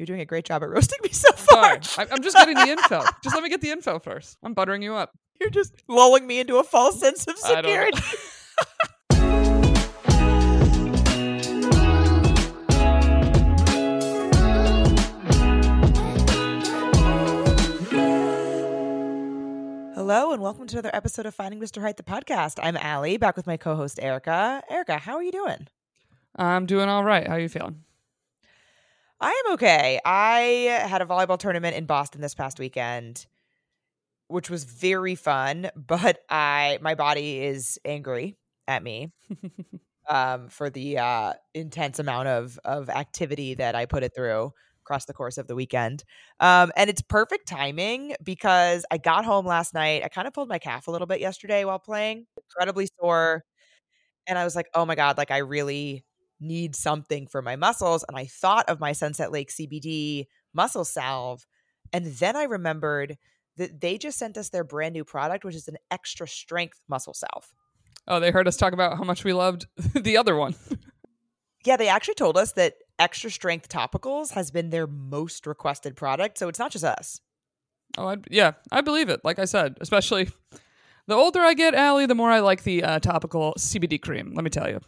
You're 0.00 0.06
doing 0.06 0.20
a 0.22 0.24
great 0.24 0.46
job 0.46 0.62
at 0.62 0.70
roasting 0.70 0.98
me 1.02 1.10
so 1.10 1.30
far. 1.32 1.82
Sorry, 1.82 2.08
I'm 2.10 2.22
just 2.22 2.34
getting 2.34 2.54
the 2.54 2.62
info. 2.70 3.04
Just 3.22 3.34
let 3.36 3.42
me 3.42 3.50
get 3.50 3.60
the 3.60 3.70
info 3.70 3.98
first. 3.98 4.38
I'm 4.42 4.54
buttering 4.54 4.80
you 4.80 4.94
up. 4.94 5.12
You're 5.38 5.50
just 5.50 5.74
lulling 5.88 6.26
me 6.26 6.40
into 6.40 6.56
a 6.56 6.64
false 6.64 6.98
sense 6.98 7.26
of 7.26 7.34
I 7.44 7.60
don't 7.60 7.64
know. 7.64 7.98
security. 7.98 8.02
Hello 19.94 20.32
and 20.32 20.40
welcome 20.40 20.66
to 20.66 20.76
another 20.76 20.90
episode 20.94 21.26
of 21.26 21.34
Finding 21.34 21.60
Mr. 21.60 21.82
Height, 21.82 21.98
the 21.98 22.02
podcast. 22.02 22.58
I'm 22.62 22.78
Ali, 22.78 23.18
back 23.18 23.36
with 23.36 23.46
my 23.46 23.58
co-host 23.58 23.98
Erica. 24.00 24.62
Erica, 24.70 24.96
how 24.96 25.16
are 25.16 25.22
you 25.22 25.30
doing? 25.30 25.68
I'm 26.36 26.64
doing 26.64 26.88
all 26.88 27.04
right. 27.04 27.26
How 27.26 27.34
are 27.34 27.40
you 27.40 27.50
feeling? 27.50 27.84
I 29.20 29.42
am 29.46 29.52
okay. 29.54 30.00
I 30.04 30.38
had 30.88 31.02
a 31.02 31.06
volleyball 31.06 31.38
tournament 31.38 31.76
in 31.76 31.84
Boston 31.86 32.20
this 32.20 32.34
past 32.34 32.58
weekend, 32.58 33.26
which 34.28 34.50
was 34.50 34.64
very 34.64 35.14
fun, 35.14 35.70
but 35.76 36.18
I 36.28 36.78
my 36.82 36.94
body 36.94 37.40
is 37.42 37.78
angry 37.84 38.36
at 38.68 38.82
me 38.82 39.12
um, 40.08 40.48
for 40.48 40.70
the 40.70 40.98
uh, 40.98 41.32
intense 41.54 41.98
amount 41.98 42.28
of 42.28 42.58
of 42.64 42.88
activity 42.90 43.54
that 43.54 43.74
I 43.74 43.86
put 43.86 44.02
it 44.02 44.14
through 44.14 44.52
across 44.84 45.04
the 45.04 45.14
course 45.14 45.38
of 45.38 45.46
the 45.46 45.54
weekend. 45.54 46.04
Um, 46.40 46.72
and 46.76 46.90
it's 46.90 47.02
perfect 47.02 47.46
timing 47.48 48.14
because 48.24 48.84
I 48.90 48.98
got 48.98 49.24
home 49.24 49.46
last 49.46 49.74
night. 49.74 50.02
I 50.04 50.08
kind 50.08 50.26
of 50.26 50.34
pulled 50.34 50.48
my 50.48 50.58
calf 50.58 50.88
a 50.88 50.90
little 50.90 51.06
bit 51.06 51.20
yesterday 51.20 51.64
while 51.64 51.78
playing, 51.78 52.26
incredibly 52.50 52.88
sore. 53.00 53.44
And 54.26 54.38
I 54.38 54.44
was 54.44 54.56
like, 54.56 54.66
oh 54.74 54.84
my 54.86 54.94
God, 54.94 55.18
like 55.18 55.30
I 55.30 55.38
really 55.38 56.04
need 56.40 56.74
something 56.74 57.26
for 57.26 57.42
my 57.42 57.56
muscles. 57.56 58.04
And 58.08 58.16
I 58.16 58.26
thought 58.26 58.68
of 58.68 58.80
my 58.80 58.92
Sunset 58.92 59.32
Lake 59.32 59.50
CBD 59.50 60.26
muscle 60.54 60.84
salve. 60.84 61.46
And 61.92 62.06
then 62.06 62.36
I 62.36 62.44
remembered 62.44 63.18
that 63.56 63.80
they 63.80 63.98
just 63.98 64.18
sent 64.18 64.38
us 64.38 64.48
their 64.48 64.64
brand 64.64 64.94
new 64.94 65.04
product, 65.04 65.44
which 65.44 65.54
is 65.54 65.68
an 65.68 65.76
extra 65.90 66.26
strength 66.26 66.80
muscle 66.88 67.14
salve. 67.14 67.52
Oh, 68.08 68.20
they 68.20 68.30
heard 68.30 68.48
us 68.48 68.56
talk 68.56 68.72
about 68.72 68.96
how 68.96 69.04
much 69.04 69.24
we 69.24 69.32
loved 69.32 69.66
the 69.94 70.16
other 70.16 70.36
one. 70.36 70.54
Yeah, 71.64 71.76
they 71.76 71.88
actually 71.88 72.14
told 72.14 72.38
us 72.38 72.52
that 72.52 72.76
extra 72.98 73.30
strength 73.30 73.68
topicals 73.68 74.32
has 74.32 74.50
been 74.50 74.70
their 74.70 74.86
most 74.86 75.46
requested 75.46 75.94
product. 75.94 76.38
So 76.38 76.48
it's 76.48 76.58
not 76.58 76.72
just 76.72 76.84
us. 76.84 77.20
Oh, 77.98 78.08
I, 78.08 78.16
yeah, 78.30 78.52
I 78.70 78.80
believe 78.80 79.08
it. 79.08 79.20
Like 79.24 79.38
I 79.38 79.44
said, 79.44 79.76
especially 79.80 80.30
the 81.06 81.14
older 81.14 81.40
I 81.40 81.54
get, 81.54 81.74
Ali, 81.74 82.06
the 82.06 82.14
more 82.14 82.30
I 82.30 82.40
like 82.40 82.62
the 82.62 82.82
uh, 82.82 82.98
topical 83.00 83.54
CBD 83.58 84.00
cream. 84.00 84.32
Let 84.34 84.44
me 84.44 84.50
tell 84.50 84.70
you. 84.70 84.80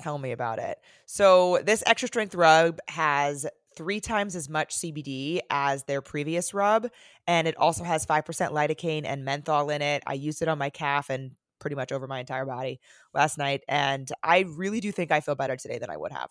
Tell 0.00 0.18
me 0.18 0.32
about 0.32 0.58
it. 0.58 0.78
So 1.06 1.60
this 1.64 1.82
extra 1.86 2.08
strength 2.08 2.34
rub 2.34 2.78
has 2.88 3.46
three 3.76 4.00
times 4.00 4.36
as 4.36 4.48
much 4.48 4.76
CBD 4.76 5.40
as 5.50 5.84
their 5.84 6.02
previous 6.02 6.52
rub, 6.54 6.88
and 7.26 7.48
it 7.48 7.56
also 7.56 7.84
has 7.84 8.04
five 8.04 8.24
percent 8.24 8.52
lidocaine 8.52 9.04
and 9.04 9.24
menthol 9.24 9.70
in 9.70 9.82
it. 9.82 10.02
I 10.06 10.14
used 10.14 10.42
it 10.42 10.48
on 10.48 10.58
my 10.58 10.70
calf 10.70 11.10
and 11.10 11.32
pretty 11.58 11.76
much 11.76 11.92
over 11.92 12.06
my 12.06 12.20
entire 12.20 12.44
body 12.44 12.80
last 13.14 13.38
night, 13.38 13.62
and 13.68 14.10
I 14.22 14.40
really 14.40 14.80
do 14.80 14.92
think 14.92 15.10
I 15.10 15.20
feel 15.20 15.34
better 15.34 15.56
today 15.56 15.78
than 15.78 15.90
I 15.90 15.96
would 15.96 16.12
have. 16.12 16.30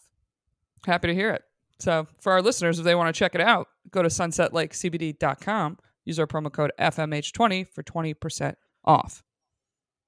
Happy 0.86 1.08
to 1.08 1.16
hear 1.16 1.32
it. 1.32 1.44
So, 1.80 2.08
for 2.20 2.32
our 2.32 2.42
listeners, 2.42 2.78
if 2.78 2.86
they 2.86 2.96
want 2.96 3.14
to 3.14 3.18
check 3.18 3.34
it 3.34 3.42
out, 3.42 3.68
go 3.90 4.04
to 4.04 4.10
sunsetlakecbd.com. 4.10 5.78
Use 6.06 6.20
our 6.20 6.28
promo 6.28 6.52
code 6.52 6.72
FMH20 6.80 7.68
for 7.68 7.84
20% 7.84 8.56
off. 8.86 9.24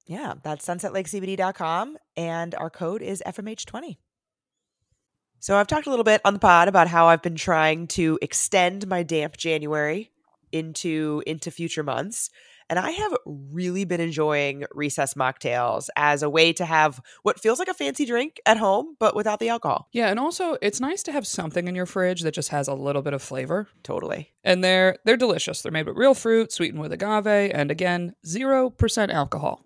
Yeah, 0.06 0.34
that's 0.44 0.66
sunsetlakecbd.com, 0.66 1.98
and 2.18 2.56
our 2.56 2.70
code 2.70 3.02
is 3.02 3.24
FMH20. 3.26 3.98
So 5.40 5.58
I've 5.58 5.68
talked 5.68 5.88
a 5.88 5.90
little 5.90 6.06
bit 6.06 6.22
on 6.24 6.34
the 6.34 6.40
pod 6.40 6.68
about 6.68 6.88
how 6.88 7.08
I've 7.08 7.22
been 7.22 7.36
trying 7.36 7.88
to 7.88 8.18
extend 8.22 8.88
my 8.88 9.04
damp 9.04 9.36
January 9.36 10.10
into 10.54 11.22
into 11.28 11.52
future 11.52 11.84
months. 11.84 12.30
And 12.70 12.80
I 12.80 12.92
have 12.92 13.14
really 13.26 13.84
been 13.84 14.00
enjoying 14.00 14.64
recess 14.74 15.16
mocktails 15.16 15.90
as 15.98 16.24
a 16.24 16.30
way 16.30 16.54
to 16.54 16.64
have 16.64 17.02
what 17.24 17.40
feels 17.42 17.60
like 17.60 17.68
a 17.68 17.74
fancy 17.74 18.06
drink 18.06 18.40
at 18.46 18.56
home, 18.56 18.96
but 19.00 19.18
without 19.18 19.40
the 19.40 19.50
alcohol. 19.50 19.90
Yeah, 19.92 20.08
and 20.08 20.18
also 20.18 20.58
it's 20.62 20.80
nice 20.80 21.04
to 21.04 21.12
have 21.12 21.28
something 21.28 21.68
in 21.68 21.76
your 21.76 21.86
fridge 21.86 22.22
that 22.22 22.34
just 22.34 22.50
has 22.50 22.70
a 22.70 22.74
little 22.74 23.02
bit 23.02 23.14
of 23.14 23.22
flavor. 23.22 23.68
Totally. 23.84 24.32
And 24.46 24.64
they're 24.64 24.98
they're 25.04 25.18
delicious. 25.18 25.62
They're 25.62 25.74
made 25.74 25.88
with 25.88 25.98
real 25.98 26.14
fruit, 26.14 26.54
sweetened 26.54 26.80
with 26.80 26.94
agave, 26.94 27.52
and 27.54 27.70
again, 27.70 28.16
0% 28.26 29.14
alcohol. 29.14 29.66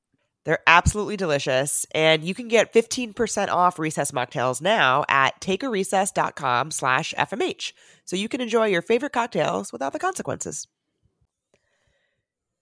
They're 0.43 0.59
absolutely 0.65 1.17
delicious. 1.17 1.85
And 1.93 2.23
you 2.23 2.33
can 2.33 2.47
get 2.47 2.73
15% 2.73 3.49
off 3.49 3.77
recess 3.77 4.11
mocktails 4.11 4.61
now 4.61 5.05
at 5.07 5.39
takearecess.com 5.39 6.71
slash 6.71 7.13
FMH. 7.17 7.73
So 8.05 8.15
you 8.15 8.27
can 8.27 8.41
enjoy 8.41 8.67
your 8.67 8.81
favorite 8.81 9.13
cocktails 9.13 9.71
without 9.71 9.93
the 9.93 9.99
consequences. 9.99 10.67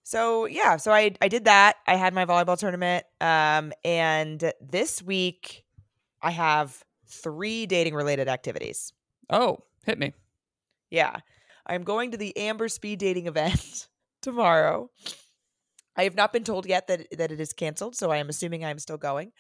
So 0.04 0.46
yeah, 0.46 0.78
so 0.78 0.92
I 0.92 1.12
I 1.22 1.28
did 1.28 1.46
that. 1.46 1.76
I 1.86 1.96
had 1.96 2.14
my 2.16 2.26
volleyball 2.26 2.58
tournament. 2.58 3.06
Um, 3.22 3.72
and 3.86 4.52
this 4.60 5.04
week 5.04 5.64
I 6.22 6.32
have 6.32 6.84
three 7.08 7.66
dating 7.66 7.94
related 7.94 8.28
activities. 8.28 8.92
Oh, 9.30 9.60
hit 9.86 10.00
me. 10.00 10.14
Yeah. 10.90 11.18
I'm 11.66 11.84
going 11.84 12.12
to 12.12 12.18
the 12.18 12.36
Amber 12.36 12.68
Speed 12.68 13.00
Dating 13.00 13.28
event 13.28 13.88
tomorrow. 14.22 14.90
I 15.96 16.04
have 16.04 16.16
not 16.16 16.32
been 16.32 16.44
told 16.44 16.66
yet 16.66 16.88
that 16.88 17.08
that 17.18 17.32
it 17.32 17.40
is 17.40 17.54
canceled, 17.54 17.96
so 17.96 18.12
I 18.12 18.18
am 18.18 18.30
assuming 18.30 18.64
I'm 18.64 18.80
still 18.80 18.98
going. 18.98 19.32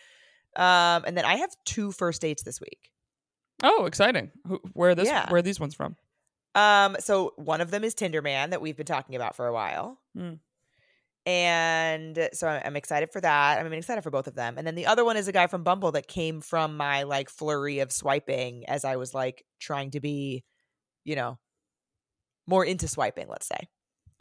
Um, 0.55 1.03
and 1.05 1.15
then 1.17 1.25
I 1.25 1.35
have 1.37 1.49
two 1.65 1.91
first 1.91 2.21
dates 2.21 2.43
this 2.43 2.59
week. 2.59 2.91
Oh, 3.63 3.85
exciting. 3.85 4.31
Where 4.73 4.91
are 4.91 4.95
this 4.95 5.07
Yeah. 5.07 5.29
where 5.29 5.39
are 5.39 5.43
these 5.43 5.59
ones 5.59 5.75
from? 5.75 5.95
Um, 6.55 6.97
so 6.99 7.33
one 7.35 7.61
of 7.61 7.71
them 7.71 7.83
is 7.83 7.93
Tinder 7.93 8.21
Man 8.21 8.49
that 8.49 8.61
we've 8.61 8.75
been 8.75 8.85
talking 8.85 9.15
about 9.15 9.35
for 9.35 9.47
a 9.47 9.53
while. 9.53 9.99
Hmm. 10.15 10.33
And 11.25 12.29
so 12.33 12.47
I'm, 12.47 12.61
I'm 12.65 12.75
excited 12.75 13.11
for 13.11 13.21
that. 13.21 13.59
I'm 13.59 13.71
excited 13.73 14.01
for 14.01 14.09
both 14.09 14.25
of 14.27 14.35
them. 14.35 14.57
And 14.57 14.65
then 14.65 14.75
the 14.75 14.87
other 14.87 15.05
one 15.05 15.15
is 15.17 15.27
a 15.27 15.31
guy 15.31 15.47
from 15.47 15.63
Bumble 15.63 15.91
that 15.91 16.07
came 16.07 16.41
from 16.41 16.75
my 16.75 17.03
like 17.03 17.29
flurry 17.29 17.79
of 17.79 17.91
swiping 17.91 18.67
as 18.67 18.83
I 18.83 18.95
was 18.95 19.13
like 19.13 19.43
trying 19.59 19.91
to 19.91 19.99
be, 19.99 20.43
you 21.03 21.15
know, 21.15 21.37
more 22.47 22.65
into 22.65 22.87
swiping, 22.87 23.27
let's 23.27 23.47
say. 23.47 23.67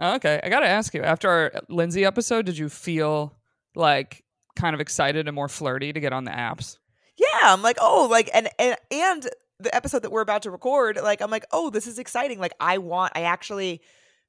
Oh, 0.00 0.14
okay. 0.16 0.40
I 0.42 0.48
got 0.48 0.60
to 0.60 0.68
ask 0.68 0.94
you, 0.94 1.02
after 1.02 1.28
our 1.28 1.52
Lindsay 1.68 2.04
episode, 2.04 2.46
did 2.46 2.56
you 2.56 2.68
feel 2.68 3.34
like 3.74 4.24
kind 4.56 4.74
of 4.74 4.80
excited 4.80 5.26
and 5.28 5.34
more 5.34 5.48
flirty 5.48 5.92
to 5.92 6.00
get 6.00 6.12
on 6.12 6.24
the 6.24 6.30
apps? 6.32 6.78
yeah 7.16 7.52
i'm 7.52 7.62
like 7.62 7.76
oh 7.80 8.06
like 8.08 8.30
and 8.32 8.48
and 8.60 8.76
and 8.92 9.28
the 9.58 9.74
episode 9.74 10.02
that 10.02 10.12
we're 10.12 10.20
about 10.20 10.42
to 10.42 10.52
record 10.52 10.96
like 11.02 11.20
i'm 11.20 11.32
like 11.32 11.44
oh 11.50 11.68
this 11.68 11.88
is 11.88 11.98
exciting 11.98 12.38
like 12.38 12.52
i 12.60 12.78
want 12.78 13.12
i 13.16 13.22
actually 13.22 13.80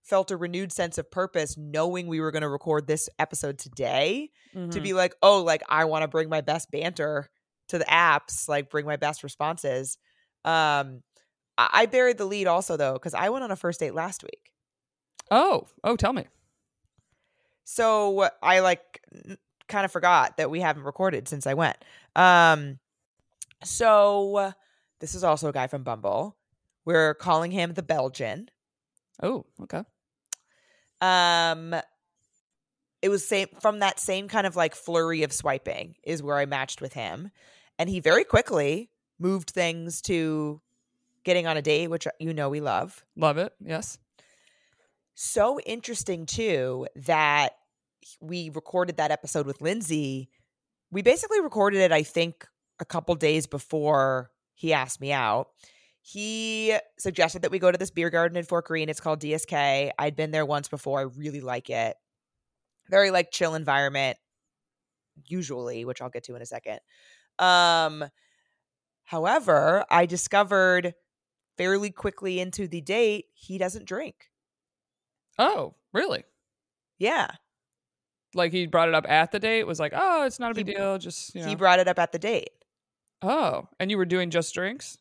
felt 0.01 0.31
a 0.31 0.37
renewed 0.37 0.71
sense 0.71 0.97
of 0.97 1.09
purpose 1.11 1.55
knowing 1.55 2.07
we 2.07 2.19
were 2.19 2.31
going 2.31 2.41
to 2.41 2.49
record 2.49 2.87
this 2.87 3.07
episode 3.19 3.59
today 3.59 4.31
to 4.53 4.59
Mhm. 4.79 4.81
be 4.83 4.93
like 4.93 5.13
oh 5.21 5.43
like 5.43 5.61
i 5.69 5.85
want 5.85 6.01
to 6.01 6.07
bring 6.07 6.29
my 6.29 6.41
best 6.41 6.71
banter 6.71 7.29
to 7.67 7.77
the 7.77 7.85
apps 7.85 8.49
like 8.49 8.71
bring 8.71 8.87
my 8.87 8.95
best 8.97 9.21
responses 9.21 9.99
um 10.43 11.03
i, 11.59 11.69
I 11.73 11.85
buried 11.85 12.17
the 12.17 12.25
lead 12.25 12.47
also 12.47 12.75
though 12.75 12.93
because 12.93 13.13
i 13.13 13.29
went 13.29 13.43
on 13.43 13.51
a 13.51 13.55
first 13.55 13.79
date 13.81 13.93
last 13.93 14.23
week 14.23 14.51
Oh, 15.31 15.67
oh, 15.83 15.95
tell 15.95 16.13
me. 16.13 16.25
so 17.63 18.29
i 18.41 18.59
like 18.59 19.01
kind 19.67 19.85
of 19.85 19.91
forgot 19.91 20.37
that 20.37 20.49
we 20.49 20.59
haven't 20.59 20.83
recorded 20.83 21.27
since 21.27 21.45
i 21.45 21.53
went 21.53 21.77
um 22.15 22.79
so 23.63 24.53
this 24.99 25.13
is 25.13 25.23
also 25.23 25.49
a 25.49 25.51
guy 25.53 25.67
from 25.67 25.83
bumble 25.83 26.35
we're 26.85 27.13
calling 27.13 27.51
him 27.51 27.73
the 27.73 27.83
belgian 27.83 28.49
Oh, 29.21 29.45
okay. 29.61 29.83
um 31.01 31.75
it 33.01 33.09
was 33.09 33.25
same 33.27 33.47
from 33.61 33.79
that 33.79 33.99
same 33.99 34.27
kind 34.27 34.47
of 34.47 34.55
like 34.55 34.73
flurry 34.75 35.23
of 35.23 35.31
swiping 35.31 35.95
is 36.03 36.23
where 36.23 36.37
i 36.37 36.45
matched 36.45 36.81
with 36.81 36.93
him 36.93 37.29
and 37.77 37.89
he 37.89 37.99
very 37.99 38.23
quickly 38.23 38.89
moved 39.19 39.51
things 39.51 40.01
to 40.03 40.59
getting 41.23 41.45
on 41.47 41.57
a 41.57 41.61
date 41.61 41.87
which 41.89 42.07
you 42.19 42.33
know 42.33 42.49
we 42.49 42.61
love 42.61 43.05
Love 43.15 43.37
it. 43.37 43.53
Yes. 43.63 43.97
So 45.21 45.59
interesting 45.59 46.25
too 46.25 46.87
that 46.95 47.51
we 48.21 48.49
recorded 48.51 48.95
that 48.97 49.11
episode 49.11 49.45
with 49.45 49.61
Lindsay. 49.61 50.29
We 50.91 51.01
basically 51.01 51.41
recorded 51.41 51.81
it, 51.81 51.91
I 51.91 52.03
think, 52.03 52.47
a 52.79 52.85
couple 52.85 53.13
days 53.15 53.45
before 53.45 54.31
he 54.53 54.71
asked 54.71 55.01
me 55.01 55.11
out. 55.11 55.49
he 56.01 56.73
suggested 56.97 57.41
that 57.41 57.51
we 57.51 57.59
go 57.59 57.69
to 57.69 57.77
this 57.77 57.91
beer 57.91 58.09
garden 58.09 58.37
in 58.37 58.45
Fort 58.45 58.65
Greene. 58.65 58.87
It's 58.87 59.01
called 59.01 59.19
DSK. 59.19 59.91
I'd 59.99 60.15
been 60.15 60.31
there 60.31 60.45
once 60.45 60.69
before. 60.69 60.99
I 60.99 61.03
really 61.03 61.41
like 61.41 61.69
it. 61.69 61.97
Very 62.89 63.11
like 63.11 63.29
chill 63.29 63.55
environment, 63.55 64.17
usually, 65.25 65.83
which 65.83 66.01
I'll 66.01 66.09
get 66.09 66.23
to 66.23 66.35
in 66.35 66.41
a 66.41 66.45
second. 66.45 66.79
Um, 67.39 68.05
however, 69.03 69.83
I 69.91 70.05
discovered 70.05 70.93
fairly 71.57 71.91
quickly 71.91 72.39
into 72.39 72.69
the 72.69 72.79
date 72.79 73.25
he 73.33 73.57
doesn't 73.57 73.85
drink. 73.85 74.28
Oh, 75.39 75.73
really? 75.93 76.23
Yeah, 76.99 77.29
Like 78.35 78.51
he 78.51 78.67
brought 78.67 78.89
it 78.89 78.93
up 78.95 79.09
at 79.09 79.31
the 79.31 79.39
date. 79.39 79.65
Was 79.65 79.79
like, 79.79 79.93
oh, 79.95 80.25
it's 80.25 80.37
not 80.39 80.51
a 80.51 80.53
big 80.53 80.67
He- 80.67 80.73
deal. 80.75 80.97
Just 80.99 81.33
you 81.33 81.41
know. 81.41 81.47
he 81.47 81.55
brought 81.55 81.79
it 81.79 81.87
up 81.87 81.97
at 81.97 82.11
the 82.11 82.19
date. 82.19 82.49
oh, 83.21 83.67
and 83.79 83.89
you 83.89 83.97
were 83.97 84.05
doing 84.05 84.29
just 84.29 84.53
drinks. 84.53 84.97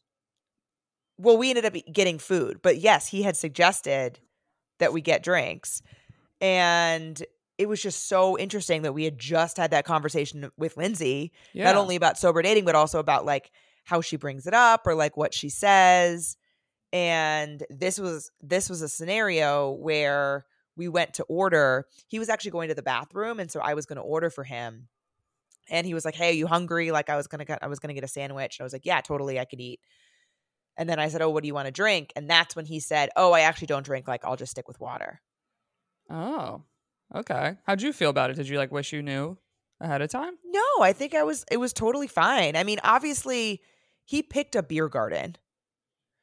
Well, 1.18 1.36
we 1.36 1.50
ended 1.50 1.64
up 1.64 1.74
getting 1.92 2.18
food, 2.18 2.60
but 2.62 2.78
yes, 2.78 3.08
he 3.08 3.22
had 3.22 3.36
suggested 3.36 4.20
that 4.78 4.92
we 4.92 5.00
get 5.00 5.22
drinks. 5.24 5.82
And 6.40 7.20
it 7.58 7.68
was 7.68 7.82
just 7.82 8.06
so 8.08 8.38
interesting 8.38 8.82
that 8.82 8.92
we 8.92 9.02
had 9.04 9.18
just 9.18 9.56
had 9.56 9.72
that 9.72 9.84
conversation 9.84 10.50
with 10.56 10.76
Lindsay, 10.76 11.32
Yeah. 11.52 11.64
not 11.64 11.74
only 11.74 11.96
about 11.96 12.16
sober 12.18 12.40
dating, 12.42 12.64
but 12.64 12.76
also 12.76 13.00
about 13.00 13.26
like 13.26 13.50
how 13.84 14.00
she 14.00 14.16
brings 14.16 14.46
it 14.46 14.54
up 14.54 14.86
or 14.86 14.94
like 14.94 15.16
what 15.16 15.34
she 15.34 15.48
says. 15.48 16.36
And 16.92 17.62
this 17.70 17.98
was 17.98 18.30
this 18.40 18.70
was 18.70 18.82
a 18.82 18.88
scenario 18.88 19.70
where 19.72 20.46
we 20.76 20.88
went 20.88 21.14
to 21.14 21.24
order. 21.24 21.86
He 22.06 22.18
was 22.18 22.28
actually 22.28 22.52
going 22.52 22.68
to 22.68 22.74
the 22.74 22.82
bathroom, 22.82 23.40
and 23.40 23.50
so 23.50 23.60
I 23.60 23.74
was 23.74 23.84
going 23.84 23.96
to 23.96 24.02
order 24.02 24.30
for 24.30 24.44
him. 24.44 24.88
And 25.70 25.86
he 25.86 25.92
was 25.92 26.04
like, 26.04 26.14
"Hey, 26.14 26.30
are 26.30 26.32
you 26.32 26.46
hungry?" 26.46 26.90
Like 26.90 27.10
I 27.10 27.16
was 27.16 27.26
gonna 27.26 27.44
get, 27.44 27.58
I 27.62 27.66
was 27.66 27.78
gonna 27.78 27.94
get 27.94 28.04
a 28.04 28.08
sandwich. 28.08 28.58
And 28.58 28.64
I 28.64 28.66
was 28.66 28.72
like, 28.72 28.86
"Yeah, 28.86 29.00
totally, 29.02 29.38
I 29.38 29.44
could 29.44 29.60
eat." 29.60 29.80
And 30.78 30.88
then 30.88 30.98
I 30.98 31.08
said, 31.08 31.20
"Oh, 31.20 31.28
what 31.30 31.42
do 31.42 31.46
you 31.46 31.54
want 31.54 31.66
to 31.66 31.72
drink?" 31.72 32.12
And 32.16 32.30
that's 32.30 32.56
when 32.56 32.64
he 32.64 32.80
said, 32.80 33.10
"Oh, 33.16 33.32
I 33.32 33.40
actually 33.40 33.66
don't 33.66 33.84
drink. 33.84 34.08
Like 34.08 34.24
I'll 34.24 34.36
just 34.36 34.52
stick 34.52 34.66
with 34.66 34.80
water." 34.80 35.20
Oh, 36.08 36.62
okay. 37.14 37.56
How'd 37.64 37.82
you 37.82 37.92
feel 37.92 38.08
about 38.08 38.30
it? 38.30 38.36
Did 38.36 38.48
you 38.48 38.56
like 38.56 38.72
wish 38.72 38.94
you 38.94 39.02
knew 39.02 39.36
ahead 39.80 40.00
of 40.00 40.08
time? 40.08 40.38
No, 40.46 40.64
I 40.80 40.94
think 40.94 41.14
I 41.14 41.22
was. 41.22 41.44
It 41.50 41.58
was 41.58 41.74
totally 41.74 42.06
fine. 42.06 42.56
I 42.56 42.64
mean, 42.64 42.78
obviously, 42.82 43.60
he 44.04 44.22
picked 44.22 44.56
a 44.56 44.62
beer 44.62 44.88
garden. 44.88 45.36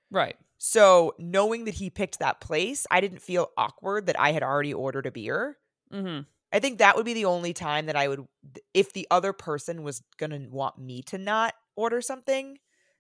Right. 0.10 0.38
So 0.58 1.14
knowing 1.20 1.66
that 1.66 1.76
he 1.76 1.90
picked 1.90 2.20
that 2.20 2.40
place, 2.40 2.88
I 2.90 3.02
didn't 3.02 3.22
feel 3.22 3.50
awkward 3.58 4.08
that 4.08 4.20
I 4.20 4.32
had 4.32 4.44
already 4.44 4.74
ordered 4.74 5.06
a 5.06 5.12
beer. 5.12 5.58
Mm-hmm. 5.94 6.22
I 6.54 6.60
think 6.60 6.80
that 6.80 6.96
would 6.96 7.06
be 7.06 7.14
the 7.14 7.26
only 7.26 7.54
time 7.54 7.88
that 7.88 7.96
I 7.96 8.08
would, 8.08 8.26
if 8.74 8.94
the 8.94 9.08
other 9.12 9.34
person 9.34 9.84
was 9.84 10.02
going 10.18 10.30
to 10.30 10.48
want 10.50 10.78
me 10.78 11.02
to 11.04 11.18
not 11.18 11.54
order 11.76 12.02
something, 12.02 12.58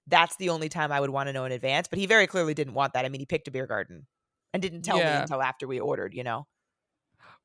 that's 0.07 0.36
the 0.36 0.50
only 0.50 0.68
time 0.68 0.92
I 0.92 1.00
would 1.00 1.10
want 1.10 1.28
to 1.28 1.34
know 1.34 1.46
in 1.46 1.52
advance. 1.52 1.88
But 1.88 2.00
he 2.00 2.06
very 2.06 2.28
clearly 2.28 2.54
didn't 2.54 2.74
want 2.74 2.94
that. 2.94 3.06
I 3.06 3.10
mean, 3.10 3.22
he 3.22 3.25
picked 3.25 3.48
a 3.48 3.52
beer 3.52 3.68
garden 3.68 4.07
and 4.54 4.62
didn't 4.62 4.81
tell 4.81 4.98
me 4.98 5.04
until 5.04 5.42
after 5.42 5.68
we 5.68 5.80
ordered, 5.80 6.13
you 6.13 6.24
know? 6.24 6.48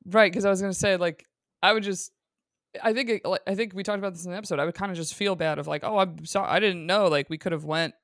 Right, 0.07 0.33
because 0.33 0.45
I 0.45 0.51
was 0.51 0.61
gonna 0.61 0.73
say 0.73 0.97
like 0.97 1.27
I 1.63 1.73
would 1.73 1.83
just. 1.83 2.11
I 2.83 2.93
think 2.93 3.11
it, 3.11 3.23
I 3.47 3.55
think 3.55 3.75
we 3.75 3.83
talked 3.83 3.99
about 3.99 4.15
this 4.15 4.25
in 4.25 4.31
the 4.31 4.37
episode. 4.37 4.61
I 4.61 4.65
would 4.65 4.75
kind 4.75 4.91
of 4.91 4.97
just 4.97 5.15
feel 5.15 5.35
bad 5.35 5.59
of 5.59 5.67
like, 5.67 5.83
oh, 5.85 5.99
I'm 5.99 6.25
sorry, 6.25 6.49
I 6.49 6.61
didn't 6.61 6.87
know. 6.87 7.09
Like 7.09 7.29
we 7.29 7.37
could 7.37 7.53
have 7.53 7.65
went 7.65 7.95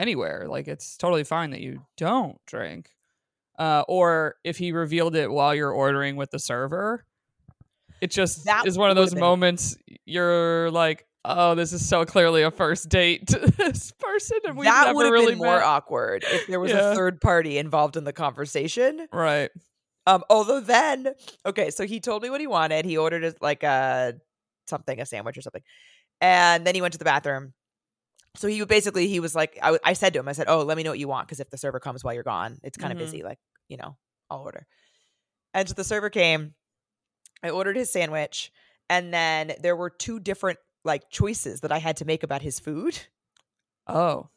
anywhere. 0.00 0.46
Like 0.48 0.66
it's 0.68 0.96
totally 0.96 1.24
fine 1.24 1.50
that 1.50 1.60
you 1.60 1.82
don't 1.96 2.38
drink. 2.46 2.90
Uh, 3.58 3.84
or 3.88 4.36
if 4.42 4.56
he 4.56 4.72
revealed 4.72 5.14
it 5.14 5.30
while 5.30 5.54
you're 5.54 5.70
ordering 5.72 6.16
with 6.16 6.30
the 6.30 6.38
server, 6.38 7.04
it 8.00 8.10
just 8.10 8.46
That 8.46 8.66
is 8.66 8.78
one 8.78 8.88
of 8.90 8.96
those 8.96 9.14
moments 9.14 9.76
you're 10.06 10.70
like, 10.70 11.06
oh, 11.26 11.54
this 11.54 11.74
is 11.74 11.86
so 11.86 12.06
clearly 12.06 12.42
a 12.42 12.50
first 12.50 12.88
date 12.88 13.26
to 13.28 13.38
this 13.58 13.92
person, 13.98 14.38
and 14.46 14.56
we've 14.56 14.64
that 14.64 14.94
would 14.94 15.04
have 15.04 15.12
really 15.12 15.32
been 15.32 15.38
more 15.38 15.56
met. 15.58 15.62
awkward 15.64 16.24
if 16.26 16.46
there 16.46 16.58
was 16.58 16.72
Yeah. 16.72 16.92
a 16.92 16.94
third 16.94 17.20
party 17.20 17.58
involved 17.58 17.98
in 17.98 18.04
the 18.04 18.14
conversation. 18.14 19.06
Right. 19.12 19.50
Um, 20.06 20.24
although 20.30 20.60
then, 20.60 21.12
okay, 21.44 21.70
so 21.70 21.84
he 21.86 22.00
told 22.00 22.22
me 22.22 22.30
what 22.30 22.40
he 22.40 22.46
wanted. 22.46 22.86
He 22.86 22.96
ordered 22.96 23.34
like 23.42 23.62
a 23.62 24.14
something, 24.66 24.98
a 24.98 25.04
sandwich 25.04 25.36
or 25.36 25.42
something, 25.42 25.62
and 26.22 26.66
then 26.66 26.74
he 26.74 26.80
went 26.80 26.92
to 26.92 26.98
the 26.98 27.04
bathroom. 27.04 27.52
So 28.36 28.48
he 28.48 28.64
basically 28.64 29.08
he 29.08 29.20
was 29.20 29.34
like, 29.34 29.58
I, 29.62 29.78
I 29.84 29.92
said 29.92 30.12
to 30.14 30.20
him, 30.20 30.28
I 30.28 30.32
said, 30.32 30.46
"Oh, 30.48 30.62
let 30.62 30.76
me 30.76 30.82
know 30.82 30.90
what 30.90 30.98
you 30.98 31.08
want 31.08 31.26
because 31.26 31.40
if 31.40 31.50
the 31.50 31.58
server 31.58 31.80
comes 31.80 32.04
while 32.04 32.14
you're 32.14 32.22
gone, 32.22 32.58
it's 32.62 32.78
kind 32.78 32.92
of 32.92 32.96
Mhm. 32.96 33.00
busy. 33.00 33.22
Like, 33.22 33.38
you 33.68 33.76
know, 33.76 33.96
I'll 34.30 34.40
order." 34.40 34.66
And 35.54 35.68
so 35.68 35.74
the 35.74 35.84
server 35.84 36.10
came. 36.10 36.54
I 37.42 37.50
ordered 37.50 37.76
his 37.76 37.92
sandwich, 37.92 38.52
and 38.88 39.12
then 39.12 39.54
there 39.62 39.76
were 39.76 39.90
two 39.90 40.20
different 40.20 40.58
like 40.84 41.10
choices 41.10 41.60
that 41.62 41.72
I 41.72 41.78
had 41.78 41.98
to 41.98 42.04
make 42.04 42.22
about 42.22 42.42
his 42.42 42.60
food. 42.60 42.98
Oh. 43.86 44.30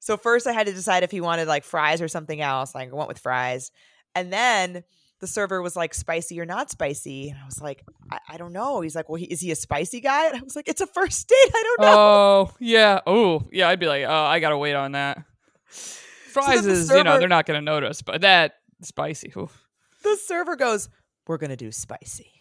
So 0.00 0.16
first 0.16 0.46
I 0.46 0.52
had 0.52 0.66
to 0.66 0.72
decide 0.72 1.02
if 1.02 1.10
he 1.10 1.20
wanted 1.20 1.48
like 1.48 1.64
fries 1.64 2.02
or 2.02 2.08
something 2.08 2.40
else. 2.40 2.74
Like 2.74 2.90
I 2.90 2.94
went 2.94 3.08
with 3.08 3.18
fries. 3.18 3.70
And 4.14 4.32
then 4.32 4.84
the 5.22 5.28
server 5.28 5.62
was 5.62 5.76
like 5.76 5.94
spicy 5.94 6.40
or 6.40 6.44
not 6.44 6.68
spicy. 6.68 7.30
And 7.30 7.38
I 7.40 7.44
was 7.46 7.62
like, 7.62 7.84
I, 8.10 8.18
I 8.30 8.36
don't 8.38 8.52
know. 8.52 8.80
He's 8.80 8.96
like, 8.96 9.08
Well, 9.08 9.16
he, 9.16 9.26
is 9.26 9.40
he 9.40 9.52
a 9.52 9.56
spicy 9.56 10.00
guy? 10.00 10.26
And 10.26 10.36
I 10.36 10.40
was 10.42 10.56
like, 10.56 10.68
It's 10.68 10.80
a 10.80 10.86
first 10.86 11.28
date. 11.28 11.34
I 11.54 11.62
don't 11.62 11.80
know. 11.86 11.96
Oh 11.98 12.50
yeah. 12.58 13.00
Oh 13.06 13.48
yeah. 13.52 13.68
I'd 13.68 13.78
be 13.78 13.86
like, 13.86 14.04
oh, 14.04 14.12
I 14.12 14.40
gotta 14.40 14.58
wait 14.58 14.74
on 14.74 14.92
that. 14.92 15.22
Fries 15.68 16.64
the 16.64 16.72
is, 16.72 16.90
you 16.90 17.04
know, 17.04 17.20
they're 17.20 17.28
not 17.28 17.46
gonna 17.46 17.60
notice, 17.62 18.02
but 18.02 18.22
that 18.22 18.54
spicy. 18.82 19.32
oof. 19.36 19.64
The 20.02 20.16
server 20.16 20.56
goes, 20.56 20.88
We're 21.28 21.38
gonna 21.38 21.56
do 21.56 21.70
spicy. 21.70 22.32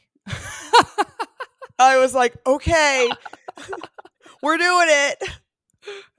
I 1.77 1.97
was 1.99 2.15
like, 2.15 2.35
Okay, 2.47 3.09
we're 4.41 4.57
doing 4.57 4.87
it. 4.89 5.23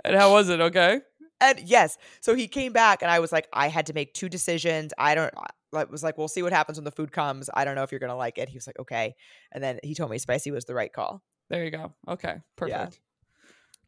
and 0.05 0.15
how 0.15 0.33
was 0.33 0.49
it? 0.49 0.61
Okay. 0.61 1.01
And 1.41 1.59
yes, 1.59 1.99
so 2.21 2.37
he 2.37 2.47
came 2.47 2.73
back, 2.73 3.03
and 3.03 3.11
I 3.11 3.19
was 3.19 3.33
like, 3.33 3.49
I 3.53 3.67
had 3.67 3.87
to 3.87 3.93
make 3.95 4.15
two 4.15 4.29
decisions. 4.29 4.93
I 4.97 5.17
don't. 5.17 5.35
I 5.75 5.85
was 5.85 6.03
like, 6.03 6.19
we'll 6.19 6.29
see 6.29 6.43
what 6.43 6.53
happens 6.53 6.79
when 6.79 6.85
the 6.85 6.91
food 6.91 7.13
comes. 7.13 7.49
I 7.53 7.65
don't 7.65 7.75
know 7.75 7.83
if 7.83 7.93
you're 7.93 8.01
gonna 8.01 8.17
like 8.17 8.39
it. 8.39 8.49
He 8.49 8.57
was 8.57 8.67
like, 8.67 8.79
okay, 8.79 9.15
and 9.53 9.63
then 9.63 9.81
he 9.83 9.95
told 9.95 10.11
me 10.11 10.19
spicy 10.19 10.51
was 10.51 10.65
the 10.65 10.75
right 10.75 10.93
call, 10.93 11.23
There 11.51 11.65
you 11.65 11.71
go. 11.71 11.93
Okay. 12.09 12.37
Perfect. 12.57 13.01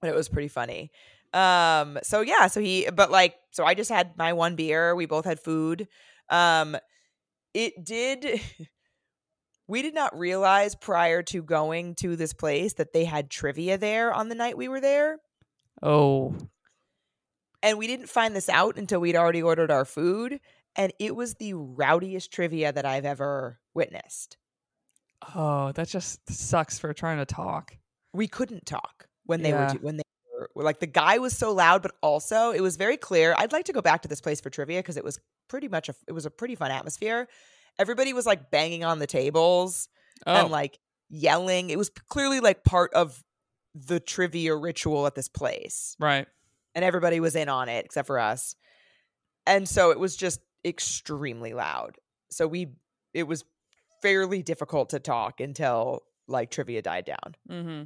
but 0.01 0.11
it 0.11 0.15
was 0.15 0.29
pretty 0.29 0.49
funny. 0.49 0.91
Um, 1.33 1.99
so 2.03 2.21
yeah, 2.21 2.47
so 2.47 2.61
he, 2.61 2.89
but 2.93 3.11
like, 3.11 3.35
so 3.51 3.65
I 3.65 3.75
just 3.75 3.91
had 3.91 4.17
my 4.17 4.33
one 4.35 4.55
beer. 4.57 4.95
We 4.95 5.07
both 5.07 5.25
had 5.25 5.41
food. 5.41 5.89
Um, 6.31 6.77
it 7.53 7.85
did. 7.85 8.41
We 9.67 9.81
did 9.81 9.95
not 9.95 10.19
realize 10.19 10.75
prior 10.75 11.23
to 11.23 11.43
going 11.43 11.95
to 11.95 12.17
this 12.17 12.35
place 12.35 12.75
that 12.75 12.93
they 12.93 13.07
had 13.07 13.31
trivia 13.31 13.79
there 13.79 14.13
on 14.13 14.29
the 14.29 14.35
night 14.35 14.59
we 14.59 14.69
were 14.69 14.81
there. 14.81 15.21
Oh. 15.83 16.37
And 17.63 17.79
we 17.79 17.87
didn't 17.87 18.11
find 18.11 18.37
this 18.37 18.51
out 18.51 18.77
until 18.77 19.01
we'd 19.01 19.17
already 19.17 19.43
ordered 19.43 19.71
our 19.71 19.87
food. 19.87 20.39
And 20.77 20.93
it 20.99 21.15
was 21.15 21.35
the 21.35 21.55
rowdiest 21.55 22.33
trivia 22.33 22.73
that 22.73 22.85
I've 22.85 23.05
ever 23.05 23.61
witnessed. 23.75 24.37
Oh, 25.35 25.73
that 25.73 25.89
just 25.89 26.21
sucks 26.31 26.79
for 26.79 26.93
trying 26.93 27.19
to 27.19 27.25
talk. 27.27 27.77
We 28.13 28.29
couldn't 28.29 28.67
talk 28.67 29.07
when 29.25 29.43
they 29.43 29.53
were 29.53 29.61
Yeah. 29.61 29.73
do- 29.75 29.79
when 29.79 29.97
they 29.97 30.03
were 30.33 30.51
like 30.65 30.81
the 30.81 30.87
guy 30.87 31.19
was 31.19 31.37
so 31.37 31.53
loud, 31.53 31.81
but 31.83 31.93
also 32.03 32.51
it 32.51 32.61
was 32.61 32.77
very 32.77 32.97
clear. 32.97 33.35
I'd 33.39 33.53
like 33.53 33.65
to 33.67 33.73
go 33.73 33.81
back 33.81 34.03
to 34.03 34.09
this 34.09 34.21
place 34.21 34.41
for 34.41 34.51
trivia 34.51 34.81
because 34.81 34.97
it 34.97 35.05
was 35.05 35.19
pretty 35.49 35.69
much 35.69 35.89
a 35.89 35.95
it 36.09 36.13
was 36.13 36.27
a 36.27 36.31
pretty 36.31 36.55
fun 36.57 36.71
atmosphere. 36.71 37.29
Everybody 37.79 38.13
was 38.13 38.27
like 38.27 38.51
banging 38.51 38.85
on 38.85 38.99
the 38.99 39.07
tables 39.07 39.89
Oh. 40.27 40.33
and 40.35 40.51
like 40.51 40.79
yelling. 41.09 41.71
It 41.71 41.79
was 41.79 41.89
clearly 42.09 42.41
like 42.41 42.63
part 42.65 42.93
of 42.95 43.23
the 43.75 43.99
trivia 44.01 44.55
ritual 44.55 45.07
at 45.07 45.15
this 45.15 45.29
place. 45.29 45.97
right. 45.99 46.27
and 46.77 46.85
everybody 46.85 47.21
was 47.21 47.37
in 47.37 47.49
on 47.49 47.69
it 47.69 47.85
except 47.85 48.07
for 48.09 48.19
us. 48.19 48.57
And 49.47 49.69
so 49.69 49.91
it 49.93 49.99
was 50.01 50.17
just 50.17 50.41
extremely 50.65 51.53
loud. 51.53 51.97
So 52.31 52.47
we 52.47 52.69
it 53.13 53.25
was 53.25 53.45
fairly 54.03 54.43
difficult 54.43 54.91
to 54.91 55.01
talk 55.01 55.41
until 55.41 56.03
like 56.27 56.51
trivia 56.51 56.83
died 56.83 57.05
down. 57.05 57.35
Mm-hmm. 57.51 57.83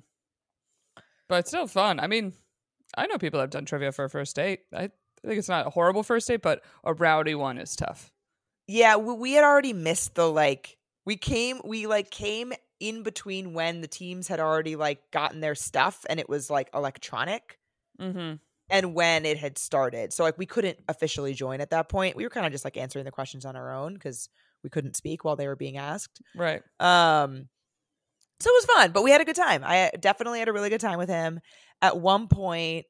But 1.29 1.41
it's 1.41 1.51
still 1.51 1.67
fun. 1.67 2.01
I 2.01 2.07
mean, 2.07 2.33
I 2.97 3.07
know 3.07 3.19
people 3.19 3.41
have 3.41 3.51
done 3.51 3.67
trivia 3.67 3.93
for 3.93 4.05
a 4.05 4.11
first 4.11 4.35
date. 4.35 4.61
I 4.73 4.91
think 5.23 5.39
it's 5.39 5.49
not 5.49 5.67
a 5.67 5.71
horrible 5.71 6.03
first 6.03 6.27
date, 6.29 6.43
but 6.43 6.63
a 6.85 6.95
rowdy 6.95 7.35
one 7.35 7.59
is 7.59 7.77
tough. 7.77 8.11
Yeah, 8.67 8.97
we, 8.97 9.13
we 9.15 9.33
had 9.33 9.45
already 9.45 9.73
missed 9.73 10.15
the 10.15 10.31
like 10.31 10.79
we 11.05 11.17
came 11.17 11.61
we 11.65 11.87
like 11.87 12.11
came 12.11 12.53
in 12.81 13.03
between 13.03 13.55
when 13.55 13.81
the 13.81 13.89
teams 13.89 14.29
had 14.29 14.41
already 14.41 14.77
like 14.77 15.11
gotten 15.11 15.41
their 15.41 15.55
stuff 15.55 16.07
and 16.09 16.21
it 16.21 16.29
was 16.29 16.49
like 16.49 16.71
electronic 16.73 17.59
Mm-hmm. 18.01 18.35
And 18.71 18.95
when 18.95 19.25
it 19.25 19.39
had 19.39 19.59
started. 19.59 20.13
So 20.13 20.25
like 20.25 20.39
we 20.39 20.47
couldn't 20.47 20.79
officially 20.89 21.35
join 21.35 21.61
at 21.61 21.71
that 21.71 21.89
point. 21.89 22.17
We 22.17 22.25
were 22.25 22.31
kind 22.31 22.47
of 22.47 22.53
just 22.53 22.65
like 22.65 22.77
answering 22.77 23.05
the 23.05 23.11
questions 23.11 23.45
on 23.45 23.57
our 23.57 23.73
own 23.73 23.97
cuz 23.97 24.29
we 24.63 24.71
couldn't 24.71 24.97
speak 24.97 25.25
while 25.25 25.37
they 25.37 25.47
were 25.47 25.57
being 25.57 25.77
asked. 25.77 26.21
Right. 26.35 26.63
Um, 26.81 27.49
so 28.41 28.51
it 28.51 28.55
was 28.55 28.65
fun, 28.67 28.93
but 28.93 29.03
we 29.03 29.11
had 29.11 29.21
a 29.21 29.25
good 29.25 29.37
time. 29.37 29.63
I 29.65 29.91
definitely 29.99 30.39
had 30.39 30.49
a 30.49 30.53
really 30.53 30.71
good 30.71 30.81
time 30.81 30.99
with 30.99 31.09
him. 31.09 31.41
At 31.83 31.99
one 31.99 32.29
point, 32.29 32.87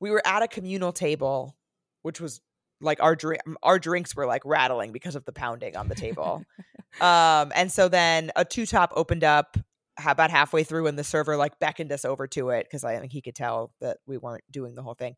we 0.00 0.10
were 0.10 0.22
at 0.26 0.42
a 0.42 0.48
communal 0.48 0.92
table, 0.92 1.56
which 2.02 2.20
was 2.20 2.40
like 2.80 3.02
our 3.02 3.16
drink, 3.16 3.42
our 3.62 3.78
drinks 3.78 4.14
were 4.14 4.26
like 4.26 4.42
rattling 4.44 4.92
because 4.92 5.16
of 5.16 5.24
the 5.24 5.32
pounding 5.32 5.76
on 5.76 5.88
the 5.88 5.94
table. 5.94 6.44
um, 7.00 7.52
and 7.54 7.70
so 7.70 7.88
then 7.88 8.30
a 8.36 8.44
two 8.44 8.64
top 8.64 8.92
opened 8.94 9.24
up 9.24 9.58
about 10.06 10.30
halfway 10.30 10.64
through, 10.64 10.86
and 10.86 10.98
the 10.98 11.04
server 11.04 11.36
like 11.36 11.58
beckoned 11.58 11.92
us 11.92 12.04
over 12.04 12.26
to 12.28 12.50
it 12.50 12.66
because 12.66 12.84
I 12.84 12.98
think 12.98 13.12
he 13.12 13.20
could 13.20 13.34
tell 13.34 13.72
that 13.80 13.98
we 14.06 14.18
weren't 14.18 14.44
doing 14.50 14.74
the 14.74 14.82
whole 14.82 14.94
thing. 14.94 15.16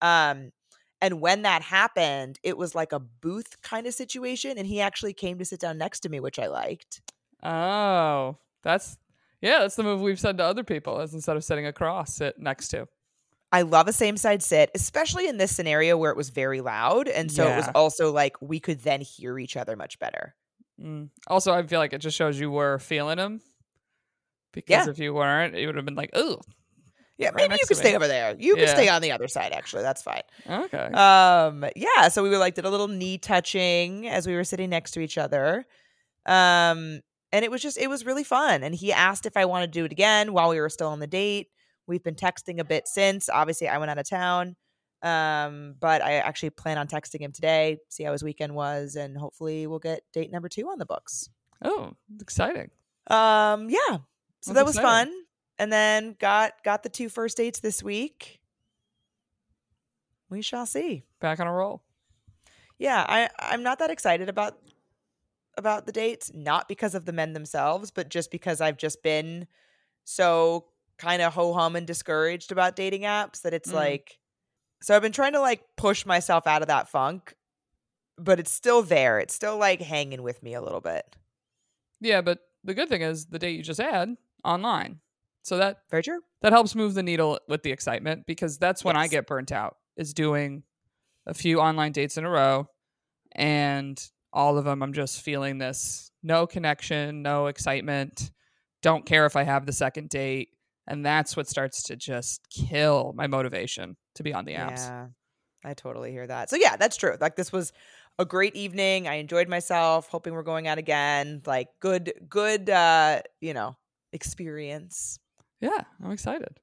Um, 0.00 0.52
And 1.02 1.20
when 1.20 1.42
that 1.42 1.62
happened, 1.62 2.38
it 2.42 2.58
was 2.58 2.74
like 2.74 2.92
a 2.92 3.00
booth 3.00 3.62
kind 3.62 3.86
of 3.86 3.94
situation. 3.94 4.58
And 4.58 4.66
he 4.66 4.82
actually 4.82 5.14
came 5.14 5.38
to 5.38 5.44
sit 5.46 5.58
down 5.58 5.78
next 5.78 6.00
to 6.00 6.08
me, 6.10 6.20
which 6.20 6.38
I 6.38 6.48
liked. 6.48 7.00
Oh, 7.42 8.36
that's 8.62 8.98
yeah, 9.40 9.60
that's 9.60 9.76
the 9.76 9.82
move 9.82 10.02
we've 10.02 10.20
said 10.20 10.36
to 10.36 10.44
other 10.44 10.62
people 10.62 11.00
is 11.00 11.14
instead 11.14 11.36
of 11.36 11.44
sitting 11.44 11.64
across, 11.64 12.14
sit 12.14 12.38
next 12.38 12.68
to. 12.68 12.86
I 13.50 13.62
love 13.62 13.88
a 13.88 13.92
same 13.94 14.18
side 14.18 14.42
sit, 14.42 14.70
especially 14.74 15.26
in 15.26 15.38
this 15.38 15.56
scenario 15.56 15.96
where 15.96 16.10
it 16.10 16.16
was 16.16 16.28
very 16.28 16.60
loud. 16.60 17.08
And 17.08 17.32
so 17.32 17.48
it 17.48 17.56
was 17.56 17.68
also 17.74 18.12
like 18.12 18.36
we 18.42 18.60
could 18.60 18.80
then 18.80 19.00
hear 19.00 19.38
each 19.38 19.56
other 19.56 19.76
much 19.76 19.98
better. 19.98 20.34
Mm. 20.78 21.08
Also, 21.26 21.52
I 21.52 21.62
feel 21.66 21.80
like 21.80 21.94
it 21.94 22.02
just 22.02 22.16
shows 22.16 22.38
you 22.38 22.50
were 22.50 22.78
feeling 22.78 23.18
him. 23.18 23.40
Because 24.52 24.88
if 24.88 24.98
you 24.98 25.14
weren't, 25.14 25.54
it 25.54 25.66
would 25.66 25.76
have 25.76 25.84
been 25.84 25.94
like, 25.94 26.10
oh, 26.14 26.40
Yeah, 27.18 27.30
maybe 27.34 27.54
you 27.54 27.66
could 27.66 27.76
stay 27.76 27.94
over 27.94 28.08
there. 28.08 28.34
You 28.38 28.56
could 28.56 28.68
stay 28.68 28.88
on 28.88 29.02
the 29.02 29.12
other 29.12 29.28
side, 29.28 29.52
actually. 29.52 29.82
That's 29.82 30.02
fine. 30.02 30.22
okay. 30.48 30.86
Um, 30.92 31.64
yeah, 31.76 32.08
so 32.08 32.22
we 32.22 32.30
were 32.30 32.38
like 32.38 32.54
did 32.54 32.64
a 32.64 32.70
little 32.70 32.88
knee 32.88 33.18
touching 33.18 34.08
as 34.08 34.26
we 34.26 34.34
were 34.34 34.44
sitting 34.44 34.70
next 34.70 34.92
to 34.92 35.00
each 35.00 35.18
other. 35.18 35.66
Um, 36.26 37.00
and 37.32 37.44
it 37.44 37.50
was 37.50 37.62
just 37.62 37.78
it 37.78 37.88
was 37.88 38.04
really 38.04 38.24
fun. 38.24 38.62
And 38.62 38.74
he 38.74 38.92
asked 38.92 39.26
if 39.26 39.36
I 39.36 39.44
wanted 39.44 39.72
to 39.72 39.78
do 39.78 39.84
it 39.84 39.92
again 39.92 40.32
while 40.32 40.48
we 40.48 40.60
were 40.60 40.68
still 40.68 40.88
on 40.88 40.98
the 40.98 41.06
date. 41.06 41.48
We've 41.86 42.02
been 42.02 42.14
texting 42.14 42.58
a 42.58 42.64
bit 42.64 42.88
since. 42.88 43.28
Obviously, 43.28 43.68
I 43.68 43.78
went 43.78 43.90
out 43.90 43.98
of 43.98 44.08
town. 44.08 44.56
Um, 45.02 45.76
but 45.80 46.02
I 46.02 46.16
actually 46.16 46.50
plan 46.50 46.76
on 46.76 46.86
texting 46.86 47.20
him 47.22 47.32
today, 47.32 47.78
see 47.88 48.04
how 48.04 48.12
his 48.12 48.22
weekend 48.22 48.54
was, 48.54 48.96
and 48.96 49.16
hopefully 49.16 49.66
we'll 49.66 49.78
get 49.78 50.02
date 50.12 50.30
number 50.30 50.48
two 50.48 50.68
on 50.68 50.78
the 50.78 50.84
books. 50.84 51.28
oh, 51.64 51.92
exciting. 52.20 52.70
Um, 53.06 53.70
yeah. 53.70 53.98
So 54.42 54.52
that 54.54 54.64
was 54.64 54.78
fun. 54.78 55.12
And 55.58 55.72
then 55.72 56.16
got 56.18 56.62
got 56.64 56.82
the 56.82 56.88
two 56.88 57.08
first 57.08 57.36
dates 57.36 57.60
this 57.60 57.82
week. 57.82 58.40
We 60.28 60.42
shall 60.42 60.66
see. 60.66 61.04
Back 61.20 61.40
on 61.40 61.46
a 61.46 61.52
roll. 61.52 61.82
Yeah, 62.78 63.04
I 63.08 63.28
I'm 63.38 63.62
not 63.62 63.78
that 63.80 63.90
excited 63.90 64.28
about 64.28 64.56
about 65.58 65.84
the 65.86 65.92
dates, 65.92 66.30
not 66.32 66.68
because 66.68 66.94
of 66.94 67.04
the 67.04 67.12
men 67.12 67.32
themselves, 67.34 67.90
but 67.90 68.08
just 68.08 68.30
because 68.30 68.60
I've 68.60 68.78
just 68.78 69.02
been 69.02 69.46
so 70.04 70.66
kind 70.96 71.20
of 71.20 71.34
ho 71.34 71.52
hum 71.52 71.76
and 71.76 71.86
discouraged 71.86 72.52
about 72.52 72.76
dating 72.76 73.02
apps 73.02 73.42
that 73.42 73.52
it's 73.52 73.70
Mm. 73.70 73.74
like 73.74 74.18
so 74.82 74.96
I've 74.96 75.02
been 75.02 75.12
trying 75.12 75.34
to 75.34 75.40
like 75.40 75.62
push 75.76 76.06
myself 76.06 76.46
out 76.46 76.62
of 76.62 76.68
that 76.68 76.88
funk, 76.88 77.34
but 78.16 78.40
it's 78.40 78.50
still 78.52 78.82
there. 78.82 79.18
It's 79.18 79.34
still 79.34 79.58
like 79.58 79.82
hanging 79.82 80.22
with 80.22 80.42
me 80.42 80.54
a 80.54 80.62
little 80.62 80.80
bit. 80.80 81.16
Yeah, 82.00 82.22
but 82.22 82.38
the 82.64 82.72
good 82.72 82.88
thing 82.88 83.02
is 83.02 83.26
the 83.26 83.38
date 83.38 83.56
you 83.58 83.62
just 83.62 83.80
had 83.80 84.16
online. 84.44 85.00
So 85.42 85.56
that 85.58 85.78
Very 85.90 86.02
true. 86.02 86.20
that 86.42 86.52
helps 86.52 86.74
move 86.74 86.94
the 86.94 87.02
needle 87.02 87.38
with 87.48 87.62
the 87.62 87.72
excitement 87.72 88.24
because 88.26 88.58
that's 88.58 88.84
when 88.84 88.96
I 88.96 89.08
get 89.08 89.26
burnt 89.26 89.52
out 89.52 89.76
is 89.96 90.12
doing 90.12 90.64
a 91.26 91.34
few 91.34 91.60
online 91.60 91.92
dates 91.92 92.16
in 92.16 92.24
a 92.24 92.30
row 92.30 92.68
and 93.32 94.00
all 94.32 94.58
of 94.58 94.64
them 94.64 94.82
I'm 94.82 94.92
just 94.92 95.22
feeling 95.22 95.58
this 95.58 96.10
no 96.22 96.46
connection, 96.46 97.22
no 97.22 97.46
excitement, 97.46 98.30
don't 98.82 99.06
care 99.06 99.26
if 99.26 99.34
I 99.36 99.44
have 99.44 99.66
the 99.66 99.72
second 99.72 100.10
date 100.10 100.50
and 100.86 101.04
that's 101.04 101.36
what 101.36 101.48
starts 101.48 101.84
to 101.84 101.96
just 101.96 102.46
kill 102.50 103.12
my 103.16 103.26
motivation 103.26 103.96
to 104.16 104.22
be 104.22 104.34
on 104.34 104.44
the 104.44 104.54
apps. 104.54 104.88
Yeah, 104.88 105.06
I 105.64 105.74
totally 105.74 106.10
hear 106.10 106.26
that. 106.26 106.50
So 106.50 106.56
yeah, 106.56 106.76
that's 106.76 106.96
true. 106.96 107.16
Like 107.20 107.36
this 107.36 107.52
was 107.52 107.72
a 108.18 108.24
great 108.24 108.56
evening. 108.56 109.08
I 109.08 109.14
enjoyed 109.14 109.48
myself. 109.48 110.08
Hoping 110.08 110.34
we're 110.34 110.42
going 110.42 110.68
out 110.68 110.78
again. 110.78 111.42
Like 111.46 111.68
good, 111.80 112.12
good, 112.28 112.68
uh, 112.68 113.22
you 113.40 113.54
know, 113.54 113.76
experience. 114.12 115.18
Yeah, 115.60 115.84
I'm 116.02 116.12
excited. 116.12 116.58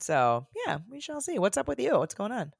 So 0.00 0.46
yeah, 0.66 0.78
we 0.90 1.00
shall 1.00 1.20
see. 1.20 1.38
What's 1.38 1.56
up 1.56 1.68
with 1.68 1.80
you? 1.80 1.98
What's 1.98 2.14
going 2.14 2.32
on? 2.32 2.52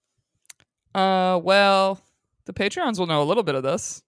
Uh, 0.94 1.38
well, 1.38 2.00
the 2.46 2.52
Patreons 2.52 2.98
will 2.98 3.06
know 3.06 3.22
a 3.22 3.24
little 3.24 3.42
bit 3.42 3.54
of 3.54 3.62
this. 3.62 4.02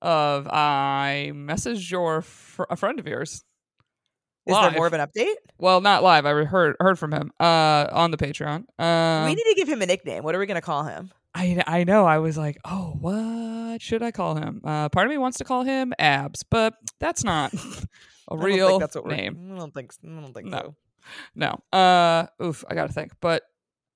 Of 0.00 0.48
I 0.48 1.30
messaged 1.32 1.90
your 1.90 2.22
fr- 2.22 2.64
a 2.68 2.76
friend 2.76 2.98
of 2.98 3.06
yours. 3.06 3.44
Is 4.44 4.52
live. 4.52 4.72
there 4.72 4.78
more 4.78 4.88
of 4.88 4.92
an 4.92 5.00
update? 5.00 5.34
Well, 5.58 5.80
not 5.80 6.02
live. 6.02 6.26
I 6.26 6.32
heard 6.44 6.74
heard 6.80 6.98
from 6.98 7.12
him. 7.12 7.30
Uh, 7.38 7.86
on 7.92 8.10
the 8.10 8.16
Patreon. 8.16 8.64
Um, 8.78 9.24
we 9.26 9.34
need 9.36 9.44
to 9.44 9.54
give 9.54 9.68
him 9.68 9.80
a 9.80 9.86
nickname. 9.86 10.24
What 10.24 10.34
are 10.34 10.40
we 10.40 10.46
going 10.46 10.56
to 10.56 10.60
call 10.60 10.82
him? 10.82 11.12
I 11.34 11.62
I 11.66 11.84
know. 11.84 12.04
I 12.04 12.18
was 12.18 12.36
like, 12.36 12.58
oh, 12.64 12.96
what 13.00 13.80
should 13.80 14.02
I 14.02 14.10
call 14.10 14.34
him? 14.36 14.60
Uh, 14.64 14.88
part 14.90 15.06
of 15.06 15.10
me 15.10 15.18
wants 15.18 15.38
to 15.38 15.44
call 15.44 15.62
him 15.64 15.92
Abs, 15.98 16.42
but 16.42 16.74
that's 17.00 17.24
not 17.24 17.52
a 17.54 17.58
I 18.30 18.36
don't 18.36 18.44
real 18.44 18.68
think 18.68 18.80
that's 18.80 18.94
what 18.96 19.04
we're- 19.06 19.16
name. 19.16 19.52
I 19.54 19.58
don't 19.58 19.72
think. 19.74 19.92
I 20.04 20.08
don't 20.20 20.32
think 20.34 20.46
No. 20.48 20.58
so. 20.58 20.74
No. 21.34 21.78
Uh 21.78 22.26
oof, 22.42 22.64
I 22.68 22.74
gotta 22.74 22.92
think. 22.92 23.12
But 23.20 23.42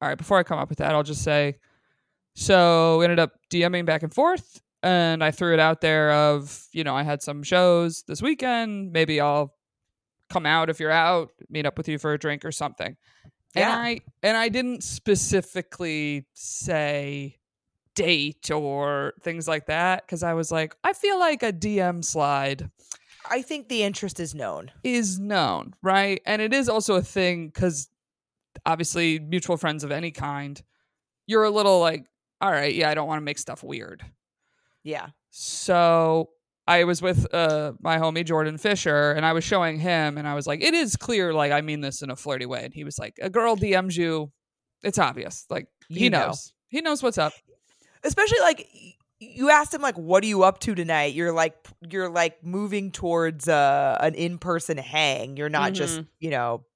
all 0.00 0.08
right, 0.08 0.18
before 0.18 0.38
I 0.38 0.42
come 0.42 0.58
up 0.58 0.68
with 0.68 0.78
that, 0.78 0.92
I'll 0.94 1.02
just 1.02 1.22
say 1.22 1.56
so 2.34 2.98
we 2.98 3.04
ended 3.04 3.18
up 3.18 3.32
DMing 3.50 3.86
back 3.86 4.02
and 4.02 4.12
forth 4.12 4.60
and 4.82 5.24
I 5.24 5.30
threw 5.30 5.54
it 5.54 5.60
out 5.60 5.80
there 5.80 6.12
of, 6.12 6.66
you 6.72 6.84
know, 6.84 6.94
I 6.94 7.02
had 7.02 7.22
some 7.22 7.42
shows 7.42 8.02
this 8.06 8.20
weekend. 8.20 8.92
Maybe 8.92 9.20
I'll 9.20 9.54
come 10.28 10.44
out 10.44 10.68
if 10.68 10.78
you're 10.80 10.90
out, 10.90 11.30
meet 11.48 11.64
up 11.66 11.78
with 11.78 11.88
you 11.88 11.98
for 11.98 12.12
a 12.12 12.18
drink 12.18 12.44
or 12.44 12.52
something. 12.52 12.96
Yeah. 13.56 13.70
And 13.70 13.80
I 13.80 14.00
and 14.22 14.36
I 14.36 14.48
didn't 14.48 14.82
specifically 14.82 16.26
say 16.34 17.36
date 17.94 18.50
or 18.50 19.14
things 19.22 19.48
like 19.48 19.66
that 19.66 20.06
because 20.06 20.22
I 20.22 20.34
was 20.34 20.52
like, 20.52 20.76
I 20.84 20.92
feel 20.92 21.18
like 21.18 21.42
a 21.42 21.52
DM 21.52 22.04
slide 22.04 22.70
I 23.30 23.42
think 23.42 23.68
the 23.68 23.82
interest 23.82 24.20
is 24.20 24.34
known. 24.34 24.70
is 24.84 25.18
known, 25.18 25.74
right? 25.82 26.20
And 26.26 26.40
it 26.42 26.52
is 26.52 26.68
also 26.68 26.94
a 26.94 27.02
thing 27.02 27.48
because 27.48 27.88
obviously, 28.64 29.18
mutual 29.18 29.56
friends 29.56 29.84
of 29.84 29.90
any 29.90 30.10
kind, 30.10 30.60
you're 31.26 31.44
a 31.44 31.50
little 31.50 31.80
like, 31.80 32.06
all 32.40 32.50
right, 32.50 32.74
yeah, 32.74 32.90
I 32.90 32.94
don't 32.94 33.08
want 33.08 33.18
to 33.18 33.24
make 33.24 33.38
stuff 33.38 33.62
weird. 33.62 34.04
Yeah. 34.82 35.08
So 35.30 36.30
I 36.68 36.84
was 36.84 37.00
with 37.00 37.32
uh, 37.32 37.72
my 37.80 37.98
homie 37.98 38.24
Jordan 38.24 38.58
Fisher, 38.58 39.12
and 39.12 39.24
I 39.24 39.32
was 39.32 39.44
showing 39.44 39.78
him, 39.78 40.18
and 40.18 40.26
I 40.26 40.34
was 40.34 40.46
like, 40.46 40.62
it 40.62 40.74
is 40.74 40.96
clear, 40.96 41.32
like, 41.32 41.52
I 41.52 41.60
mean 41.60 41.80
this 41.80 42.02
in 42.02 42.10
a 42.10 42.16
flirty 42.16 42.46
way. 42.46 42.64
And 42.64 42.74
he 42.74 42.82
was 42.84 42.98
like, 42.98 43.16
a 43.22 43.30
girl 43.30 43.56
DMs 43.56 43.96
you, 43.96 44.32
it's 44.82 44.98
obvious. 44.98 45.46
Like, 45.48 45.68
he 45.88 46.04
You 46.04 46.10
know. 46.10 46.26
knows. 46.28 46.52
He 46.68 46.80
knows 46.80 47.02
what's 47.02 47.18
up. 47.18 47.32
especially 48.02 48.40
like 48.40 48.68
you 49.18 49.48
asked 49.50 49.72
him 49.72 49.80
like 49.80 49.96
what 49.96 50.22
are 50.22 50.26
you 50.26 50.42
up 50.42 50.58
to 50.60 50.74
tonight 50.74 51.14
you're 51.14 51.32
like 51.32 51.54
you're 51.90 52.10
like 52.10 52.44
moving 52.44 52.92
towards 52.92 53.48
uh 53.48 53.96
an 54.00 54.14
in-person 54.14 54.76
hang 54.76 55.38
you're 55.38 55.48
not 55.48 55.72
just 55.72 56.00
Mhm. 56.00 56.06
you 56.20 56.30
know 56.30 56.66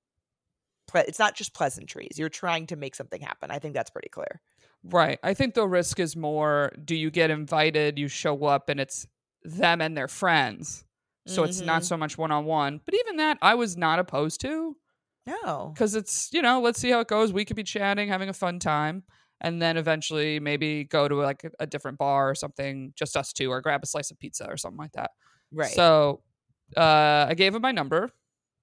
ple- 0.88 1.04
it's 1.06 1.18
not 1.18 1.34
just 1.36 1.52
pleasantries 1.52 2.18
you're 2.18 2.30
trying 2.30 2.66
to 2.68 2.76
make 2.76 2.94
something 2.94 3.20
happen 3.20 3.50
i 3.50 3.58
think 3.58 3.74
that's 3.74 3.90
pretty 3.90 4.08
clear 4.08 4.40
Right. 4.82 5.18
I 5.22 5.34
think 5.34 5.52
the 5.52 5.68
risk 5.68 6.00
is 6.00 6.16
more 6.16 6.72
do 6.82 6.94
you 6.96 7.10
get 7.10 7.30
invited, 7.30 7.98
you 7.98 8.08
show 8.08 8.44
up, 8.46 8.70
and 8.70 8.80
it's 8.80 9.06
them 9.42 9.80
and 9.80 9.96
their 9.96 10.08
friends. 10.08 10.84
So 11.26 11.44
it's 11.44 11.60
not 11.60 11.82
Mhm. 11.82 11.86
so 11.86 11.96
much 11.96 12.18
one 12.18 12.30
on 12.32 12.44
one. 12.44 12.80
But 12.84 12.94
even 12.94 13.16
that, 13.16 13.38
I 13.42 13.54
was 13.54 13.76
not 13.76 13.98
opposed 13.98 14.40
to 14.42 14.76
no 15.26 15.72
because 15.74 15.94
it's, 15.94 16.32
you 16.32 16.42
know, 16.42 16.60
let's 16.60 16.80
see 16.80 16.90
how 16.90 17.00
it 17.00 17.08
goes. 17.08 17.32
We 17.32 17.44
could 17.44 17.56
be 17.56 17.62
chatting, 17.62 18.08
having 18.08 18.28
a 18.28 18.32
fun 18.34 18.58
time. 18.58 19.04
And 19.40 19.62
then 19.62 19.76
eventually 19.78 20.38
maybe 20.38 20.84
go 20.84 21.08
to 21.08 21.14
like 21.16 21.44
a, 21.44 21.50
a 21.60 21.66
different 21.66 21.98
bar 21.98 22.28
or 22.30 22.34
something, 22.34 22.92
just 22.94 23.16
us 23.16 23.32
two, 23.32 23.50
or 23.50 23.60
grab 23.62 23.82
a 23.82 23.86
slice 23.86 24.10
of 24.10 24.18
pizza 24.18 24.46
or 24.46 24.56
something 24.58 24.78
like 24.78 24.92
that. 24.92 25.12
right 25.52 25.70
So 25.70 26.22
uh, 26.76 27.26
I 27.28 27.34
gave 27.34 27.54
him 27.54 27.62
my 27.62 27.72
number 27.72 28.10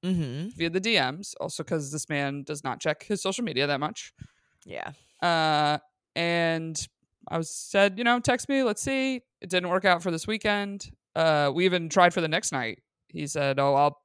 mm-hmm 0.04 0.50
via 0.56 0.70
the 0.70 0.80
DMs, 0.80 1.34
also 1.40 1.64
because 1.64 1.92
this 1.92 2.10
man 2.10 2.44
does 2.44 2.64
not 2.64 2.80
check 2.80 3.04
his 3.04 3.22
social 3.22 3.44
media 3.44 3.68
that 3.68 3.80
much. 3.80 4.14
yeah 4.66 4.92
Uh, 5.22 5.80
and 6.16 6.88
I 7.30 7.38
was 7.38 7.50
said, 7.50 7.98
you 7.98 8.04
know, 8.04 8.20
text 8.20 8.48
me. 8.50 8.64
Let's 8.64 8.82
see. 8.82 9.22
It 9.42 9.50
didn't 9.50 9.70
work 9.70 9.86
out 9.86 10.02
for 10.04 10.12
this 10.12 10.26
weekend. 10.28 10.90
Uh, 11.16 11.52
we 11.54 11.66
even 11.66 11.90
tried 11.90 12.14
for 12.14 12.22
the 12.22 12.28
next 12.28 12.52
night. 12.52 12.80
He 13.10 13.28
said, 13.28 13.60
"Oh, 13.60 13.74
I'll 13.76 14.02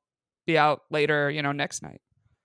be 0.47 0.57
out 0.59 0.81
later. 0.91 1.31
You 1.31 1.43
know, 1.43 1.53
next 1.53 1.83
night." 1.83 2.01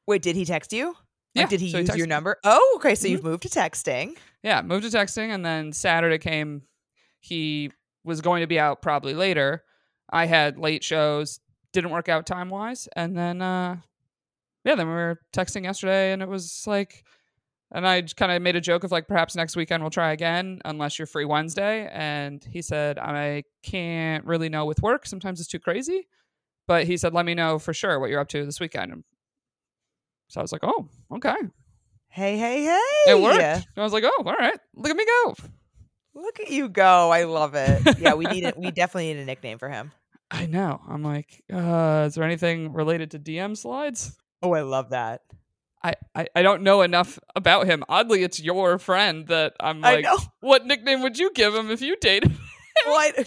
wait 0.10 0.22
did 0.22 0.38
he 0.38 0.46
text 0.46 0.72
you 0.72 0.96
Yeah. 1.34 1.42
like, 1.44 1.50
did 1.50 1.60
he 1.60 1.70
so 1.70 1.80
use 1.80 1.90
texted 1.90 1.98
your 1.98 2.08
number 2.08 2.38
oh 2.46 2.74
okay 2.78 2.96
so 2.96 3.08
Mhm. 3.08 3.12
you've 3.12 3.24
moved 3.26 3.44
to 3.44 3.50
texting 3.50 4.16
Yeah, 4.42 4.62
moved 4.62 4.90
to 4.90 4.98
texting, 4.98 5.34
and 5.34 5.46
then 5.46 5.74
Saturday 5.74 6.18
came. 6.18 6.62
He 7.20 7.72
was 8.06 8.22
going 8.22 8.40
to 8.42 8.48
be 8.48 8.58
out 8.60 8.82
probably 8.82 9.14
later. 9.14 9.64
I 10.10 10.26
had 10.26 10.58
late 10.58 10.84
shows, 10.86 11.42
didn't 11.74 11.90
work 11.92 12.08
out 12.08 12.26
time 12.26 12.48
wise, 12.50 12.88
and 12.96 13.18
then 13.18 13.42
uh, 13.42 13.78
yeah, 14.64 14.76
then 14.76 14.88
we 14.88 14.94
were 14.94 15.20
texting 15.34 15.64
yesterday, 15.66 16.14
and 16.14 16.22
it 16.22 16.30
was 16.30 16.64
like, 16.66 17.04
and 17.78 17.88
I 17.88 18.02
kind 18.02 18.32
of 18.32 18.42
made 18.42 18.56
a 18.56 18.62
joke 18.62 18.84
of 18.84 18.92
like 18.92 19.08
perhaps 19.08 19.36
next 19.36 19.56
weekend 19.56 19.84
we'll 19.84 19.92
try 19.92 20.12
again 20.12 20.60
unless 20.66 20.98
you're 20.98 21.06
free 21.06 21.26
Wednesday, 21.26 21.88
and 21.94 22.44
he 22.44 22.64
said 22.64 22.98
I 22.98 23.44
can't 23.62 24.26
really 24.26 24.50
know 24.50 24.66
with 24.66 24.82
work. 24.82 25.06
Sometimes 25.06 25.40
it's 25.40 25.48
too 25.48 25.60
crazy, 25.60 26.08
but 26.68 26.86
he 26.86 26.98
said 26.98 27.14
let 27.14 27.26
me 27.26 27.36
know 27.36 27.60
for 27.60 27.76
sure 27.76 28.00
what 28.00 28.10
you're 28.10 28.20
up 28.20 28.30
to 28.30 28.44
this 28.46 28.60
weekend. 28.60 28.92
And 28.92 29.04
so 30.28 30.42
I 30.42 30.44
was 30.44 30.52
like, 30.52 30.64
oh, 30.64 30.90
okay, 31.14 31.36
hey 32.10 32.36
hey 32.38 32.64
hey 32.64 33.12
it 33.12 33.22
worked. 33.22 33.40
And 33.40 33.64
I 33.78 33.84
was 33.84 33.94
like, 33.94 34.04
oh, 34.06 34.24
all 34.26 34.34
right, 34.34 34.60
look 34.76 34.90
at 34.90 34.98
me 34.98 35.06
go. 35.06 35.36
look 36.16 36.40
at 36.40 36.50
you 36.50 36.68
go 36.68 37.12
i 37.12 37.26
love 37.26 37.54
it 37.54 38.00
yeah 38.00 38.16
we 38.16 38.26
need 38.26 38.44
it 38.44 38.58
we 38.58 38.72
definitely 38.82 39.14
need 39.14 39.22
a 39.22 39.26
nickname 39.26 39.60
for 39.60 39.70
him 39.70 39.92
I 40.32 40.46
know. 40.46 40.82
I'm 40.90 41.04
like, 41.04 41.42
uh, 41.54 42.04
is 42.08 42.16
there 42.16 42.24
anything 42.26 42.74
related 42.74 43.12
to 43.12 43.20
DM 43.20 43.56
slides? 43.56 44.18
oh 44.42 44.54
i 44.54 44.62
love 44.62 44.90
that 44.90 45.22
I, 45.84 45.94
I, 46.16 46.28
I 46.36 46.42
don't 46.42 46.64
know 46.64 46.82
enough 46.82 47.20
about 47.36 47.68
him. 47.68 47.84
Oddly, 47.88 48.24
it's 48.24 48.42
your 48.42 48.78
friend 48.80 49.28
that 49.28 49.54
I'm 49.60 49.82
like, 49.82 50.06
what 50.40 50.66
nickname 50.66 51.02
would 51.04 51.20
you 51.20 51.32
give 51.34 51.54
him 51.54 51.70
if 51.70 51.82
you 51.82 51.96
dated? 52.00 52.36
Well, 52.86 53.00
I, 53.00 53.26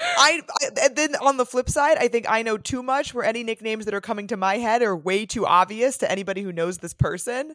I, 0.00 0.42
I 0.60 0.70
and 0.82 0.96
then 0.96 1.16
on 1.16 1.36
the 1.36 1.46
flip 1.46 1.68
side, 1.70 1.96
I 1.98 2.08
think 2.08 2.26
I 2.28 2.42
know 2.42 2.58
too 2.58 2.82
much. 2.82 3.14
Where 3.14 3.24
any 3.24 3.42
nicknames 3.42 3.84
that 3.84 3.94
are 3.94 4.00
coming 4.00 4.26
to 4.28 4.36
my 4.36 4.58
head 4.58 4.82
are 4.82 4.96
way 4.96 5.26
too 5.26 5.46
obvious 5.46 5.98
to 5.98 6.10
anybody 6.10 6.42
who 6.42 6.52
knows 6.52 6.78
this 6.78 6.94
person. 6.94 7.54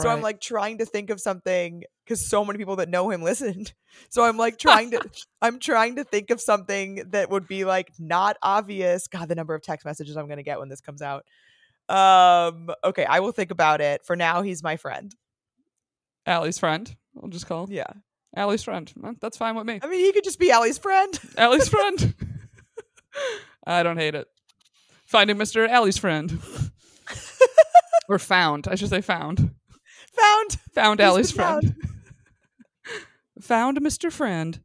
So 0.00 0.08
I'm 0.08 0.22
like 0.22 0.40
trying 0.40 0.78
to 0.78 0.86
think 0.86 1.10
of 1.10 1.20
something 1.20 1.84
because 2.04 2.26
so 2.28 2.44
many 2.46 2.58
people 2.58 2.76
that 2.76 2.88
know 2.88 3.10
him 3.10 3.22
listened. 3.22 3.72
So 4.08 4.24
I'm 4.24 4.38
like 4.38 4.56
trying 4.56 4.92
to, 4.92 5.02
I'm 5.42 5.58
trying 5.58 5.96
to 5.96 6.04
think 6.04 6.30
of 6.30 6.40
something 6.40 7.02
that 7.10 7.28
would 7.28 7.46
be 7.46 7.66
like 7.66 7.92
not 7.98 8.38
obvious. 8.42 9.06
God, 9.06 9.28
the 9.28 9.34
number 9.34 9.54
of 9.54 9.60
text 9.60 9.84
messages 9.84 10.16
I'm 10.16 10.26
gonna 10.30 10.42
get 10.42 10.58
when 10.58 10.70
this 10.70 10.80
comes 10.80 11.02
out. 11.02 11.26
Um. 11.92 12.70
Okay, 12.84 13.04
I 13.04 13.20
will 13.20 13.32
think 13.32 13.50
about 13.50 13.80
it. 13.80 14.04
For 14.04 14.16
now, 14.16 14.42
he's 14.42 14.62
my 14.62 14.76
friend. 14.76 15.14
Ali's 16.26 16.58
friend. 16.58 16.94
I'll 17.22 17.28
just 17.28 17.46
call 17.46 17.68
Yeah. 17.70 17.92
Ali's 18.36 18.62
friend. 18.62 18.90
That's 19.20 19.36
fine 19.36 19.56
with 19.56 19.66
me. 19.66 19.78
I 19.82 19.86
mean, 19.88 20.00
he 20.00 20.12
could 20.12 20.24
just 20.24 20.38
be 20.38 20.50
Ali's 20.52 20.78
friend. 20.78 21.18
Ali's 21.38 21.68
friend. 21.68 22.14
I 23.66 23.82
don't 23.82 23.98
hate 23.98 24.14
it. 24.14 24.26
Finding 25.04 25.36
Mr. 25.36 25.68
Ali's 25.70 25.98
friend. 25.98 26.38
or 28.08 28.18
found. 28.18 28.68
I 28.68 28.74
should 28.76 28.88
say 28.88 29.02
found. 29.02 29.38
Found. 30.18 30.56
Found 30.74 31.00
He's 31.00 31.08
Ali's 31.08 31.30
friend. 31.32 31.74
found 33.40 33.78
Mr. 33.80 34.10
Friend. 34.10 34.60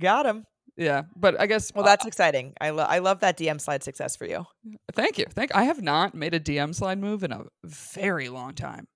Got 0.00 0.24
him. 0.24 0.46
Yeah, 0.80 1.02
but 1.14 1.38
I 1.38 1.44
guess 1.46 1.70
Well, 1.74 1.84
that's 1.84 2.06
exciting. 2.06 2.54
I 2.58 2.70
love. 2.70 2.88
I 2.90 3.00
love 3.00 3.20
that 3.20 3.36
DM 3.36 3.60
slide 3.60 3.82
success 3.84 4.16
for 4.16 4.24
you. 4.24 4.46
thank 4.94 5.18
you. 5.18 5.26
Thank 5.28 5.54
I 5.54 5.64
have 5.64 5.82
not 5.82 6.14
made 6.14 6.32
a 6.32 6.40
DM 6.40 6.74
slide 6.74 6.98
move 6.98 7.22
in 7.22 7.32
a 7.32 7.44
very 7.64 8.30
long 8.30 8.54
time. 8.54 8.88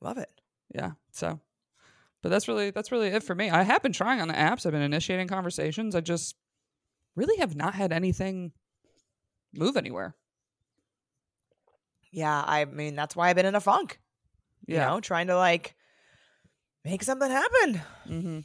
Love 0.00 0.18
it. 0.18 0.30
Yeah. 0.72 0.92
So 1.10 1.40
but 2.22 2.28
that's 2.28 2.46
really 2.46 2.70
that's 2.70 2.92
really 2.92 3.08
it 3.08 3.24
for 3.24 3.34
me. 3.34 3.50
I 3.50 3.64
have 3.64 3.82
been 3.82 3.92
trying 3.92 4.20
on 4.20 4.28
the 4.28 4.34
apps. 4.34 4.64
I've 4.64 4.72
been 4.72 4.82
initiating 4.82 5.26
conversations. 5.26 5.96
I 5.96 6.00
just 6.00 6.36
really 7.16 7.38
have 7.38 7.56
not 7.56 7.74
had 7.74 7.92
anything 7.92 8.52
move 9.52 9.76
anywhere. 9.76 10.14
Yeah, 12.12 12.42
I 12.46 12.64
mean 12.66 12.94
that's 12.94 13.16
why 13.16 13.30
I've 13.30 13.36
been 13.36 13.46
in 13.46 13.54
a 13.56 13.60
funk. 13.60 13.98
You 14.66 14.76
Yeah. 14.76 14.86
know, 14.90 15.00
trying 15.00 15.26
to 15.26 15.36
like 15.36 15.74
make 16.84 17.02
something 17.02 17.30
happen. 17.30 17.80
Mm-hmm. 18.08 18.38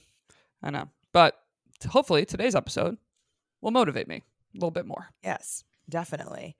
I 0.63 0.69
know. 0.71 0.89
But 1.13 1.37
hopefully 1.83 2.25
today's 2.25 2.55
episode 2.55 2.97
will 3.61 3.71
motivate 3.71 4.07
me 4.07 4.17
a 4.17 4.57
little 4.57 4.71
bit 4.71 4.85
more. 4.85 5.09
Yes, 5.23 5.63
definitely. 5.89 6.55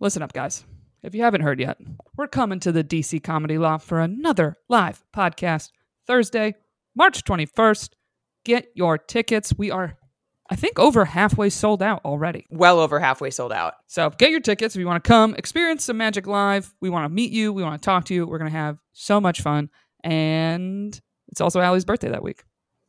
Listen 0.00 0.22
up, 0.22 0.32
guys. 0.32 0.64
If 1.02 1.14
you 1.14 1.22
haven't 1.22 1.42
heard 1.42 1.60
yet, 1.60 1.78
we're 2.16 2.26
coming 2.26 2.60
to 2.60 2.72
the 2.72 2.82
DC 2.84 3.22
Comedy 3.22 3.58
Loft 3.58 3.86
for 3.86 4.00
another 4.00 4.56
live 4.68 5.04
podcast 5.14 5.70
Thursday, 6.06 6.54
March 6.94 7.24
21st. 7.24 7.90
Get 8.44 8.68
your 8.74 8.98
tickets. 8.98 9.54
We 9.56 9.70
are, 9.70 9.96
I 10.50 10.56
think, 10.56 10.78
over 10.78 11.04
halfway 11.04 11.50
sold 11.50 11.82
out 11.82 12.04
already. 12.04 12.46
Well 12.50 12.80
over 12.80 12.98
halfway 12.98 13.30
sold 13.30 13.52
out. 13.52 13.74
So 13.86 14.10
get 14.10 14.30
your 14.30 14.40
tickets 14.40 14.74
if 14.74 14.80
you 14.80 14.86
want 14.86 15.02
to 15.02 15.08
come 15.08 15.34
experience 15.34 15.84
some 15.84 15.96
magic 15.96 16.26
live. 16.26 16.74
We 16.80 16.90
want 16.90 17.04
to 17.04 17.08
meet 17.08 17.32
you. 17.32 17.52
We 17.52 17.62
want 17.62 17.80
to 17.80 17.84
talk 17.84 18.04
to 18.06 18.14
you. 18.14 18.26
We're 18.26 18.38
going 18.38 18.50
to 18.50 18.58
have 18.58 18.78
so 18.92 19.20
much 19.20 19.42
fun. 19.42 19.70
And 20.02 20.98
it's 21.28 21.40
also 21.40 21.60
Ali's 21.60 21.84
birthday 21.84 22.10
that 22.10 22.22
week. 22.22 22.44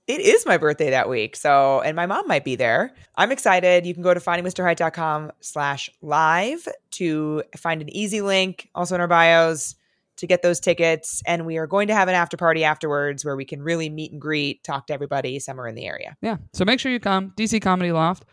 It 0.07 0.21
is 0.21 0.45
my 0.45 0.57
birthday 0.57 0.91
that 0.91 1.09
week. 1.09 1.35
So, 1.35 1.81
and 1.81 1.95
my 1.95 2.05
mom 2.05 2.27
might 2.27 2.45
be 2.45 2.55
there. 2.55 2.93
I'm 3.15 3.31
excited. 3.31 3.85
You 3.85 3.93
can 3.93 4.03
go 4.03 4.13
to 4.13 4.21
findingmrheight.com 4.21 5.33
slash 5.41 5.89
live 6.01 6.65
to 6.91 7.43
find 7.57 7.81
an 7.81 7.89
easy 7.89 8.21
link 8.21 8.69
also 8.73 8.95
in 8.95 9.01
our 9.01 9.07
bios 9.07 9.75
to 10.17 10.25
get 10.25 10.41
those 10.41 10.61
tickets. 10.61 11.21
And 11.25 11.45
we 11.45 11.57
are 11.57 11.67
going 11.67 11.89
to 11.89 11.93
have 11.93 12.07
an 12.07 12.15
after 12.15 12.37
party 12.37 12.63
afterwards 12.63 13.25
where 13.25 13.35
we 13.35 13.43
can 13.43 13.61
really 13.61 13.89
meet 13.89 14.13
and 14.13 14.21
greet, 14.21 14.63
talk 14.63 14.87
to 14.87 14.93
everybody 14.93 15.39
somewhere 15.39 15.67
in 15.67 15.75
the 15.75 15.85
area. 15.85 16.15
Yeah. 16.21 16.37
So 16.53 16.63
make 16.63 16.79
sure 16.79 16.91
you 16.91 17.01
come. 17.01 17.33
DC 17.37 17.61
Comedy 17.61 17.91
Loft, 17.91 18.23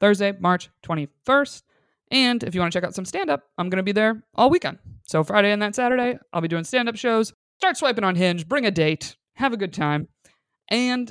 Thursday, 0.00 0.32
March 0.38 0.68
21st. 0.82 1.62
And 2.10 2.42
if 2.42 2.56
you 2.56 2.60
want 2.60 2.72
to 2.72 2.76
check 2.76 2.84
out 2.84 2.94
some 2.94 3.04
stand 3.04 3.30
up, 3.30 3.44
I'm 3.56 3.70
going 3.70 3.76
to 3.76 3.84
be 3.84 3.92
there 3.92 4.24
all 4.34 4.50
weekend. 4.50 4.78
So 5.04 5.22
Friday 5.22 5.52
and 5.52 5.62
that 5.62 5.76
Saturday, 5.76 6.18
I'll 6.32 6.40
be 6.40 6.48
doing 6.48 6.64
stand 6.64 6.88
up 6.88 6.96
shows. 6.96 7.32
Start 7.58 7.76
swiping 7.76 8.04
on 8.04 8.16
Hinge, 8.16 8.48
bring 8.48 8.66
a 8.66 8.70
date, 8.72 9.16
have 9.34 9.52
a 9.52 9.56
good 9.56 9.72
time. 9.72 10.08
And 10.68 11.10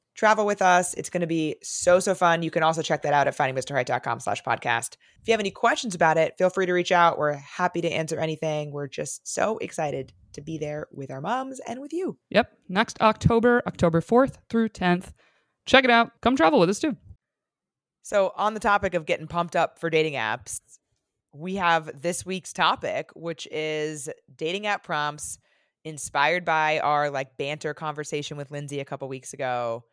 Travel 0.15 0.45
with 0.45 0.61
us. 0.61 0.93
It's 0.95 1.09
going 1.09 1.21
to 1.21 1.27
be 1.27 1.55
so, 1.63 1.99
so 1.99 2.13
fun. 2.13 2.43
You 2.43 2.51
can 2.51 2.63
also 2.63 2.81
check 2.81 3.01
that 3.03 3.13
out 3.13 3.27
at 3.27 3.37
findingmrheight.com 3.37 4.19
slash 4.19 4.43
podcast. 4.43 4.95
If 5.21 5.27
you 5.27 5.33
have 5.33 5.39
any 5.39 5.51
questions 5.51 5.95
about 5.95 6.17
it, 6.17 6.35
feel 6.37 6.49
free 6.49 6.65
to 6.65 6.73
reach 6.73 6.91
out. 6.91 7.17
We're 7.17 7.33
happy 7.33 7.81
to 7.81 7.89
answer 7.89 8.19
anything. 8.19 8.71
We're 8.71 8.87
just 8.87 9.27
so 9.27 9.57
excited 9.59 10.13
to 10.33 10.41
be 10.41 10.57
there 10.57 10.87
with 10.91 11.11
our 11.11 11.21
moms 11.21 11.59
and 11.61 11.79
with 11.79 11.93
you. 11.93 12.17
Yep. 12.29 12.51
Next 12.69 12.99
October, 13.01 13.61
October 13.67 14.01
4th 14.01 14.35
through 14.49 14.69
10th. 14.69 15.11
Check 15.65 15.83
it 15.83 15.89
out. 15.89 16.11
Come 16.21 16.35
travel 16.35 16.59
with 16.59 16.69
us 16.69 16.79
too. 16.79 16.95
So, 18.03 18.33
on 18.35 18.55
the 18.55 18.59
topic 18.59 18.95
of 18.95 19.05
getting 19.05 19.27
pumped 19.27 19.55
up 19.55 19.77
for 19.77 19.89
dating 19.89 20.13
apps, 20.13 20.59
we 21.33 21.55
have 21.55 22.01
this 22.01 22.25
week's 22.25 22.51
topic, 22.51 23.11
which 23.15 23.47
is 23.51 24.09
dating 24.35 24.65
app 24.65 24.83
prompts 24.83 25.37
inspired 25.83 26.43
by 26.43 26.79
our 26.79 27.09
like 27.09 27.37
banter 27.37 27.73
conversation 27.73 28.37
with 28.37 28.51
Lindsay 28.51 28.79
a 28.79 28.85
couple 28.85 29.07
weeks 29.07 29.33
ago. 29.33 29.83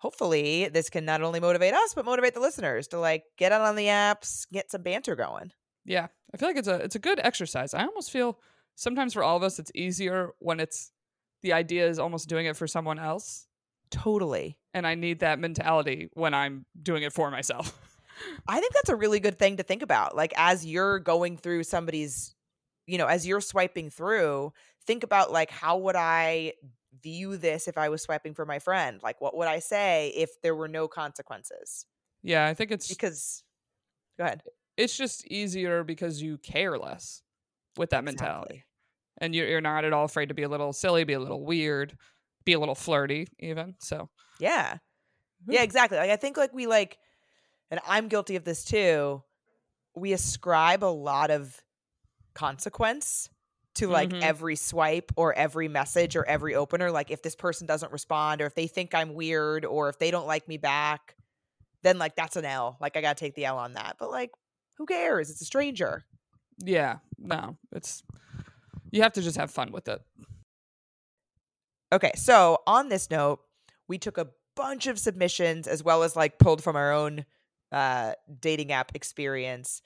Hopefully, 0.00 0.68
this 0.68 0.88
can 0.88 1.04
not 1.04 1.22
only 1.22 1.40
motivate 1.40 1.74
us, 1.74 1.94
but 1.94 2.06
motivate 2.06 2.34
the 2.34 2.40
listeners 2.40 2.88
to 2.88 2.98
like 2.98 3.24
get 3.36 3.52
out 3.52 3.60
on 3.60 3.76
the 3.76 3.86
apps, 3.86 4.46
get 4.50 4.70
some 4.70 4.82
banter 4.82 5.14
going. 5.14 5.52
Yeah. 5.84 6.08
I 6.32 6.36
feel 6.36 6.48
like 6.48 6.56
it's 6.56 6.68
a 6.68 6.76
it's 6.76 6.96
a 6.96 7.00
good 7.00 7.20
exercise. 7.22 7.74
I 7.74 7.84
almost 7.84 8.10
feel 8.10 8.38
sometimes 8.76 9.12
for 9.12 9.22
all 9.22 9.36
of 9.36 9.42
us 9.42 9.58
it's 9.58 9.70
easier 9.74 10.30
when 10.38 10.58
it's 10.58 10.90
the 11.42 11.52
idea 11.52 11.86
is 11.86 11.98
almost 11.98 12.28
doing 12.28 12.46
it 12.46 12.56
for 12.56 12.66
someone 12.66 12.98
else. 12.98 13.46
Totally. 13.90 14.56
And 14.72 14.86
I 14.86 14.94
need 14.94 15.20
that 15.20 15.38
mentality 15.38 16.08
when 16.14 16.32
I'm 16.32 16.64
doing 16.80 17.02
it 17.02 17.12
for 17.12 17.30
myself. 17.30 17.76
I 18.48 18.60
think 18.60 18.72
that's 18.72 18.88
a 18.88 18.96
really 18.96 19.20
good 19.20 19.38
thing 19.38 19.56
to 19.56 19.62
think 19.62 19.82
about. 19.82 20.16
Like 20.16 20.32
as 20.36 20.64
you're 20.64 20.98
going 20.98 21.36
through 21.36 21.64
somebody's, 21.64 22.34
you 22.86 22.98
know, 22.98 23.06
as 23.06 23.26
you're 23.26 23.40
swiping 23.40 23.90
through, 23.90 24.52
think 24.86 25.02
about 25.02 25.32
like 25.32 25.50
how 25.50 25.78
would 25.78 25.96
I 25.96 26.54
view 27.02 27.36
this 27.36 27.68
if 27.68 27.78
I 27.78 27.88
was 27.88 28.02
swiping 28.02 28.34
for 28.34 28.44
my 28.46 28.58
friend? 28.58 29.00
Like 29.02 29.20
what 29.20 29.36
would 29.36 29.48
I 29.48 29.58
say 29.60 30.08
if 30.16 30.40
there 30.42 30.54
were 30.54 30.68
no 30.68 30.88
consequences? 30.88 31.86
yeah, 32.22 32.46
I 32.46 32.54
think 32.54 32.70
it's 32.70 32.88
Because 32.88 33.42
go 34.18 34.24
ahead. 34.24 34.42
it's 34.76 34.96
just 34.96 35.26
easier 35.26 35.84
because 35.84 36.20
you 36.22 36.38
care 36.38 36.78
less 36.78 37.22
with 37.76 37.90
that 37.90 38.04
mentality. 38.04 38.64
And 39.18 39.34
you're, 39.34 39.46
you're 39.48 39.60
not 39.60 39.84
at 39.84 39.92
all 39.92 40.04
afraid 40.06 40.30
to 40.30 40.34
be 40.34 40.42
a 40.44 40.48
little 40.48 40.72
silly, 40.72 41.04
be 41.04 41.12
a 41.12 41.20
little 41.20 41.44
weird, 41.44 41.96
be 42.44 42.54
a 42.54 42.58
little 42.58 42.74
flirty, 42.74 43.28
even. 43.38 43.74
So, 43.80 44.08
Yeah. 44.38 44.78
Yeah, 45.46 45.62
exactly. 45.62 45.98
Like 45.98 46.10
I 46.10 46.16
think 46.16 46.36
like 46.36 46.52
we 46.52 46.66
like 46.66 46.98
and 47.70 47.80
I'm 47.86 48.08
guilty 48.08 48.36
of 48.36 48.44
this 48.44 48.64
too. 48.64 49.22
We 49.94 50.12
ascribe 50.12 50.84
a 50.84 50.86
lot 50.86 51.30
of 51.30 51.60
consequence 52.34 53.28
to 53.80 53.88
like 53.88 54.08
Mhm. 54.10 54.22
every 54.22 54.56
swipe 54.56 55.12
or 55.16 55.34
every 55.34 55.68
message 55.68 56.16
or 56.16 56.24
every 56.24 56.54
opener. 56.54 56.90
Like 56.90 57.10
if 57.10 57.22
this 57.22 57.34
person 57.36 57.66
doesn't 57.66 57.92
respond 57.92 58.40
or 58.40 58.46
if 58.46 58.54
they 58.54 58.66
think 58.66 58.94
I'm 58.94 59.14
weird 59.14 59.64
or 59.64 59.88
if 59.90 59.98
they 59.98 60.10
don't 60.10 60.26
like 60.26 60.48
me 60.48 60.56
back, 60.56 61.16
then 61.82 61.98
like 61.98 62.14
that's 62.16 62.36
an 62.36 62.44
L. 62.44 62.76
Like 62.80 62.96
I 62.96 63.00
gotta 63.00 63.14
take 63.18 63.34
the 63.34 63.44
L 63.44 63.58
on 63.58 63.74
that. 63.74 63.96
But 63.98 64.10
like, 64.10 64.30
who 64.76 64.86
cares? 64.86 65.30
It's 65.30 65.40
a 65.42 65.44
stranger. 65.44 66.04
yeah, 66.62 66.98
no, 67.18 67.56
it's, 67.72 68.02
you 68.90 69.02
have 69.02 69.14
to 69.14 69.22
just 69.22 69.36
have 69.38 69.50
fun 69.50 69.72
with 69.72 69.88
it. 69.88 70.02
Okay, 71.92 72.12
so 72.14 72.58
on 72.66 72.88
this 72.88 73.10
note, 73.10 73.40
we 73.88 73.98
took 73.98 74.18
a 74.18 74.28
bunch 74.56 74.86
of 74.86 74.98
submissions 74.98 75.66
as 75.66 75.82
well 75.82 76.02
as 76.02 76.14
like 76.16 76.38
pulled 76.38 76.62
from 76.62 76.76
our 76.76 76.92
own 76.92 77.24
uh, 77.72 78.12
dating 78.40 78.72
app 78.72 78.92
experience 78.94 79.80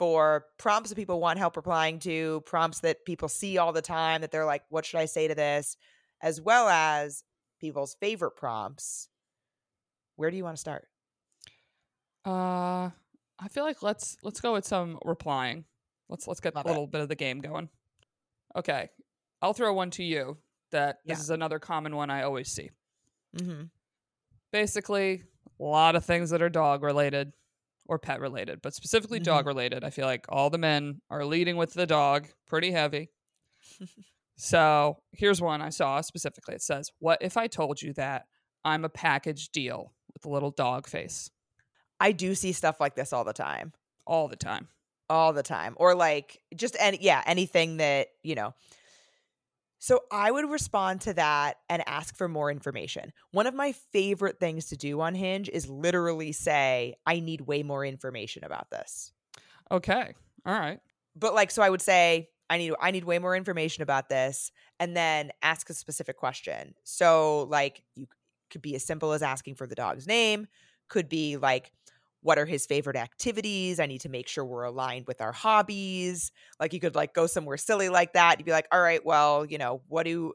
for 0.00 0.46
prompts 0.58 0.88
that 0.88 0.96
people 0.96 1.20
want 1.20 1.38
help 1.38 1.58
replying 1.58 1.98
to, 1.98 2.42
prompts 2.46 2.80
that 2.80 3.04
people 3.04 3.28
see 3.28 3.58
all 3.58 3.70
the 3.70 3.82
time 3.82 4.22
that 4.22 4.32
they're 4.32 4.46
like, 4.46 4.62
what 4.70 4.86
should 4.86 4.98
I 4.98 5.04
say 5.04 5.28
to 5.28 5.34
this? 5.34 5.76
As 6.22 6.40
well 6.40 6.70
as 6.70 7.22
people's 7.60 7.96
favorite 8.00 8.30
prompts. 8.30 9.10
Where 10.16 10.30
do 10.30 10.38
you 10.38 10.42
want 10.44 10.56
to 10.56 10.60
start? 10.60 10.88
Uh, 12.24 12.88
I 13.38 13.48
feel 13.50 13.64
like 13.64 13.82
let's 13.82 14.16
let's 14.22 14.40
go 14.40 14.54
with 14.54 14.64
some 14.64 14.98
replying. 15.04 15.66
Let's 16.08 16.26
let's 16.26 16.40
get 16.40 16.54
Love 16.54 16.64
a 16.64 16.68
it. 16.68 16.72
little 16.72 16.86
bit 16.86 17.02
of 17.02 17.08
the 17.10 17.14
game 17.14 17.40
going. 17.40 17.68
Okay, 18.56 18.88
I'll 19.42 19.52
throw 19.52 19.74
one 19.74 19.90
to 19.92 20.02
you. 20.02 20.38
that 20.72 21.00
Yeah. 21.04 21.14
this 21.14 21.22
is 21.22 21.28
another 21.28 21.58
common 21.58 21.94
one 21.94 22.08
I 22.08 22.22
always 22.22 22.48
see. 22.50 22.70
Mm-hmm. 23.36 23.64
Basically, 24.50 25.24
a 25.60 25.62
lot 25.62 25.94
of 25.94 26.06
things 26.06 26.30
that 26.30 26.40
are 26.40 26.48
dog 26.48 26.82
related 26.82 27.34
or 27.90 27.98
pet 27.98 28.20
related, 28.20 28.62
but 28.62 28.72
specifically 28.72 29.18
Mhm. 29.20 29.24
dog 29.24 29.46
related. 29.46 29.82
I 29.84 29.90
feel 29.90 30.06
like 30.06 30.24
all 30.28 30.48
the 30.48 30.58
men 30.58 31.02
are 31.10 31.24
leading 31.26 31.56
with 31.56 31.74
the 31.74 31.86
dog 31.86 32.28
pretty 32.46 32.70
heavy. 32.70 33.10
so 34.36 35.02
here's 35.12 35.40
one 35.42 35.60
I 35.60 35.70
saw 35.70 36.00
specifically. 36.00 36.54
It 36.54 36.62
says, 36.62 36.90
What 36.98 37.18
if 37.20 37.36
I 37.36 37.46
told 37.46 37.82
you 37.82 37.92
that 37.94 38.26
I'm 38.64 38.84
a 38.84 38.88
package 38.88 39.50
deal 39.50 39.92
with 40.14 40.24
a 40.24 40.28
little 40.30 40.50
dog 40.50 40.86
face 40.86 41.30
I 42.02 42.12
do 42.12 42.34
see 42.34 42.52
stuff 42.52 42.80
like 42.80 42.94
this 42.94 43.12
all 43.12 43.24
the 43.24 43.32
time. 43.34 43.72
all 44.06 44.28
the 44.28 44.36
time? 44.36 44.68
all 45.10 45.32
the 45.32 45.42
time 45.42 45.74
or 45.76 45.92
like 45.96 46.38
just 46.54 46.76
any 46.78 46.96
yeah 47.00 47.20
anything 47.26 47.78
that 47.78 48.06
you 48.22 48.36
know 48.36 48.54
so 49.80 50.00
i 50.12 50.30
would 50.30 50.48
respond 50.48 51.00
to 51.00 51.12
that 51.14 51.56
and 51.68 51.82
ask 51.88 52.16
for 52.16 52.28
more 52.28 52.50
information 52.50 53.12
one 53.32 53.46
of 53.48 53.54
my 53.54 53.72
favorite 53.72 54.38
things 54.38 54.66
to 54.66 54.76
do 54.76 55.00
on 55.00 55.14
hinge 55.16 55.48
is 55.48 55.68
literally 55.68 56.30
say 56.32 56.94
i 57.06 57.18
need 57.18 57.40
way 57.40 57.62
more 57.64 57.84
information 57.84 58.44
about 58.44 58.70
this 58.70 59.12
Okay. 59.72 60.14
All 60.46 60.52
right. 60.58 60.80
but 61.16 61.34
like 61.34 61.50
so 61.50 61.62
i 61.62 61.70
would 61.70 61.82
say 61.82 62.28
i 62.48 62.58
need 62.58 62.72
i 62.80 62.90
need 62.90 63.04
way 63.04 63.18
more 63.18 63.36
information 63.36 63.82
about 63.82 64.08
this 64.08 64.52
and 64.78 64.96
then 64.96 65.30
ask 65.42 65.70
a 65.70 65.74
specific 65.74 66.16
question 66.16 66.74
so 66.84 67.44
like 67.50 67.82
you 67.96 68.06
could 68.50 68.62
be 68.62 68.74
as 68.74 68.84
simple 68.84 69.12
as 69.12 69.22
asking 69.22 69.54
for 69.54 69.66
the 69.66 69.74
dog's 69.74 70.06
name 70.06 70.46
could 70.88 71.08
be 71.08 71.36
like 71.36 71.72
what 72.22 72.38
are 72.38 72.46
his 72.46 72.66
favorite 72.66 72.96
activities? 72.96 73.80
I 73.80 73.86
need 73.86 74.02
to 74.02 74.08
make 74.08 74.28
sure 74.28 74.44
we're 74.44 74.64
aligned 74.64 75.06
with 75.06 75.20
our 75.20 75.32
hobbies. 75.32 76.32
Like 76.58 76.72
you 76.72 76.80
could 76.80 76.94
like 76.94 77.14
go 77.14 77.26
somewhere 77.26 77.56
silly 77.56 77.88
like 77.88 78.12
that 78.12 78.38
you'd 78.38 78.44
be 78.44 78.52
like 78.52 78.68
all 78.72 78.80
right 78.80 79.04
well 79.04 79.44
you 79.46 79.58
know 79.58 79.82
what 79.88 80.04
do 80.04 80.34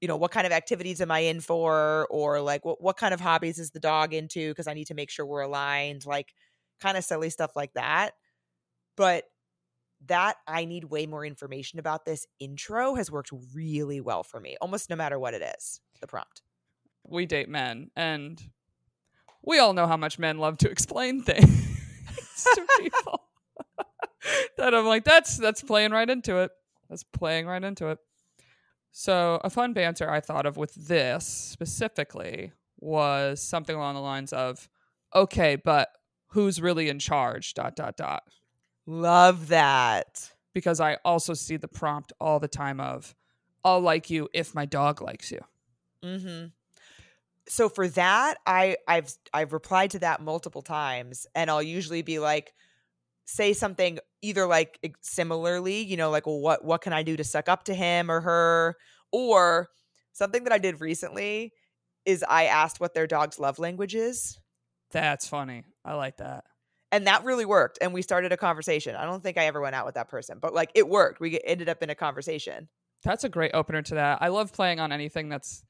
you 0.00 0.08
know 0.08 0.16
what 0.16 0.30
kind 0.30 0.46
of 0.46 0.52
activities 0.52 1.00
am 1.00 1.10
i 1.10 1.20
in 1.20 1.40
for? 1.40 2.06
Or 2.10 2.40
like 2.40 2.64
what, 2.64 2.82
what 2.82 2.96
kind 2.96 3.14
of 3.14 3.20
hobbies 3.20 3.58
is 3.58 3.70
the 3.70 3.80
dog 3.80 4.14
into? 4.14 4.50
Because 4.50 4.66
i 4.66 4.74
need 4.74 4.86
to 4.86 4.94
make 4.94 5.10
sure 5.10 5.26
we're 5.26 5.42
aligned 5.42 6.06
like 6.06 6.34
kind 6.80 6.96
of 6.96 7.04
silly 7.04 7.30
stuff 7.30 7.56
like 7.56 7.72
that. 7.74 8.12
But 8.96 9.24
that 10.06 10.36
I 10.46 10.64
need 10.64 10.84
way 10.84 11.06
more 11.06 11.24
information 11.24 11.78
about 11.78 12.04
this 12.04 12.26
intro 12.38 12.94
has 12.94 13.10
worked 13.10 13.30
really 13.54 14.00
well 14.00 14.22
for 14.22 14.40
me, 14.40 14.56
almost 14.60 14.88
no 14.88 14.96
matter 14.96 15.18
what 15.18 15.34
it 15.34 15.42
is, 15.58 15.80
the 16.00 16.06
prompt. 16.06 16.42
We 17.06 17.26
date 17.26 17.48
men, 17.48 17.90
and 17.96 18.40
we 19.42 19.58
all 19.58 19.72
know 19.72 19.86
how 19.86 19.96
much 19.96 20.18
men 20.18 20.38
love 20.38 20.58
to 20.58 20.70
explain 20.70 21.22
things 21.24 21.78
to 22.54 22.66
people. 22.80 23.22
that 24.58 24.74
I'm 24.74 24.86
like, 24.86 25.04
that's 25.04 25.36
that's 25.36 25.62
playing 25.62 25.92
right 25.92 26.08
into 26.08 26.38
it. 26.38 26.50
That's 26.88 27.04
playing 27.04 27.46
right 27.46 27.62
into 27.62 27.88
it. 27.88 27.98
So 28.92 29.40
a 29.44 29.50
fun 29.50 29.72
banter 29.72 30.10
I 30.10 30.20
thought 30.20 30.46
of 30.46 30.56
with 30.56 30.74
this 30.74 31.26
specifically 31.26 32.52
was 32.80 33.40
something 33.42 33.76
along 33.76 33.94
the 33.94 34.00
lines 34.00 34.32
of, 34.32 34.68
"Okay, 35.14 35.56
but 35.56 35.88
who's 36.28 36.60
really 36.60 36.88
in 36.88 36.98
charge?" 36.98 37.54
Dot 37.54 37.76
dot 37.76 37.96
dot. 37.96 38.24
Love 38.86 39.48
that. 39.48 40.30
Because 40.52 40.80
I 40.80 40.96
also 41.04 41.32
see 41.32 41.56
the 41.56 41.68
prompt 41.68 42.12
all 42.20 42.40
the 42.40 42.48
time 42.48 42.80
of, 42.80 43.14
"I'll 43.64 43.80
like 43.80 44.10
you 44.10 44.28
if 44.34 44.54
my 44.54 44.66
dog 44.66 45.00
likes 45.00 45.30
you." 45.30 45.40
Mm-hmm. 46.04 46.46
So 47.50 47.68
for 47.68 47.88
that, 47.88 48.38
I 48.46 48.76
I've 48.88 49.12
I've 49.34 49.52
replied 49.52 49.90
to 49.92 49.98
that 49.98 50.22
multiple 50.22 50.62
times, 50.62 51.26
and 51.34 51.50
I'll 51.50 51.62
usually 51.62 52.02
be 52.02 52.18
like, 52.20 52.52
say 53.26 53.52
something 53.52 53.98
either 54.22 54.46
like 54.46 54.78
similarly, 55.00 55.82
you 55.82 55.96
know, 55.96 56.10
like, 56.10 56.26
well, 56.26 56.38
what 56.40 56.64
what 56.64 56.80
can 56.80 56.92
I 56.92 57.02
do 57.02 57.16
to 57.16 57.24
suck 57.24 57.48
up 57.48 57.64
to 57.64 57.74
him 57.74 58.10
or 58.10 58.20
her, 58.20 58.76
or 59.12 59.68
something 60.12 60.44
that 60.44 60.52
I 60.52 60.58
did 60.58 60.80
recently 60.80 61.52
is 62.06 62.24
I 62.28 62.44
asked 62.46 62.80
what 62.80 62.94
their 62.94 63.06
dog's 63.06 63.38
love 63.38 63.58
language 63.58 63.94
is. 63.94 64.38
That's 64.92 65.28
funny. 65.28 65.64
I 65.84 65.94
like 65.94 66.16
that. 66.18 66.44
and 66.92 67.06
that 67.06 67.24
really 67.24 67.44
worked 67.44 67.78
and 67.80 67.92
we 67.94 68.02
started 68.02 68.32
a 68.32 68.36
conversation 68.36 68.96
i 68.96 69.04
don't 69.04 69.22
think 69.22 69.38
i 69.38 69.46
ever 69.46 69.60
went 69.60 69.74
out 69.76 69.86
with 69.86 69.94
that 69.94 70.08
person 70.08 70.38
but 70.42 70.52
like 70.52 70.70
it 70.74 70.88
worked 70.88 71.20
we 71.20 71.38
ended 71.44 71.68
up 71.68 71.82
in 71.82 71.90
a 71.90 71.94
conversation 71.94 72.68
That's 73.04 73.24
a 73.24 73.28
great 73.28 73.52
opener 73.54 73.80
to 73.82 73.94
that. 73.94 74.18
I 74.20 74.28
love 74.28 74.52
playing 74.52 74.78
on 74.80 74.92
anything 74.92 75.28
that's, 75.30 75.64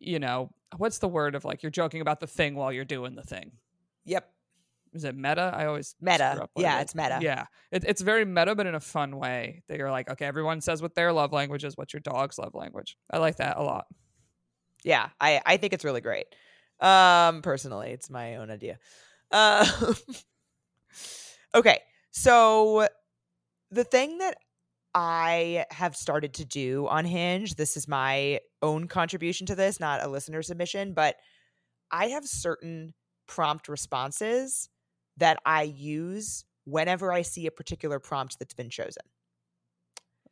you 0.00 0.18
know, 0.18 0.50
what's 0.76 0.98
the 0.98 1.08
word 1.08 1.34
of 1.34 1.44
like 1.44 1.62
you're 1.62 1.70
joking 1.70 2.00
about 2.00 2.20
the 2.20 2.26
thing 2.26 2.54
while 2.54 2.72
you're 2.72 2.84
doing 2.84 3.14
the 3.14 3.22
thing. 3.22 3.52
yep 4.04 4.30
Is 4.94 5.04
it 5.04 5.14
meta? 5.16 5.52
I 5.54 5.66
always 5.66 5.94
meta 6.00 6.48
yeah 6.56 6.78
it 6.78 6.82
it's 6.82 6.94
meta 6.94 7.18
Yeah, 7.22 7.46
it, 7.70 7.84
it's 7.84 8.00
very 8.00 8.24
meta, 8.24 8.54
but 8.54 8.66
in 8.66 8.74
a 8.74 8.80
fun 8.80 9.16
way. 9.18 9.62
That 9.68 9.78
you're 9.78 9.90
like, 9.90 10.08
okay, 10.10 10.26
everyone 10.26 10.60
says 10.60 10.80
what 10.82 10.94
their 10.94 11.12
love 11.12 11.32
language 11.32 11.64
is. 11.64 11.76
What's 11.76 11.92
your 11.92 12.00
dog's 12.00 12.38
love 12.38 12.54
language? 12.54 12.96
I 13.10 13.18
like 13.18 13.36
that 13.36 13.56
a 13.58 13.62
lot. 13.62 13.86
yeah 14.84 15.08
i 15.20 15.40
i 15.46 15.56
think 15.56 15.72
it's 15.72 15.84
really 15.84 16.00
great 16.00 16.26
um 16.80 17.42
personally 17.42 17.90
it's 17.90 18.10
my 18.10 18.36
own 18.36 18.50
idea 18.50 18.78
uh, 19.32 19.66
okay 21.54 21.80
so 22.10 22.86
the 23.70 23.84
thing 23.84 24.18
that 24.18 24.36
i 24.96 25.66
have 25.70 25.96
started 25.96 26.34
to 26.34 26.46
do 26.46 26.88
on 26.88 27.06
hinge 27.06 27.56
this 27.56 27.76
is 27.76 27.88
my 27.88 28.40
own 28.62 28.88
contribution 28.88 29.46
to 29.46 29.56
this 29.56 29.80
not 29.80 30.02
a 30.04 30.08
listener 30.08 30.42
submission 30.42 30.94
but 30.94 31.16
i 31.92 32.08
have 32.08 32.26
certain 32.26 32.94
prompt 33.28 33.68
responses 33.68 34.70
that 35.16 35.38
i 35.46 35.62
use 35.62 36.44
whenever 36.64 37.12
i 37.12 37.22
see 37.22 37.46
a 37.46 37.52
particular 37.52 38.00
prompt 38.00 38.38
that's 38.38 38.54
been 38.54 38.70
chosen 38.70 39.02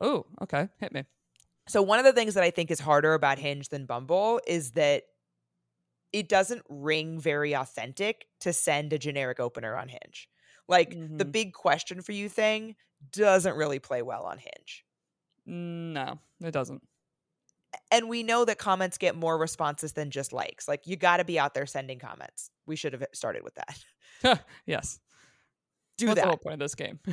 Oh, 0.01 0.27
okay, 0.41 0.69
hit 0.79 0.93
me. 0.93 1.05
so 1.69 1.83
one 1.83 1.99
of 1.99 2.05
the 2.05 2.13
things 2.13 2.35
that 2.35 2.45
I 2.45 2.51
think 2.51 2.71
is 2.71 2.81
harder 2.81 3.15
about 3.15 3.39
Hinge 3.39 3.69
than 3.69 3.87
Bumble 3.87 4.41
is 4.47 4.73
that 4.73 5.05
it 6.13 6.29
doesn't 6.29 6.63
ring 6.69 7.19
very 7.21 7.53
authentic 7.55 8.27
to 8.41 8.53
send 8.53 8.93
a 8.93 8.99
generic 8.99 9.41
opener 9.41 9.77
on 9.77 9.89
Hinge. 9.89 10.29
Like 10.69 10.99
the 11.17 11.25
Mhm. 11.25 11.25
big 11.25 11.53
question 11.53 12.01
for 12.03 12.13
you 12.13 12.29
thing 12.29 12.77
doesn't 13.13 13.57
really 13.57 13.79
play 13.79 14.03
well 14.03 14.25
on 14.25 14.39
Hinge. 14.39 14.85
Mm, 15.49 15.93
no, 15.93 16.19
it 16.43 16.53
doesn't. 16.53 16.83
And 17.91 18.09
we 18.09 18.23
know 18.23 18.45
that 18.45 18.59
comments 18.59 18.99
get 18.99 19.17
more 19.17 19.37
responses 19.37 19.93
than 19.93 20.11
just 20.11 20.33
likes. 20.33 20.69
Like 20.69 20.87
you 20.87 20.97
got 20.97 21.17
to 21.17 21.25
be 21.25 21.39
out 21.39 21.55
there 21.55 21.67
sending 21.67 21.99
comments. 21.99 22.51
We 22.67 22.77
should 22.77 22.93
have 22.93 23.05
started 23.13 23.43
with 23.43 23.55
that. 23.57 24.43
yes, 24.67 25.01
Do 25.99 26.07
That's 26.07 26.17
that. 26.17 26.23
the 26.23 26.29
whole 26.29 26.37
point 26.39 26.55
of 26.55 26.61
this 26.61 26.75
game. 26.75 26.99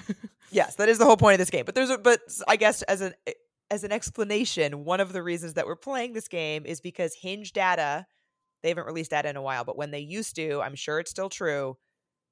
Yes, 0.54 0.76
that 0.76 0.90
is 0.90 0.98
the 0.98 1.06
whole 1.06 1.16
point 1.16 1.36
of 1.36 1.40
this 1.40 1.50
game. 1.50 1.64
But 1.64 1.76
there's 1.76 1.90
a 1.90 1.98
but 1.98 2.20
I 2.46 2.58
guess 2.58 2.82
as 2.82 3.00
an 3.00 3.14
eh, 3.26 3.32
as 3.70 3.86
an 3.86 3.94
explanation, 3.94 4.84
one 4.84 5.00
of 5.00 5.14
the 5.14 5.24
reasons 5.24 5.54
that 5.54 5.66
we're 5.66 5.78
playing 5.78 6.12
this 6.12 6.28
game 6.28 6.66
is 6.66 6.82
because 6.82 7.16
Hinge 7.16 7.54
data, 7.54 8.06
they 8.62 8.68
haven't 8.68 8.86
released 8.86 9.12
data 9.12 9.30
in 9.30 9.38
a 9.38 9.42
while, 9.42 9.64
but 9.64 9.78
when 9.78 9.92
they 9.92 10.00
used 10.00 10.36
to, 10.36 10.62
I'm 10.62 10.76
sure 10.76 11.00
it's 11.00 11.10
still 11.10 11.30
true, 11.30 11.78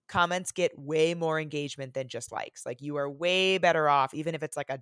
comments 0.10 0.52
get 0.52 0.78
way 0.78 1.14
more 1.14 1.40
engagement 1.40 1.94
than 1.94 2.08
just 2.10 2.32
likes. 2.32 2.66
Like 2.66 2.82
you 2.82 2.98
are 2.98 3.10
way 3.10 3.58
better 3.60 3.88
off 3.88 4.14
even 4.14 4.36
if 4.36 4.44
it's 4.44 4.58
like 4.58 4.70
a 4.70 4.82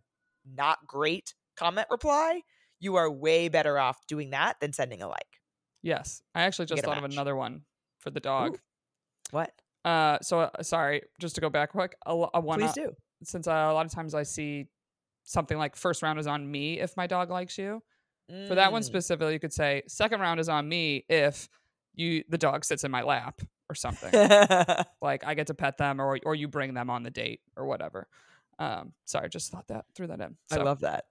not 0.55 0.79
great 0.87 1.33
comment 1.57 1.87
reply, 1.91 2.41
you 2.79 2.95
are 2.95 3.11
way 3.11 3.49
better 3.49 3.77
off 3.77 3.97
doing 4.07 4.29
that 4.31 4.59
than 4.61 4.71
sending 4.73 5.01
a 5.01 5.07
like. 5.07 5.41
yes, 5.83 6.21
I 6.33 6.43
actually 6.43 6.65
just 6.67 6.83
thought 6.83 6.97
of 6.97 7.03
another 7.03 7.35
one 7.35 7.61
for 7.99 8.09
the 8.09 8.19
dog. 8.19 8.57
What? 9.31 9.51
Uh, 9.85 10.17
so 10.21 10.39
uh, 10.41 10.63
sorry, 10.63 11.01
just 11.19 11.35
to 11.35 11.41
go 11.41 11.49
back 11.49 11.71
quick, 11.71 11.95
a, 12.05 12.13
lo- 12.15 12.29
a 12.33 12.39
one 12.41 12.59
Please 12.59 12.73
do. 12.73 12.93
since 13.23 13.47
uh, 13.47 13.51
a 13.51 13.73
lot 13.73 13.85
of 13.85 13.91
times 13.91 14.13
I 14.15 14.23
see 14.23 14.67
something 15.23 15.57
like 15.57 15.75
first 15.75 16.01
round 16.01 16.19
is 16.19 16.27
on 16.27 16.49
me 16.49 16.79
if 16.79 16.95
my 16.97 17.07
dog 17.07 17.29
likes 17.29 17.57
you. 17.57 17.81
For 18.47 18.55
that 18.55 18.71
one 18.73 18.81
Mm. 18.81 18.85
specifically, 18.85 19.31
you 19.33 19.39
could 19.39 19.53
say 19.53 19.83
second 19.87 20.19
round 20.19 20.39
is 20.41 20.49
on 20.49 20.67
me 20.67 21.05
if 21.09 21.47
you 21.95 22.23
the 22.27 22.37
dog 22.37 22.65
sits 22.65 22.83
in 22.83 22.91
my 22.91 23.01
lap 23.01 23.41
or 23.69 23.75
something. 23.75 24.11
like 25.01 25.23
I 25.25 25.33
get 25.35 25.47
to 25.47 25.53
pet 25.53 25.77
them 25.77 26.01
or 26.01 26.19
or 26.23 26.35
you 26.35 26.47
bring 26.47 26.73
them 26.73 26.89
on 26.89 27.03
the 27.03 27.11
date 27.11 27.41
or 27.55 27.65
whatever. 27.65 28.07
Um, 28.59 28.93
sorry, 29.05 29.29
just 29.29 29.51
thought 29.51 29.67
that 29.67 29.85
threw 29.93 30.07
that 30.07 30.19
in. 30.19 30.35
I 30.51 30.57
love 30.57 30.79
that. 30.81 31.05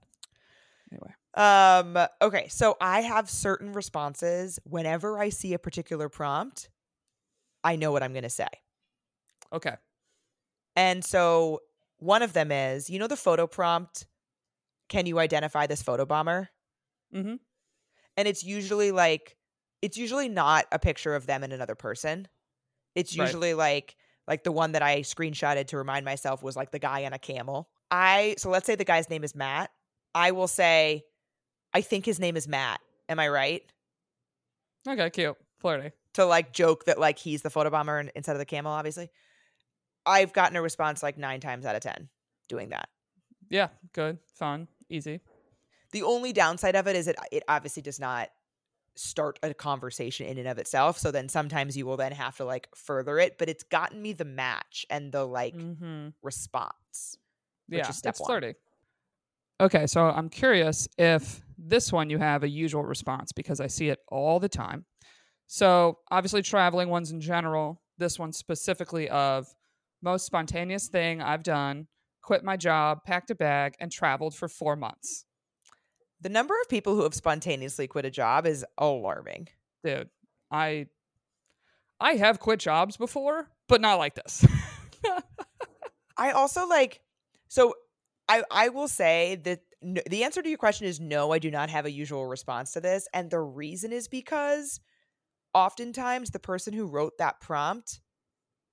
anyway. 0.90 1.14
Um, 1.34 2.08
okay, 2.22 2.48
so 2.48 2.76
I 2.80 3.02
have 3.02 3.28
certain 3.30 3.72
responses 3.72 4.58
whenever 4.64 5.18
I 5.18 5.28
see 5.28 5.52
a 5.54 5.58
particular 5.58 6.08
prompt, 6.08 6.70
I 7.62 7.76
know 7.76 7.92
what 7.92 8.02
I'm 8.02 8.12
going 8.12 8.22
to 8.24 8.30
say. 8.30 8.48
Okay. 9.52 9.74
And 10.74 11.04
so 11.04 11.60
one 11.98 12.22
of 12.22 12.32
them 12.32 12.50
is, 12.50 12.90
you 12.90 12.98
know 12.98 13.06
the 13.06 13.16
photo 13.16 13.46
prompt, 13.46 14.06
can 14.88 15.06
you 15.06 15.18
identify 15.18 15.66
this 15.66 15.82
photo 15.82 16.04
bomber? 16.04 16.48
Mhm. 17.14 17.38
And 18.16 18.26
it's 18.28 18.42
usually 18.42 18.90
like 18.92 19.36
it's 19.82 19.96
usually 19.96 20.28
not 20.28 20.64
a 20.72 20.78
picture 20.78 21.14
of 21.14 21.26
them 21.26 21.42
and 21.44 21.52
another 21.52 21.74
person. 21.74 22.26
It's 22.96 23.16
Right. 23.16 23.26
usually 23.26 23.54
like 23.54 23.94
like 24.26 24.42
the 24.42 24.50
one 24.50 24.72
that 24.72 24.82
I 24.82 25.02
screenshotted 25.02 25.68
to 25.68 25.76
remind 25.76 26.04
myself 26.04 26.42
was 26.42 26.56
like 26.56 26.72
the 26.72 26.80
guy 26.80 27.04
on 27.04 27.12
a 27.12 27.18
camel. 27.20 27.68
I 27.92 28.34
so 28.38 28.50
let's 28.50 28.66
say 28.66 28.74
the 28.74 28.84
guy's 28.84 29.08
name 29.08 29.22
is 29.22 29.36
Matt. 29.36 29.70
I 30.14 30.32
will 30.32 30.48
say 30.48 31.04
I 31.72 31.82
think 31.82 32.04
his 32.04 32.18
name 32.18 32.36
is 32.36 32.48
Matt. 32.48 32.80
Am 33.08 33.20
I 33.20 33.28
right? 33.28 33.62
Okay, 34.88 35.10
cute. 35.10 35.36
Flirty. 35.60 35.92
To 36.14 36.24
like 36.24 36.52
joke 36.52 36.86
that 36.86 36.98
like 36.98 37.18
he's 37.18 37.42
the 37.42 37.50
photobomber 37.50 38.00
and- 38.00 38.10
instead 38.16 38.34
of 38.34 38.38
the 38.40 38.44
camel 38.46 38.72
obviously. 38.72 39.10
I've 40.04 40.32
gotten 40.32 40.56
a 40.56 40.62
response 40.62 41.02
like 41.02 41.18
9 41.18 41.40
times 41.40 41.66
out 41.66 41.74
of 41.74 41.82
10 41.82 42.08
doing 42.48 42.68
that. 42.70 42.88
Yeah, 43.50 43.68
good, 43.92 44.18
fun, 44.34 44.68
easy. 44.88 45.20
The 45.92 46.02
only 46.04 46.32
downside 46.32 46.76
of 46.76 46.86
it 46.88 46.96
is 46.96 47.06
it 47.08 47.16
it 47.30 47.42
obviously 47.48 47.82
does 47.82 48.00
not 48.00 48.30
start 48.96 49.38
a 49.42 49.54
conversation 49.54 50.26
in 50.26 50.38
and 50.38 50.48
of 50.48 50.58
itself. 50.58 50.98
So 50.98 51.10
then 51.10 51.28
sometimes 51.28 51.76
you 51.76 51.86
will 51.86 51.96
then 51.96 52.12
have 52.12 52.36
to 52.38 52.44
like 52.44 52.68
further 52.74 53.18
it, 53.18 53.38
but 53.38 53.48
it's 53.48 53.64
gotten 53.64 54.00
me 54.02 54.12
the 54.12 54.24
match 54.24 54.86
and 54.90 55.12
the 55.12 55.24
like 55.24 55.54
Mm-hmm. 55.54 56.08
response. 56.22 57.18
Yeah, 57.68 57.90
is 57.90 57.96
step 57.98 58.16
flirty. 58.16 58.54
Okay, 59.60 59.86
so 59.86 60.04
I'm 60.04 60.28
curious 60.28 60.86
if 60.98 61.42
this 61.56 61.92
one 61.92 62.10
you 62.10 62.18
have 62.18 62.42
a 62.42 62.48
usual 62.48 62.84
response 62.84 63.32
because 63.32 63.58
I 63.60 63.68
see 63.68 63.88
it 63.88 64.00
all 64.08 64.38
the 64.38 64.48
time. 64.48 64.84
So 65.46 66.00
obviously 66.10 66.42
traveling 66.42 66.90
ones 66.90 67.12
in 67.12 67.20
general, 67.20 67.82
this 67.98 68.18
one 68.18 68.32
specifically 68.32 69.08
of 69.10 69.48
most 70.02 70.26
spontaneous 70.26 70.88
thing 70.88 71.22
I've 71.22 71.42
done, 71.42 71.88
quit 72.22 72.44
my 72.44 72.56
job, 72.56 73.00
packed 73.06 73.30
a 73.30 73.34
bag, 73.34 73.74
and 73.80 73.92
traveled 73.92 74.34
for 74.36 74.48
four 74.48 74.76
months. 74.76 75.26
The 76.26 76.32
number 76.32 76.54
of 76.60 76.68
people 76.68 76.96
who 76.96 77.04
have 77.04 77.14
spontaneously 77.14 77.86
quit 77.86 78.04
a 78.04 78.10
job 78.10 78.48
is 78.48 78.66
alarming. 78.78 79.46
Dude, 79.84 80.10
I 80.50 80.88
I 82.00 82.14
have 82.14 82.40
quit 82.40 82.58
jobs 82.58 82.96
before, 82.96 83.48
but 83.68 83.80
not 83.80 84.00
like 84.00 84.16
this. 84.16 84.44
I 86.16 86.32
also 86.32 86.66
like 86.66 87.00
so 87.46 87.74
I 88.28 88.42
I 88.50 88.70
will 88.70 88.88
say 88.88 89.40
that 89.44 89.60
the 89.80 90.24
answer 90.24 90.42
to 90.42 90.48
your 90.48 90.58
question 90.58 90.88
is 90.88 90.98
no, 90.98 91.30
I 91.30 91.38
do 91.38 91.48
not 91.52 91.70
have 91.70 91.86
a 91.86 91.92
usual 91.92 92.26
response 92.26 92.72
to 92.72 92.80
this 92.80 93.06
and 93.14 93.30
the 93.30 93.38
reason 93.38 93.92
is 93.92 94.08
because 94.08 94.80
oftentimes 95.54 96.30
the 96.30 96.40
person 96.40 96.72
who 96.72 96.88
wrote 96.88 97.18
that 97.18 97.40
prompt 97.40 98.00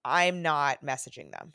I'm 0.03 0.41
not 0.41 0.83
messaging 0.83 1.31
them. 1.31 1.53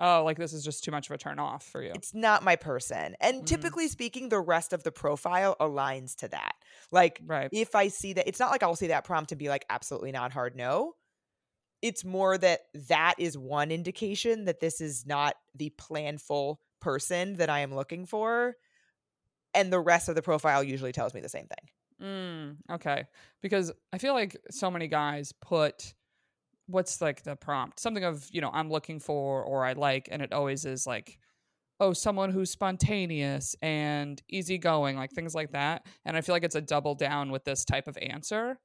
Oh, 0.00 0.24
like 0.24 0.38
this 0.38 0.52
is 0.52 0.64
just 0.64 0.82
too 0.82 0.90
much 0.90 1.08
of 1.08 1.14
a 1.14 1.18
turn 1.18 1.38
off 1.38 1.64
for 1.64 1.82
you. 1.82 1.92
It's 1.94 2.14
not 2.14 2.42
my 2.42 2.56
person. 2.56 3.14
And 3.20 3.42
Mhm. 3.42 3.46
typically 3.46 3.88
speaking 3.88 4.28
the 4.28 4.40
rest 4.40 4.72
of 4.72 4.82
the 4.82 4.90
profile 4.92 5.56
aligns 5.60 6.16
to 6.16 6.28
that. 6.28 6.54
Like 6.90 7.20
Right. 7.26 7.50
if 7.52 7.74
I 7.74 7.88
see 7.88 8.14
that, 8.14 8.26
it's 8.26 8.40
not 8.40 8.50
like 8.50 8.62
I'll 8.62 8.76
see 8.76 8.88
that 8.88 9.04
prompt 9.04 9.32
and 9.32 9.38
be 9.38 9.48
like, 9.48 9.64
absolutely 9.70 10.12
not 10.12 10.32
hard 10.32 10.56
no. 10.56 10.94
It's 11.82 12.04
more 12.04 12.36
that 12.36 12.60
that 12.88 13.14
is 13.18 13.38
one 13.38 13.70
indication 13.70 14.44
that 14.46 14.60
this 14.60 14.80
is 14.80 15.06
not 15.06 15.36
the 15.54 15.70
planful 15.78 16.56
person 16.80 17.36
that 17.36 17.48
I 17.50 17.60
am 17.60 17.74
looking 17.74 18.06
for. 18.06 18.56
And 19.54 19.72
the 19.72 19.80
rest 19.80 20.08
of 20.08 20.14
the 20.14 20.22
profile 20.22 20.62
usually 20.62 20.92
tells 20.92 21.12
me 21.14 21.20
the 21.20 21.28
same 21.28 21.46
thing. 21.46 21.70
Mm, 22.00 22.56
okay. 22.70 23.04
Because 23.42 23.72
I 23.92 23.98
feel 23.98 24.14
like 24.14 24.36
so 24.50 24.70
many 24.70 24.88
guys 24.88 25.32
put 25.32 25.94
what's 26.70 27.00
like 27.00 27.22
the 27.22 27.36
prompt? 27.36 27.80
Something 27.80 28.04
of, 28.04 28.26
you 28.30 28.40
know, 28.40 28.50
I'm 28.52 28.70
looking 28.70 29.00
for 29.00 29.42
or 29.42 29.64
I 29.64 29.72
like, 29.72 30.08
and 30.10 30.22
it 30.22 30.32
always 30.32 30.64
is 30.64 30.86
like, 30.86 31.18
oh, 31.80 31.92
someone 31.92 32.30
who's 32.30 32.50
spontaneous 32.50 33.56
and 33.62 34.22
easygoing, 34.28 34.96
like 34.96 35.10
things 35.10 35.34
like 35.34 35.52
that. 35.52 35.86
And 36.04 36.16
I 36.16 36.20
feel 36.20 36.34
like 36.34 36.44
it's 36.44 36.54
a 36.54 36.60
double 36.60 36.94
down 36.94 37.30
with 37.30 37.44
this 37.44 37.64
type 37.64 37.88
of 37.88 37.96
answer. 37.98 38.58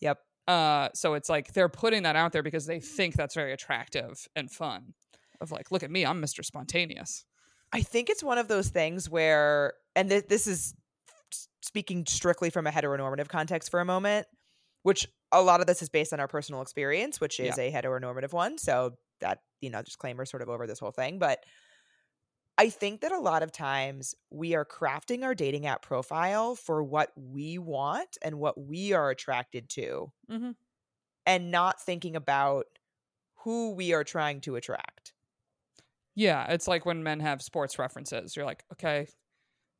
Yep. 0.00 0.18
Uh, 0.48 0.88
so 0.94 1.14
it's 1.14 1.28
like 1.28 1.52
they're 1.52 1.68
putting 1.68 2.02
that 2.04 2.16
out 2.16 2.32
there 2.32 2.42
because 2.42 2.66
they 2.66 2.80
think 2.80 3.14
that's 3.14 3.34
very 3.34 3.52
attractive 3.52 4.26
and 4.34 4.50
fun. 4.50 4.94
Of 5.40 5.52
like, 5.52 5.70
look 5.70 5.82
at 5.82 5.90
me, 5.90 6.06
I'm 6.06 6.22
Mr. 6.22 6.44
Spontaneous. 6.44 7.24
I 7.72 7.82
think 7.82 8.10
it's 8.10 8.22
one 8.22 8.38
of 8.38 8.48
those 8.48 8.68
things 8.68 9.08
where, 9.08 9.74
and 9.96 10.08
th- 10.08 10.28
this 10.28 10.46
is 10.46 10.74
speaking 11.62 12.04
strictly 12.06 12.50
from 12.50 12.66
a 12.66 12.70
heteronormative 12.70 13.28
context 13.28 13.70
for 13.70 13.80
a 13.80 13.84
moment, 13.84 14.26
which 14.82 15.06
a 15.32 15.40
lot 15.42 15.60
of 15.60 15.66
this 15.66 15.82
is 15.82 15.88
based 15.88 16.12
on 16.12 16.20
our 16.20 16.28
personal 16.28 16.62
experience, 16.62 17.20
which 17.20 17.40
is 17.40 17.58
a 17.58 17.72
heteronormative 17.72 18.32
one. 18.32 18.58
So 18.58 18.92
that, 19.20 19.40
you 19.60 19.70
know, 19.70 19.82
disclaimer 19.82 20.24
sort 20.24 20.42
of 20.42 20.48
over 20.48 20.66
this 20.66 20.78
whole 20.78 20.90
thing. 20.90 21.18
But 21.18 21.44
I 22.58 22.68
think 22.68 23.00
that 23.00 23.12
a 23.12 23.18
lot 23.18 23.42
of 23.42 23.50
times 23.50 24.14
we 24.30 24.54
are 24.54 24.64
crafting 24.64 25.24
our 25.24 25.34
dating 25.34 25.66
app 25.66 25.82
profile 25.82 26.54
for 26.54 26.82
what 26.82 27.10
we 27.16 27.56
want 27.58 28.18
and 28.20 28.38
what 28.38 28.60
we 28.60 28.92
are 28.92 29.10
attracted 29.10 29.68
to, 29.70 30.12
Mm-hmm. 30.30 30.50
and 31.26 31.50
not 31.50 31.80
thinking 31.80 32.14
about 32.14 32.66
who 33.36 33.72
we 33.72 33.94
are 33.94 34.04
trying 34.04 34.40
to 34.42 34.56
attract. 34.56 35.14
Yeah, 36.14 36.46
it's 36.52 36.68
like 36.68 36.84
when 36.84 37.02
men 37.02 37.20
have 37.20 37.40
sports 37.40 37.78
references. 37.78 38.36
You're 38.36 38.44
like, 38.44 38.64
okay, 38.74 39.08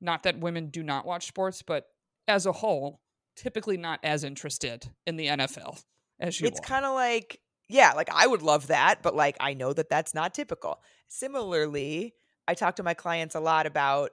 not 0.01 0.23
that 0.23 0.41
women 0.41 0.69
do 0.69 0.83
not 0.83 1.05
watch 1.05 1.27
sports, 1.27 1.62
but 1.62 1.88
as 2.27 2.47
a 2.47 2.53
whole, 2.53 3.01
typically 3.37 3.77
not 3.77 4.01
as 4.03 4.25
interested 4.25 4.88
in 5.07 5.16
the 5.16 5.27
NFL 5.27 5.83
as 6.21 6.40
you 6.40 6.47
it's 6.47 6.61
kind 6.61 6.85
of 6.85 6.95
like 6.95 7.40
yeah 7.68 7.92
like 7.92 8.09
i 8.12 8.27
would 8.27 8.42
love 8.42 8.68
that 8.68 9.03
but 9.03 9.14
like 9.14 9.37
i 9.40 9.55
know 9.55 9.73
that 9.73 9.88
that's 9.88 10.14
not 10.14 10.35
typical. 10.35 10.81
Similarly 11.09 12.14
i 12.49 12.55
talk 12.55 12.77
to 12.77 12.83
my 12.83 12.95
clients 12.95 13.35
a 13.35 13.40
lot 13.40 13.66
about 13.66 14.11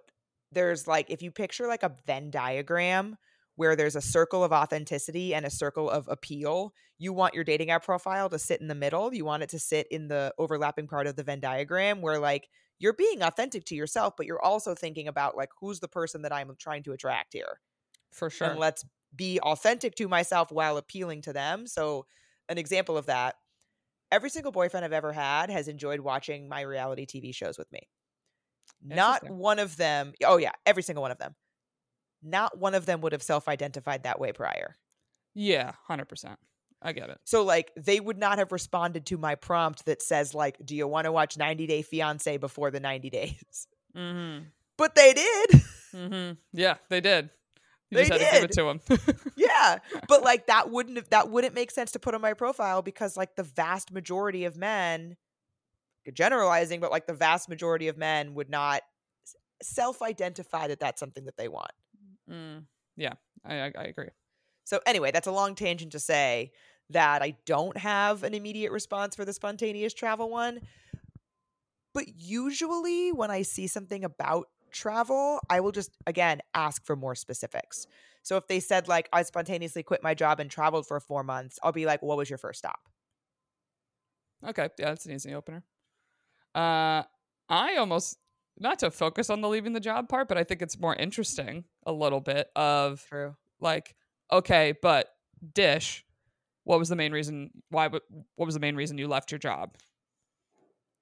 there's 0.51 0.87
like 0.87 1.09
if 1.09 1.21
you 1.21 1.31
picture 1.31 1.67
like 1.67 1.83
a 1.83 1.95
venn 2.05 2.31
diagram 2.31 3.17
where 3.55 3.75
there's 3.75 3.95
a 3.95 4.01
circle 4.01 4.43
of 4.43 4.53
authenticity 4.53 5.33
and 5.33 5.45
a 5.45 5.49
circle 5.49 5.89
of 5.89 6.07
appeal 6.07 6.73
you 6.97 7.13
want 7.13 7.33
your 7.33 7.43
dating 7.43 7.69
app 7.69 7.83
profile 7.83 8.29
to 8.29 8.39
sit 8.39 8.61
in 8.61 8.67
the 8.67 8.75
middle 8.75 9.13
you 9.13 9.25
want 9.25 9.43
it 9.43 9.49
to 9.49 9.59
sit 9.59 9.87
in 9.91 10.07
the 10.07 10.33
overlapping 10.37 10.87
part 10.87 11.07
of 11.07 11.15
the 11.15 11.23
venn 11.23 11.39
diagram 11.39 12.01
where 12.01 12.19
like 12.19 12.49
you're 12.79 12.93
being 12.93 13.21
authentic 13.21 13.65
to 13.65 13.75
yourself 13.75 14.15
but 14.17 14.25
you're 14.25 14.43
also 14.43 14.73
thinking 14.73 15.07
about 15.07 15.37
like 15.37 15.49
who's 15.59 15.79
the 15.79 15.87
person 15.87 16.21
that 16.23 16.33
i'm 16.33 16.55
trying 16.57 16.83
to 16.83 16.93
attract 16.93 17.33
here? 17.33 17.59
For 18.11 18.29
sure. 18.29 18.49
and 18.49 18.59
let's 18.59 18.83
be 19.15 19.39
authentic 19.39 19.95
to 19.95 20.07
myself 20.07 20.51
while 20.51 20.77
appealing 20.77 21.21
to 21.23 21.33
them. 21.33 21.67
So, 21.67 22.05
an 22.47 22.57
example 22.57 22.97
of 22.97 23.05
that 23.07 23.35
every 24.11 24.29
single 24.29 24.51
boyfriend 24.51 24.85
I've 24.85 24.93
ever 24.93 25.13
had 25.13 25.49
has 25.49 25.67
enjoyed 25.67 25.99
watching 25.99 26.49
my 26.49 26.61
reality 26.61 27.05
TV 27.05 27.33
shows 27.33 27.57
with 27.57 27.71
me. 27.71 27.87
Not 28.83 29.29
one 29.29 29.59
of 29.59 29.77
them, 29.77 30.13
oh, 30.25 30.37
yeah, 30.37 30.51
every 30.65 30.83
single 30.83 31.01
one 31.01 31.11
of 31.11 31.17
them. 31.17 31.35
Not 32.23 32.57
one 32.57 32.75
of 32.75 32.85
them 32.85 33.01
would 33.01 33.11
have 33.11 33.23
self 33.23 33.47
identified 33.47 34.03
that 34.03 34.19
way 34.19 34.31
prior. 34.31 34.75
yeah, 35.35 35.73
hundred 35.87 36.05
percent. 36.05 36.39
I 36.81 36.93
get 36.93 37.09
it. 37.09 37.17
So, 37.25 37.43
like, 37.43 37.71
they 37.75 37.99
would 37.99 38.17
not 38.17 38.37
have 38.37 38.53
responded 38.53 39.05
to 39.07 39.17
my 39.17 39.35
prompt 39.35 39.85
that 39.85 40.01
says, 40.01 40.33
like, 40.33 40.57
do 40.63 40.75
you 40.75 40.87
want 40.87 41.05
to 41.05 41.11
watch 41.11 41.37
90 41.37 41.67
Day 41.67 41.81
Fiance 41.81 42.37
before 42.37 42.71
the 42.71 42.79
90 42.79 43.09
days? 43.09 43.67
Mm-hmm. 43.95 44.45
But 44.77 44.95
they 44.95 45.13
did. 45.13 45.49
Mm-hmm. 45.91 46.33
Yeah, 46.53 46.75
they 46.89 47.01
did. 47.01 47.31
You 47.91 47.97
They 47.97 48.05
just 48.05 48.21
had 48.21 48.31
to 48.31 48.39
give 48.39 48.43
it 48.43 48.51
to 48.51 48.63
them. 48.63 49.33
yeah 49.35 49.79
but 50.07 50.23
like 50.23 50.47
that 50.47 50.69
wouldn't 50.69 50.97
have 50.97 51.09
that 51.09 51.29
wouldn't 51.29 51.55
make 51.55 51.71
sense 51.71 51.91
to 51.91 51.99
put 51.99 52.13
on 52.13 52.21
my 52.21 52.33
profile 52.33 52.81
because 52.81 53.17
like 53.17 53.35
the 53.35 53.43
vast 53.43 53.91
majority 53.91 54.45
of 54.45 54.55
men 54.55 55.17
generalizing 56.13 56.79
but 56.79 56.91
like 56.91 57.07
the 57.07 57.13
vast 57.13 57.49
majority 57.49 57.87
of 57.87 57.97
men 57.97 58.33
would 58.33 58.49
not 58.49 58.81
self-identify 59.61 60.67
that 60.67 60.79
that's 60.79 60.99
something 60.99 61.25
that 61.25 61.37
they 61.37 61.47
want 61.47 61.71
mm, 62.29 62.63
yeah, 62.95 63.13
I, 63.45 63.59
I, 63.59 63.71
I 63.77 63.83
agree. 63.85 64.09
so 64.65 64.79
anyway 64.85 65.11
that's 65.11 65.27
a 65.27 65.31
long 65.31 65.55
tangent 65.55 65.91
to 65.91 65.99
say 65.99 66.51
that 66.89 67.21
i 67.21 67.35
don't 67.45 67.77
have 67.77 68.23
an 68.23 68.33
immediate 68.33 68.71
response 68.71 69.15
for 69.15 69.25
the 69.25 69.33
spontaneous 69.33 69.93
travel 69.93 70.29
one 70.29 70.61
but 71.93 72.05
usually 72.17 73.11
when 73.11 73.29
i 73.29 73.41
see 73.41 73.67
something 73.67 74.03
about 74.03 74.47
travel 74.71 75.39
i 75.49 75.59
will 75.59 75.71
just 75.71 75.91
again 76.07 76.39
ask 76.53 76.85
for 76.85 76.95
more 76.95 77.15
specifics 77.15 77.85
so 78.23 78.37
if 78.37 78.47
they 78.47 78.59
said 78.59 78.87
like 78.87 79.07
i 79.13 79.21
spontaneously 79.23 79.83
quit 79.83 80.01
my 80.03 80.13
job 80.13 80.39
and 80.39 80.49
traveled 80.51 80.85
for 80.87 80.99
four 80.99 81.23
months 81.23 81.57
i'll 81.63 81.71
be 81.71 81.85
like 81.85 82.01
what 82.01 82.17
was 82.17 82.29
your 82.29 82.37
first 82.37 82.59
stop 82.59 82.79
Okay, 84.47 84.69
yeah, 84.79 84.85
that's 84.85 85.05
an 85.05 85.11
easy 85.11 85.33
opener. 85.33 85.65
Uh, 86.55 87.03
I 87.49 87.75
almost 87.77 88.17
not 88.57 88.79
to 88.79 88.89
focus 88.89 89.29
on 89.29 89.41
the 89.41 89.49
leaving 89.49 89.73
the 89.73 89.81
job 89.81 90.07
part, 90.07 90.29
but 90.29 90.37
I 90.37 90.45
think 90.45 90.61
it's 90.61 90.79
more 90.79 90.95
interesting 90.95 91.65
a 91.85 91.91
little 91.91 92.21
bit 92.21 92.47
of 92.55 93.05
true 93.09 93.35
like, 93.59 93.95
okay, 94.31 94.73
but 94.81 95.09
dish, 95.53 96.05
what 96.63 96.79
was 96.79 96.87
the 96.87 96.95
main 96.95 97.11
reason? 97.11 97.51
Why? 97.69 97.89
What 97.89 98.01
was 98.37 98.53
the 98.53 98.61
main 98.61 98.77
reason 98.77 98.97
you 98.97 99.09
left 99.09 99.29
your 99.29 99.39
job? 99.39 99.75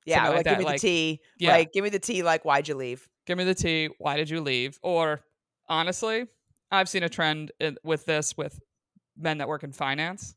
yeah 0.08 0.30
like, 0.30 0.38
like 0.38 0.46
give 0.46 0.52
that, 0.54 0.60
me 0.60 0.66
like- 0.66 0.82
the 0.82 0.88
tea 0.88 1.20
Yeah. 1.38 1.52
like 1.52 1.74
give 1.74 1.84
me 1.84 1.90
the 1.92 2.00
tea 2.00 2.24
like 2.24 2.44
why'd 2.46 2.68
you 2.68 2.74
leave 2.76 3.08
Give 3.28 3.38
me 3.38 3.44
the 3.44 3.54
tea. 3.54 3.90
Why 4.00 4.18
did 4.18 4.30
you 4.30 4.42
leave? 4.42 4.80
Or 4.82 5.22
honestly, 5.70 6.26
I've 6.72 6.90
seen 6.90 7.04
a 7.04 7.10
trend 7.10 7.52
in, 7.60 7.78
with 7.84 8.06
this 8.06 8.36
with 8.36 8.60
men 9.16 9.38
that 9.38 9.48
work 9.48 9.64
in 9.64 9.72
finance. 9.72 10.36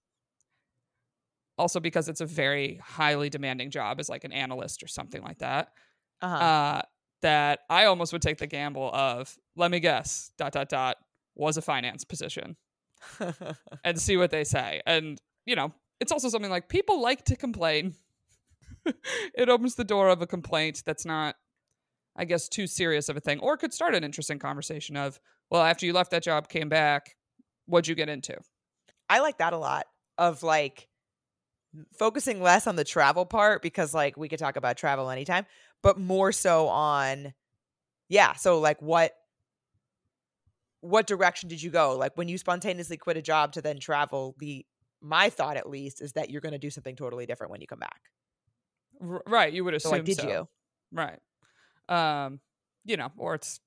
Also, 1.56 1.80
because 1.80 2.08
it's 2.08 2.20
a 2.20 2.26
very 2.26 2.80
highly 2.82 3.30
demanding 3.30 3.70
job 3.70 4.00
as 4.00 4.08
like 4.08 4.24
an 4.24 4.32
analyst 4.32 4.82
or 4.82 4.86
something 4.88 5.22
like 5.22 5.38
that. 5.38 5.72
uh-huh 6.20 6.36
uh, 6.36 6.82
that 7.22 7.60
I 7.68 7.84
almost 7.84 8.12
would 8.12 8.22
take 8.22 8.38
the 8.38 8.46
gamble 8.46 8.90
of 8.94 9.36
let 9.56 9.70
me 9.70 9.80
guess 9.80 10.32
dot 10.38 10.52
dot 10.52 10.68
dot 10.68 10.96
was 11.34 11.56
a 11.56 11.62
finance 11.62 12.04
position 12.04 12.56
and 13.84 14.00
see 14.00 14.16
what 14.16 14.30
they 14.30 14.44
say. 14.44 14.80
And 14.86 15.20
you 15.46 15.56
know, 15.56 15.72
it's 16.00 16.12
also 16.12 16.28
something 16.28 16.50
like 16.50 16.68
people 16.68 17.00
like 17.00 17.24
to 17.26 17.36
complain. 17.36 17.94
it 19.34 19.48
opens 19.48 19.74
the 19.74 19.84
door 19.84 20.08
of 20.08 20.22
a 20.22 20.26
complaint 20.26 20.82
that's 20.86 21.04
not, 21.04 21.36
I 22.16 22.24
guess, 22.24 22.48
too 22.48 22.66
serious 22.66 23.08
of 23.08 23.16
a 23.16 23.20
thing, 23.20 23.40
or 23.40 23.56
could 23.56 23.72
start 23.72 23.94
an 23.94 24.04
interesting 24.04 24.38
conversation 24.38 24.96
of, 24.96 25.20
well, 25.50 25.62
after 25.62 25.86
you 25.86 25.92
left 25.92 26.10
that 26.10 26.22
job, 26.22 26.48
came 26.48 26.68
back, 26.68 27.16
what'd 27.66 27.88
you 27.88 27.94
get 27.94 28.08
into? 28.08 28.38
I 29.08 29.20
like 29.20 29.38
that 29.38 29.52
a 29.52 29.58
lot 29.58 29.86
of 30.18 30.42
like 30.42 30.88
focusing 31.96 32.42
less 32.42 32.66
on 32.66 32.76
the 32.76 32.84
travel 32.84 33.24
part 33.24 33.62
because 33.62 33.94
like 33.94 34.16
we 34.16 34.28
could 34.28 34.38
talk 34.38 34.56
about 34.56 34.76
travel 34.76 35.10
anytime, 35.10 35.46
but 35.82 35.98
more 35.98 36.32
so 36.32 36.68
on 36.68 37.32
yeah, 38.08 38.34
so 38.34 38.60
like 38.60 38.82
what 38.82 39.14
what 40.80 41.06
direction 41.06 41.48
did 41.48 41.62
you 41.62 41.70
go? 41.70 41.96
Like 41.96 42.16
when 42.16 42.28
you 42.28 42.38
spontaneously 42.38 42.96
quit 42.96 43.16
a 43.16 43.22
job 43.22 43.52
to 43.52 43.62
then 43.62 43.78
travel, 43.78 44.34
the 44.38 44.64
my 45.00 45.30
thought 45.30 45.56
at 45.56 45.68
least 45.68 46.00
is 46.00 46.12
that 46.14 46.30
you're 46.30 46.40
going 46.40 46.52
to 46.52 46.58
do 46.58 46.70
something 46.70 46.96
totally 46.96 47.26
different 47.26 47.50
when 47.50 47.60
you 47.60 47.66
come 47.66 47.78
back. 47.78 48.10
Right, 49.00 49.52
you 49.52 49.64
would 49.64 49.74
So 49.78 49.88
assume 49.88 49.90
like, 49.90 50.04
did 50.04 50.16
so. 50.16 50.22
you? 50.22 50.48
Right. 50.92 51.18
Um, 51.90 52.40
you 52.84 52.96
know, 52.96 53.12
or 53.18 53.34
it's 53.34 53.60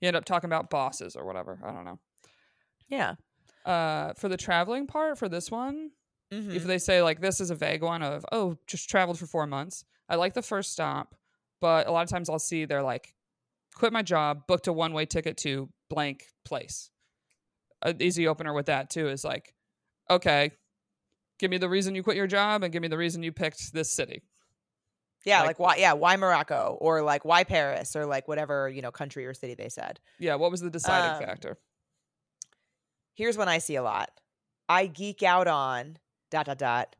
you 0.00 0.08
end 0.08 0.16
up 0.16 0.24
talking 0.26 0.48
about 0.48 0.68
bosses 0.68 1.16
or 1.16 1.24
whatever. 1.24 1.58
I 1.64 1.72
don't 1.72 1.84
know. 1.84 1.98
Yeah. 2.88 3.14
Uh, 3.64 4.12
for 4.14 4.28
the 4.28 4.36
traveling 4.36 4.86
part 4.86 5.18
for 5.18 5.28
this 5.28 5.50
one, 5.50 5.90
Mhm. 6.32 6.54
if 6.54 6.64
they 6.64 6.78
say 6.78 7.02
like 7.02 7.20
this 7.20 7.40
is 7.40 7.50
a 7.50 7.54
vague 7.54 7.82
one 7.82 8.02
of 8.02 8.26
oh 8.32 8.58
just 8.66 8.88
traveled 8.90 9.18
for 9.18 9.26
four 9.26 9.46
months, 9.46 9.84
I 10.08 10.16
like 10.16 10.34
the 10.34 10.42
first 10.42 10.72
stop, 10.72 11.14
but 11.60 11.86
a 11.86 11.92
lot 11.92 12.02
of 12.02 12.08
times 12.10 12.28
I'll 12.28 12.38
see 12.38 12.64
they're 12.64 12.82
like 12.82 13.14
quit 13.74 13.92
my 13.92 14.02
job, 14.02 14.46
booked 14.46 14.66
a 14.66 14.72
one 14.72 14.92
way 14.92 15.06
ticket 15.06 15.36
to 15.38 15.68
blank 15.88 16.24
place. 16.44 16.90
An 17.82 18.00
easy 18.02 18.26
opener 18.26 18.52
with 18.54 18.66
that 18.66 18.90
too 18.90 19.08
is 19.08 19.22
like, 19.24 19.54
okay, 20.10 20.50
give 21.38 21.50
me 21.50 21.58
the 21.58 21.68
reason 21.68 21.94
you 21.94 22.02
quit 22.02 22.16
your 22.16 22.26
job 22.26 22.62
and 22.62 22.72
give 22.72 22.82
me 22.82 22.88
the 22.88 22.96
reason 22.98 23.22
you 23.22 23.32
picked 23.32 23.72
this 23.72 23.92
city. 23.92 24.22
Yeah, 25.26 25.40
Like- 25.40 25.46
like, 25.48 25.58
why? 25.58 25.76
Yeah, 25.76 25.92
why 25.94 26.16
Morocco 26.16 26.78
or 26.80 27.02
like 27.02 27.24
why 27.24 27.44
Paris 27.44 27.94
or 27.96 28.06
like 28.06 28.28
whatever 28.28 28.68
you 28.70 28.80
know 28.80 28.90
country 28.92 29.26
or 29.26 29.34
city 29.34 29.54
they 29.54 29.68
said. 29.68 30.00
Yeah, 30.18 30.36
what 30.36 30.50
was 30.50 30.60
the 30.62 30.70
deciding 30.70 31.16
Um, 31.22 31.28
factor? 31.28 31.58
Here's 33.14 33.36
one 33.36 33.48
I 33.48 33.58
see 33.58 33.74
a 33.76 33.82
lot. 33.82 34.10
I 34.68 34.86
geek 34.86 35.22
out 35.22 35.48
on 35.48 35.98
dot 36.30 36.46
dot 36.46 36.58
dot 36.58 36.96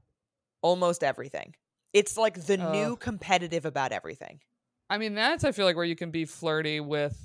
almost 0.61 1.03
everything. 1.05 1.55
It's 1.93 2.17
like 2.17 2.47
the 2.47 2.57
new 2.57 2.97
competitive 2.97 3.65
about 3.65 3.93
everything. 3.93 4.41
I 4.91 4.99
mean, 4.99 5.15
that's 5.15 5.45
I 5.45 5.53
feel 5.53 5.65
like 5.65 5.77
where 5.77 5.85
you 5.85 5.97
can 5.97 6.11
be 6.11 6.25
flirty 6.25 6.81
with 6.81 7.17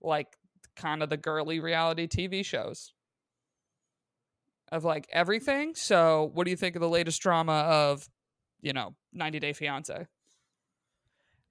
like 0.00 0.36
kind 0.76 1.02
of 1.02 1.10
the 1.10 1.16
girly 1.16 1.60
reality 1.60 2.06
TV 2.06 2.44
shows 2.44 2.92
of 4.70 4.84
like 4.84 5.08
everything. 5.12 5.74
So, 5.74 6.30
what 6.32 6.44
do 6.44 6.50
you 6.50 6.56
think 6.56 6.76
of 6.76 6.80
the 6.80 6.88
latest 6.88 7.20
drama 7.20 7.52
of, 7.52 8.08
you 8.60 8.72
know, 8.72 8.94
90 9.12 9.40
Day 9.40 9.52
Fiance? 9.52 10.06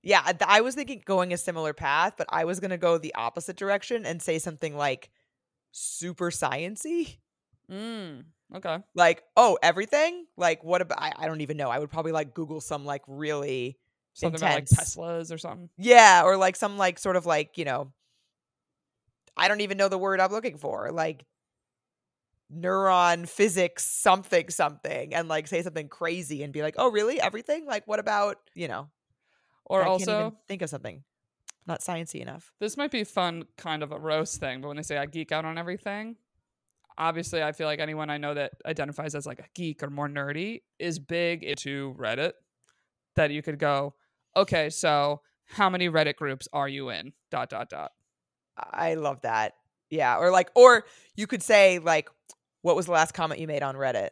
Yeah, 0.03 0.31
I 0.45 0.61
was 0.61 0.75
thinking 0.75 1.01
going 1.05 1.33
a 1.33 1.37
similar 1.37 1.73
path, 1.73 2.13
but 2.17 2.27
I 2.29 2.45
was 2.45 2.59
gonna 2.59 2.77
go 2.77 2.97
the 2.97 3.15
opposite 3.15 3.57
direction 3.57 4.05
and 4.05 4.21
say 4.21 4.39
something 4.39 4.75
like 4.75 5.09
super 5.71 6.31
sciency. 6.31 7.17
Mm, 7.71 8.23
okay. 8.55 8.79
Like, 8.95 9.23
oh, 9.35 9.57
everything? 9.61 10.25
Like, 10.37 10.63
what 10.63 10.81
about? 10.81 11.01
I, 11.01 11.13
I 11.17 11.27
don't 11.27 11.41
even 11.41 11.57
know. 11.57 11.69
I 11.69 11.79
would 11.79 11.89
probably 11.89 12.13
like 12.13 12.33
Google 12.33 12.61
some 12.61 12.85
like 12.85 13.01
really 13.07 13.77
Something 14.17 14.41
about 14.41 14.55
like 14.55 14.65
Teslas 14.65 15.31
or 15.31 15.37
something. 15.37 15.69
Yeah, 15.77 16.23
or 16.23 16.37
like 16.37 16.55
some 16.55 16.75
like 16.75 16.97
sort 16.97 17.17
of 17.17 17.27
like, 17.27 17.59
you 17.59 17.65
know, 17.65 17.91
I 19.37 19.47
don't 19.47 19.61
even 19.61 19.77
know 19.77 19.89
the 19.89 19.97
word 19.99 20.19
I'm 20.19 20.31
looking 20.31 20.57
for. 20.57 20.89
Like 20.91 21.23
neuron 22.51 23.29
physics 23.29 23.83
something 23.83 24.49
something 24.49 25.13
and 25.13 25.27
like 25.27 25.47
say 25.47 25.61
something 25.61 25.87
crazy 25.87 26.41
and 26.41 26.51
be 26.51 26.63
like, 26.63 26.73
"Oh, 26.79 26.89
really? 26.89 27.21
Everything? 27.21 27.67
Like 27.67 27.87
what 27.87 27.99
about, 27.99 28.37
you 28.55 28.67
know, 28.67 28.89
Or 29.67 29.81
I 29.81 29.85
can't 29.85 30.01
even 30.01 30.13
also, 30.15 30.37
think 30.47 30.61
of 30.61 30.69
something 30.69 31.03
not 31.65 31.81
sciencey 31.81 32.21
enough." 32.21 32.51
this 32.59 32.77
might 32.77 32.91
be 32.91 33.03
fun, 33.03 33.45
kind 33.57 33.83
of 33.83 33.91
a 33.91 33.99
roast 33.99 34.39
thing, 34.39 34.61
but 34.61 34.69
when 34.69 34.77
they 34.77 34.83
say 34.83 34.97
I 34.97 35.05
geek 35.05 35.31
out 35.31 35.45
on 35.45 35.57
everything, 35.57 36.15
obviously 36.97 37.43
I 37.43 37.51
feel 37.51 37.67
like 37.67 37.79
anyone 37.79 38.09
I 38.09 38.17
know 38.17 38.33
that 38.33 38.53
identifies 38.65 39.15
as 39.15 39.25
like 39.25 39.39
a 39.39 39.45
geek 39.53 39.83
or 39.83 39.89
more 39.89 40.07
nerdy 40.07 40.61
is 40.79 40.99
big 40.99 41.43
into 41.43 41.93
Reddit. 41.97 42.33
That 43.15 43.31
you 43.31 43.41
could 43.41 43.57
go, 43.57 43.95
okay, 44.35 44.69
so 44.69 45.21
how 45.45 45.69
many 45.69 45.89
Reddit 45.89 46.17
groups 46.17 46.47
are 46.53 46.67
you 46.67 46.89
in? 46.89 47.13
Dot 47.31 47.49
dot 47.49 47.69
dot. 47.69 47.91
I 48.57 48.95
love 48.95 49.21
that. 49.21 49.53
Yeah, 49.89 50.17
or 50.17 50.31
like 50.31 50.49
or 50.55 50.85
you 51.15 51.27
could 51.27 51.43
say 51.43 51.79
like 51.79 52.09
what 52.61 52.75
was 52.75 52.85
the 52.87 52.91
last 52.91 53.13
comment 53.13 53.39
you 53.39 53.47
made 53.47 53.63
on 53.63 53.75
Reddit? 53.75 54.09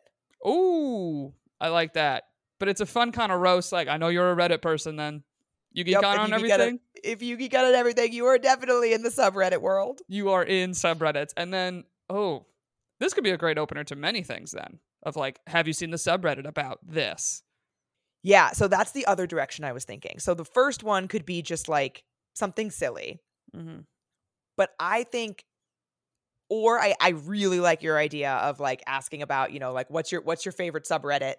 Ooh, 0.48 1.34
I 1.60 1.70
like 1.70 1.94
that. 1.94 2.24
But 2.60 2.70
it's 2.70 2.82
a 2.82 2.86
fun 2.86 3.12
kind 3.12 3.32
of 3.32 3.42
roast. 3.42 3.72
Like 3.72 3.88
I 3.88 3.98
know 3.98 4.08
you're 4.08 4.32
a 4.32 4.36
Reddit 4.36 4.62
person. 4.62 4.96
Then 4.96 5.24
you 5.76 5.84
geek 5.84 5.94
Yep, 5.94 6.04
out 6.04 6.18
on 6.18 6.26
geek 6.32 6.50
out 6.50 6.60
everything. 6.62 6.80
If 7.04 7.22
you 7.22 7.38
geek 7.38 7.54
out 7.54 7.66
on 7.66 7.76
everything, 7.76 8.12
you 8.14 8.26
are 8.26 8.40
definitely 8.40 8.94
in 8.94 9.04
the 9.04 9.10
subreddit 9.10 9.62
world. 9.62 10.02
you 10.08 10.30
are 10.32 10.44
in 10.44 10.72
subreddits 10.72 11.34
and 11.38 11.54
then 11.54 11.84
oh 12.10 12.46
this 13.00 13.14
could 13.14 13.24
be 13.24 13.32
a 13.32 13.38
great 13.38 13.58
opener 13.60 13.84
to 13.84 13.96
many 13.96 14.24
things 14.24 14.52
then 14.52 14.80
of 15.04 15.16
like 15.16 15.40
have 15.46 15.68
you 15.68 15.74
seen 15.74 15.92
the 15.92 15.98
subreddit 15.98 16.48
about 16.48 16.80
this 16.82 17.44
Yeah, 18.24 18.52
so 18.54 18.68
that's 18.68 18.92
the 18.92 19.06
other 19.06 19.28
direction 19.28 19.64
I 19.66 19.72
was 19.74 19.86
thinking. 19.86 20.18
So 20.18 20.34
the 20.34 20.46
first 20.46 20.82
one 20.82 21.08
could 21.08 21.26
be 21.26 21.44
just 21.44 21.70
like 21.70 22.04
something 22.34 22.72
silly, 22.72 23.20
mm-hmm. 23.56 23.82
but 24.58 24.72
I 24.80 25.04
think 25.04 25.46
or 26.50 26.80
I 26.80 26.96
I 27.00 27.10
really 27.10 27.60
like 27.60 27.84
your 27.84 27.98
idea 28.00 28.32
of 28.32 28.60
like 28.60 28.82
asking 28.88 29.22
about, 29.22 29.52
you 29.52 29.60
know, 29.60 29.74
like 29.74 29.90
what's 29.92 30.12
your 30.12 30.22
what's 30.22 30.44
your 30.46 30.54
favorite 30.54 30.86
subreddit 30.86 31.36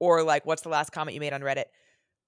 or 0.00 0.22
like 0.22 0.44
what's 0.44 0.62
the 0.62 0.68
last 0.68 0.90
comment 0.92 1.14
you 1.14 1.20
made 1.20 1.32
on 1.32 1.40
Reddit. 1.40 1.66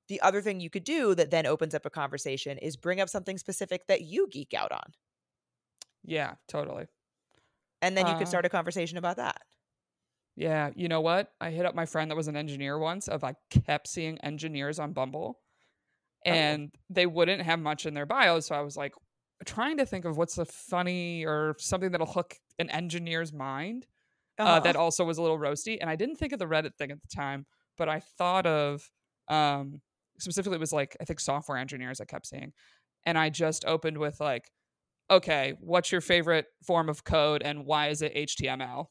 The 0.08 0.20
other 0.22 0.40
thing 0.42 0.60
you 0.60 0.70
could 0.70 0.84
do 0.84 1.14
that 1.14 1.30
then 1.30 1.46
opens 1.46 1.74
up 1.74 1.84
a 1.86 1.90
conversation 1.90 2.58
is 2.58 2.76
bring 2.76 3.00
up 3.00 3.08
something 3.08 3.38
specific 3.38 3.86
that 3.88 4.02
you 4.02 4.26
geek 4.30 4.54
out 4.54 4.72
on. 4.72 4.92
yeah 6.04 6.34
totally 6.48 6.86
And 7.82 7.96
then 7.96 8.06
you 8.06 8.14
Uh, 8.14 8.18
could 8.18 8.28
start 8.28 8.44
a 8.46 8.48
conversation 8.48 8.98
about 8.98 9.16
that. 9.16 9.42
yeah 10.36 10.70
you 10.76 10.88
know 10.88 11.00
what 11.00 11.32
i 11.40 11.50
hit 11.50 11.66
up 11.66 11.74
my 11.74 11.86
friend 11.86 12.10
that 12.10 12.16
was 12.16 12.28
an 12.28 12.36
engineer 12.36 12.78
once 12.78 13.08
of 13.08 13.24
i 13.24 13.34
kept 13.50 13.88
seeing 13.88 14.18
engineers 14.18 14.78
on 14.78 14.92
bumble 14.92 15.40
Oh. 16.26 16.30
and 16.32 16.72
they 16.90 17.06
wouldn't 17.06 17.42
have 17.42 17.60
much 17.60 17.86
in 17.86 17.94
their 17.94 18.06
bios 18.06 18.46
so 18.46 18.54
i 18.54 18.60
was 18.60 18.76
like 18.76 18.92
trying 19.46 19.76
to 19.78 19.86
think 19.86 20.04
of 20.04 20.16
what's 20.16 20.36
a 20.38 20.44
funny 20.44 21.24
or 21.24 21.54
something 21.58 21.92
that'll 21.92 22.06
hook 22.08 22.34
an 22.58 22.68
engineer's 22.70 23.32
mind 23.32 23.86
uh, 24.38 24.42
Uh-huh. 24.42 24.60
that 24.60 24.76
also 24.76 25.04
was 25.04 25.18
a 25.18 25.22
little 25.22 25.38
roasty. 25.38 25.78
And 25.80 25.88
I 25.90 25.96
didn't 25.96 26.16
think 26.16 26.32
of 26.32 26.38
the 26.40 26.46
Reddit 26.46 26.74
thing 26.76 26.90
at 26.92 27.00
the 27.02 27.08
time, 27.08 27.46
but 27.76 27.88
I 27.88 27.98
thought 28.00 28.46
of 28.46 28.88
um, 29.28 29.80
specifically 30.18 30.56
it 30.56 30.60
was 30.60 30.72
like 30.72 30.96
I 31.00 31.04
think 31.04 31.20
software 31.20 31.58
engineers 31.58 32.00
I 32.00 32.04
kept 32.04 32.26
seeing, 32.26 32.52
and 33.04 33.18
I 33.18 33.30
just 33.30 33.64
opened 33.64 33.98
with 33.98 34.20
like, 34.20 34.50
okay, 35.10 35.54
what's 35.60 35.92
your 35.92 36.00
favorite 36.00 36.46
form 36.66 36.88
of 36.88 37.04
code 37.04 37.42
and 37.42 37.64
why 37.64 37.88
is 37.88 38.02
it 38.02 38.14
HTML? 38.14 38.86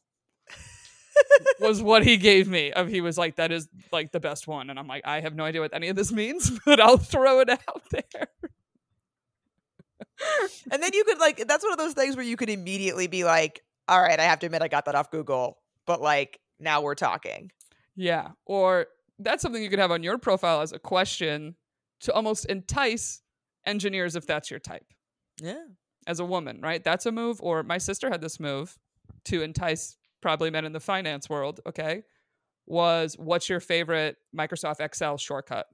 was 1.60 1.82
what 1.82 2.04
he 2.04 2.16
gave 2.16 2.48
me. 2.48 2.72
Of 2.72 2.88
he 2.88 3.00
was 3.00 3.18
like, 3.18 3.36
that 3.36 3.52
is 3.52 3.68
like 3.92 4.12
the 4.12 4.20
best 4.20 4.46
one, 4.46 4.70
and 4.70 4.78
I'm 4.78 4.86
like, 4.86 5.02
I 5.06 5.20
have 5.20 5.34
no 5.34 5.44
idea 5.44 5.60
what 5.60 5.74
any 5.74 5.88
of 5.88 5.96
this 5.96 6.12
means, 6.12 6.50
but 6.64 6.80
I'll 6.80 6.98
throw 6.98 7.40
it 7.40 7.50
out 7.50 7.82
there. 7.90 8.28
and 10.72 10.82
then 10.82 10.90
you 10.92 11.04
could 11.04 11.18
like 11.18 11.46
that's 11.46 11.64
one 11.64 11.72
of 11.72 11.78
those 11.78 11.94
things 11.94 12.16
where 12.16 12.24
you 12.24 12.36
could 12.36 12.50
immediately 12.50 13.06
be 13.06 13.24
like, 13.24 13.62
all 13.86 14.00
right, 14.00 14.18
I 14.18 14.24
have 14.24 14.40
to 14.40 14.46
admit 14.46 14.62
I 14.62 14.68
got 14.68 14.84
that 14.86 14.94
off 14.94 15.10
Google, 15.10 15.58
but 15.86 16.00
like 16.00 16.40
now 16.58 16.82
we're 16.82 16.94
talking. 16.94 17.50
Yeah. 17.96 18.28
Or 18.46 18.86
that's 19.18 19.42
something 19.42 19.62
you 19.62 19.70
could 19.70 19.78
have 19.78 19.90
on 19.90 20.02
your 20.02 20.18
profile 20.18 20.60
as 20.60 20.72
a 20.72 20.78
question 20.78 21.56
to 22.00 22.12
almost 22.12 22.44
entice 22.46 23.22
engineers 23.66 24.14
if 24.16 24.26
that's 24.26 24.50
your 24.50 24.60
type 24.60 24.86
Yeah. 25.40 25.64
as 26.06 26.20
a 26.20 26.24
woman, 26.24 26.60
right? 26.60 26.82
That's 26.82 27.06
a 27.06 27.12
move. 27.12 27.40
Or 27.42 27.62
my 27.62 27.78
sister 27.78 28.08
had 28.08 28.20
this 28.20 28.38
move 28.38 28.78
to 29.24 29.42
entice 29.42 29.96
probably 30.20 30.50
men 30.50 30.64
in 30.64 30.72
the 30.72 30.80
finance 30.80 31.28
world, 31.28 31.60
okay? 31.66 32.04
Was 32.66 33.16
what's 33.18 33.48
your 33.48 33.60
favorite 33.60 34.16
Microsoft 34.36 34.80
Excel 34.80 35.16
shortcut? 35.18 35.66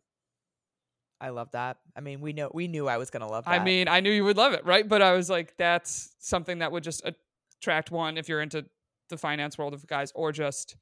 I 1.20 1.30
love 1.30 1.50
that. 1.52 1.78
I 1.96 2.00
mean, 2.00 2.20
we 2.20 2.32
know 2.32 2.50
we 2.52 2.68
knew 2.68 2.88
I 2.88 2.98
was 2.98 3.10
gonna 3.10 3.28
love 3.28 3.44
that. 3.44 3.60
I 3.60 3.64
mean, 3.64 3.88
I 3.88 4.00
knew 4.00 4.10
you 4.10 4.24
would 4.24 4.36
love 4.36 4.52
it, 4.52 4.64
right? 4.64 4.86
But 4.88 5.02
I 5.02 5.12
was 5.12 5.30
like, 5.30 5.56
that's 5.56 6.14
something 6.18 6.58
that 6.58 6.70
would 6.72 6.82
just 6.84 7.02
attract 7.60 7.90
one 7.90 8.16
if 8.16 8.28
you're 8.28 8.40
into 8.42 8.66
the 9.08 9.16
finance 9.16 9.56
world 9.58 9.74
of 9.74 9.86
guys, 9.86 10.12
or 10.14 10.32
just 10.32 10.76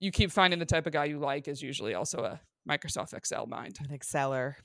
you 0.00 0.10
keep 0.10 0.30
finding 0.30 0.58
the 0.58 0.66
type 0.66 0.86
of 0.86 0.92
guy 0.92 1.06
you 1.06 1.18
like 1.18 1.48
is 1.48 1.62
usually 1.62 1.94
also 1.94 2.18
a 2.18 2.40
Microsoft 2.68 3.14
Excel 3.14 3.46
mind. 3.46 3.78
an 3.80 3.92
Exceller. 3.92 4.56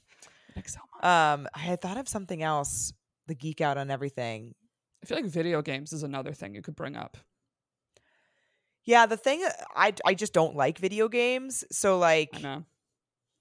An 0.53 0.59
Excel 0.59 0.83
mind. 1.01 1.43
Um, 1.43 1.47
I 1.53 1.59
had 1.59 1.81
thought 1.81 1.97
of 1.97 2.07
something 2.07 2.41
else. 2.41 2.93
The 3.27 3.35
geek 3.35 3.61
out 3.61 3.77
on 3.77 3.91
everything. 3.91 4.55
I 5.03 5.05
feel 5.05 5.17
like 5.17 5.25
video 5.25 5.61
games 5.61 5.93
is 5.93 6.03
another 6.03 6.33
thing 6.33 6.53
you 6.53 6.61
could 6.61 6.75
bring 6.75 6.95
up. 6.95 7.17
Yeah, 8.83 9.05
the 9.05 9.17
thing 9.17 9.43
I 9.75 9.93
I 10.05 10.15
just 10.15 10.33
don't 10.33 10.55
like 10.55 10.79
video 10.79 11.07
games. 11.07 11.63
So 11.71 11.97
like 11.97 12.35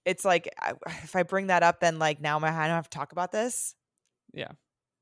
it's 0.05 0.25
like 0.25 0.49
if 1.03 1.17
I 1.17 1.23
bring 1.23 1.49
that 1.49 1.63
up, 1.63 1.81
then 1.81 1.99
like 1.99 2.21
now 2.21 2.39
I 2.39 2.41
don't 2.41 2.77
have 2.77 2.91
to 2.91 2.97
talk 2.97 3.13
about 3.13 3.33
this. 3.33 3.75
Yeah. 4.33 4.53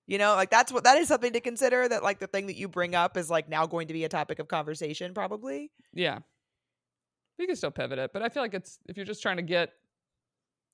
You 0.07 0.17
know, 0.17 0.35
like 0.37 0.49
that's 0.51 0.73
what 0.73 0.85
that 0.85 0.97
is 0.97 1.09
something 1.09 1.35
to 1.35 1.41
consider. 1.41 1.87
That 1.87 2.03
like 2.03 2.19
the 2.19 2.27
thing 2.27 2.47
that 2.47 2.57
you 2.57 2.69
bring 2.69 2.95
up 2.95 3.17
is 3.17 3.29
like 3.29 3.49
now 3.49 3.67
going 3.67 3.89
to 3.89 3.95
be 3.95 4.05
a 4.05 4.09
topic 4.09 4.39
of 4.39 4.49
conversation, 4.49 5.13
probably. 5.13 5.71
Yeah. 5.93 6.21
You 7.39 7.47
can 7.47 7.57
still 7.57 7.71
pivot 7.71 7.99
it, 7.99 8.13
but 8.13 8.23
I 8.23 8.29
feel 8.29 8.43
like 8.43 8.55
it's 8.55 8.79
if 8.89 8.97
you're 8.97 9.07
just 9.07 9.23
trying 9.23 9.37
to 9.37 9.43
get 9.43 9.73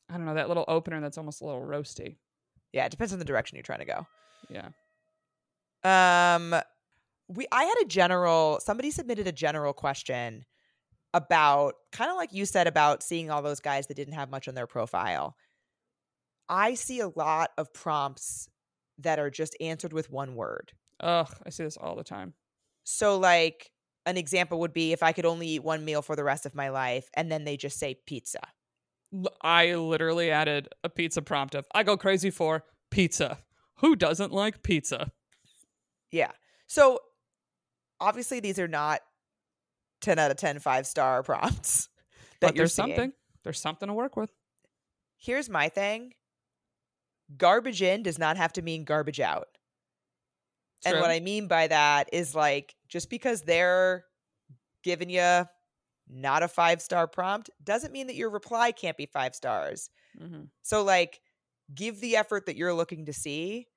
I 0.08 0.16
don't 0.16 0.26
know, 0.26 0.34
that 0.34 0.48
little 0.48 0.64
opener 0.68 1.00
that's 1.00 1.18
almost 1.18 1.40
a 1.40 1.46
little 1.46 1.62
roasty. 1.62 2.16
Yeah, 2.72 2.84
it 2.84 2.90
depends 2.90 3.12
on 3.12 3.18
the 3.18 3.24
direction 3.24 3.56
you're 3.56 3.62
trying 3.62 3.78
to 3.80 3.84
go. 3.84 4.06
Yeah. 4.50 4.68
Um, 5.84 6.54
we 7.28 7.46
I 7.52 7.64
had 7.64 7.76
a 7.82 7.86
general. 7.86 8.60
Somebody 8.62 8.90
submitted 8.90 9.26
a 9.26 9.32
general 9.32 9.72
question 9.72 10.44
about 11.12 11.74
kind 11.92 12.10
of 12.10 12.16
like 12.16 12.32
you 12.32 12.44
said 12.44 12.66
about 12.66 13.02
seeing 13.02 13.30
all 13.30 13.40
those 13.42 13.60
guys 13.60 13.86
that 13.86 13.94
didn't 13.94 14.14
have 14.14 14.30
much 14.30 14.48
on 14.48 14.54
their 14.54 14.66
profile. 14.66 15.36
I 16.48 16.74
see 16.74 17.00
a 17.00 17.08
lot 17.08 17.52
of 17.56 17.72
prompts 17.72 18.48
that 18.98 19.18
are 19.18 19.30
just 19.30 19.56
answered 19.60 19.92
with 19.92 20.10
one 20.10 20.34
word. 20.34 20.72
Ugh, 21.00 21.32
I 21.46 21.50
see 21.50 21.64
this 21.64 21.76
all 21.76 21.96
the 21.96 22.04
time. 22.04 22.34
So, 22.84 23.18
like, 23.18 23.70
an 24.06 24.16
example 24.16 24.60
would 24.60 24.72
be 24.72 24.92
if 24.92 25.02
I 25.02 25.12
could 25.12 25.24
only 25.24 25.48
eat 25.48 25.64
one 25.64 25.84
meal 25.84 26.02
for 26.02 26.16
the 26.16 26.24
rest 26.24 26.46
of 26.46 26.54
my 26.54 26.68
life, 26.68 27.08
and 27.14 27.30
then 27.30 27.44
they 27.44 27.56
just 27.56 27.78
say 27.78 27.94
pizza. 28.06 28.40
I 29.40 29.74
literally 29.74 30.30
added 30.30 30.68
a 30.82 30.88
pizza 30.88 31.22
prompt 31.22 31.54
of 31.54 31.66
I 31.74 31.82
go 31.84 31.96
crazy 31.96 32.30
for 32.30 32.64
pizza. 32.90 33.38
Who 33.78 33.96
doesn't 33.96 34.32
like 34.32 34.62
pizza? 34.62 35.10
Yeah. 36.10 36.32
So, 36.66 36.98
obviously, 38.00 38.40
these 38.40 38.58
are 38.58 38.68
not 38.68 39.00
10 40.00 40.18
out 40.18 40.30
of 40.30 40.36
10 40.36 40.58
five 40.58 40.86
star 40.86 41.22
prompts. 41.24 41.88
That 42.40 42.48
But 42.48 42.56
you're 42.56 42.62
there's 42.62 42.74
seeing. 42.74 42.88
something. 42.88 43.12
There's 43.44 43.60
something 43.60 43.88
to 43.88 43.94
work 43.94 44.16
with. 44.16 44.30
Here's 45.16 45.48
my 45.48 45.68
thing 45.68 46.12
garbage 47.36 47.80
in 47.82 48.02
does 48.02 48.18
not 48.18 48.36
have 48.36 48.52
to 48.54 48.62
mean 48.62 48.84
garbage 48.84 49.20
out. 49.20 49.48
And 50.84 50.98
what 50.98 51.10
I 51.10 51.20
mean 51.20 51.48
by 51.48 51.68
that 51.68 52.10
is 52.12 52.34
like 52.34 52.74
just 52.88 53.10
because 53.10 53.42
they're 53.42 54.04
giving 54.82 55.10
you 55.10 55.46
not 56.08 56.42
a 56.42 56.48
five 56.48 56.82
star 56.82 57.08
prompt 57.08 57.50
doesn't 57.62 57.92
mean 57.92 58.08
that 58.08 58.16
your 58.16 58.30
reply 58.30 58.72
can't 58.72 58.96
be 58.96 59.06
five 59.06 59.34
stars. 59.34 59.90
Mhm. 60.18 60.50
So, 60.62 60.82
like, 60.84 61.20
give 61.74 62.00
the 62.00 62.16
effort 62.16 62.46
that 62.46 62.56
you're 62.56 62.74
looking 62.74 63.06
to 63.06 63.12
see. 63.12 63.68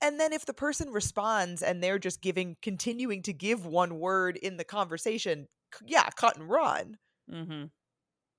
And 0.00 0.20
then 0.20 0.32
if 0.32 0.46
the 0.46 0.54
person 0.54 0.90
responds 0.90 1.62
and 1.62 1.82
they're 1.82 1.98
just 1.98 2.22
giving, 2.22 2.56
continuing 2.62 3.22
to 3.22 3.32
give 3.32 3.66
one 3.66 3.98
word 4.00 4.36
in 4.36 4.56
the 4.56 4.64
conversation, 4.64 5.48
yeah, 5.86 6.08
cut 6.10 6.36
and 6.36 6.48
run. 6.48 6.98
Mhm. 7.30 7.70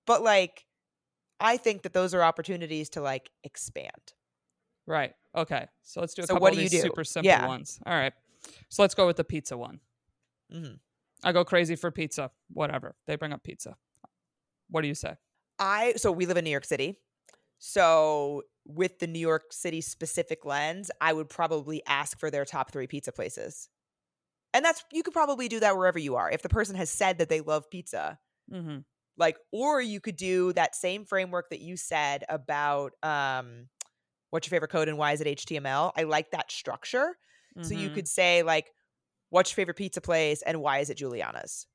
But 0.06 0.22
like, 0.22 0.66
I 1.40 1.58
think 1.58 1.84
that 1.84 1.94
those 1.94 2.14
are 2.14 2.24
opportunities 2.24 2.90
to 2.92 3.02
like 3.02 3.32
expand. 3.44 4.14
Right. 4.86 5.16
Okay. 5.36 5.68
So 5.82 6.00
let's 6.00 6.14
do 6.14 6.24
a 6.24 6.28
So 6.28 6.34
couple 6.34 6.42
what 6.42 6.52
of 6.52 6.56
do 6.56 6.60
you 6.60 6.70
these 6.70 6.82
do? 6.82 6.82
super 6.82 7.04
simple 7.04 7.30
Yeah. 7.30 7.48
ones. 7.48 7.80
All 7.86 7.94
right. 7.94 8.14
So 8.70 8.82
let's 8.84 8.94
go 8.96 9.08
with 9.08 9.18
the 9.18 9.24
pizza 9.24 9.58
one. 9.58 9.80
Mhm. 10.50 10.80
I 11.24 11.32
go 11.32 11.46
crazy 11.46 11.76
for 11.76 11.92
pizza. 11.92 12.32
Whatever. 12.50 12.96
They 13.06 13.16
bring 13.16 13.34
up 13.34 13.44
pizza. 13.44 13.78
What 14.70 14.82
do 14.82 14.88
you 14.88 14.96
say? 14.96 15.18
I 15.60 15.94
so 15.98 16.12
we 16.12 16.26
live 16.26 16.38
in 16.38 16.44
New 16.46 16.52
York 16.52 16.66
City. 16.66 17.00
So 17.60 18.44
with 18.66 19.00
the 19.00 19.08
New 19.08 19.20
York 19.20 19.54
City 19.54 19.82
specific 19.82 20.46
lens, 20.46 20.92
I 21.02 21.14
would 21.14 21.30
probably 21.30 21.84
ask 21.88 22.20
for 22.20 22.32
their 22.32 22.46
top 22.46 22.72
3 22.72 22.88
pizza 22.88 23.12
places. 23.12 23.70
And 24.54 24.66
that's 24.66 24.84
you 24.92 25.04
could 25.04 25.14
probably 25.14 25.50
do 25.50 25.60
that 25.62 25.78
wherever 25.78 26.00
you 26.00 26.16
are. 26.16 26.32
If 26.32 26.42
the 26.44 26.50
person 26.50 26.76
has 26.78 26.90
said 26.92 27.20
that 27.20 27.30
they 27.30 27.42
love 27.42 27.70
pizza, 27.72 28.20
Mm-hmm. 28.52 28.80
like 29.18 29.38
or 29.52 29.82
you 29.82 30.00
could 30.02 30.16
do 30.16 30.54
that 30.54 30.76
same 30.76 31.06
framework 31.06 31.50
that 31.52 31.62
you 31.62 31.78
said 31.78 32.24
about 32.30 32.94
um 33.04 33.70
what's 34.34 34.48
your 34.48 34.56
favorite 34.58 34.72
code 34.72 34.90
and 34.90 34.98
why 35.00 35.14
is 35.14 35.22
it 35.22 35.28
HTML? 35.28 35.94
I 35.98 36.04
like 36.04 36.32
that 36.32 36.52
structure. 36.52 37.18
So 37.62 37.76
you 37.76 37.90
Mhm. 37.90 37.96
could 37.96 38.10
say 38.10 38.44
like 38.44 38.74
what's 39.30 39.52
your 39.52 39.58
favorite 39.58 39.78
pizza 39.78 40.02
place 40.02 40.44
and 40.44 40.62
why 40.62 40.80
is 40.80 40.90
it 40.92 40.98
Juliana's? 40.98 41.68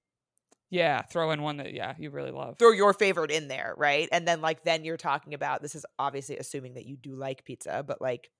Yeah. 0.70 1.02
Throw 1.02 1.30
in 1.30 1.42
one 1.42 1.56
that 1.58 1.72
yeah 1.72 1.94
you 1.98 2.10
really 2.10 2.30
love. 2.30 2.58
throw 2.58 2.72
your 2.72 2.92
favorite 2.92 3.30
in 3.30 3.48
there, 3.48 3.74
right? 3.76 4.08
And 4.10 4.26
then 4.26 4.40
like 4.40 4.64
then 4.64 4.84
you're 4.84 4.96
talking 4.96 5.34
about 5.34 5.62
this 5.62 5.74
is 5.74 5.86
obviously 5.98 6.38
assuming 6.38 6.74
that 6.74 6.86
you 6.86 6.96
do 6.96 7.14
like 7.14 7.44
pizza, 7.44 7.84
but 7.86 8.00
like 8.00 8.30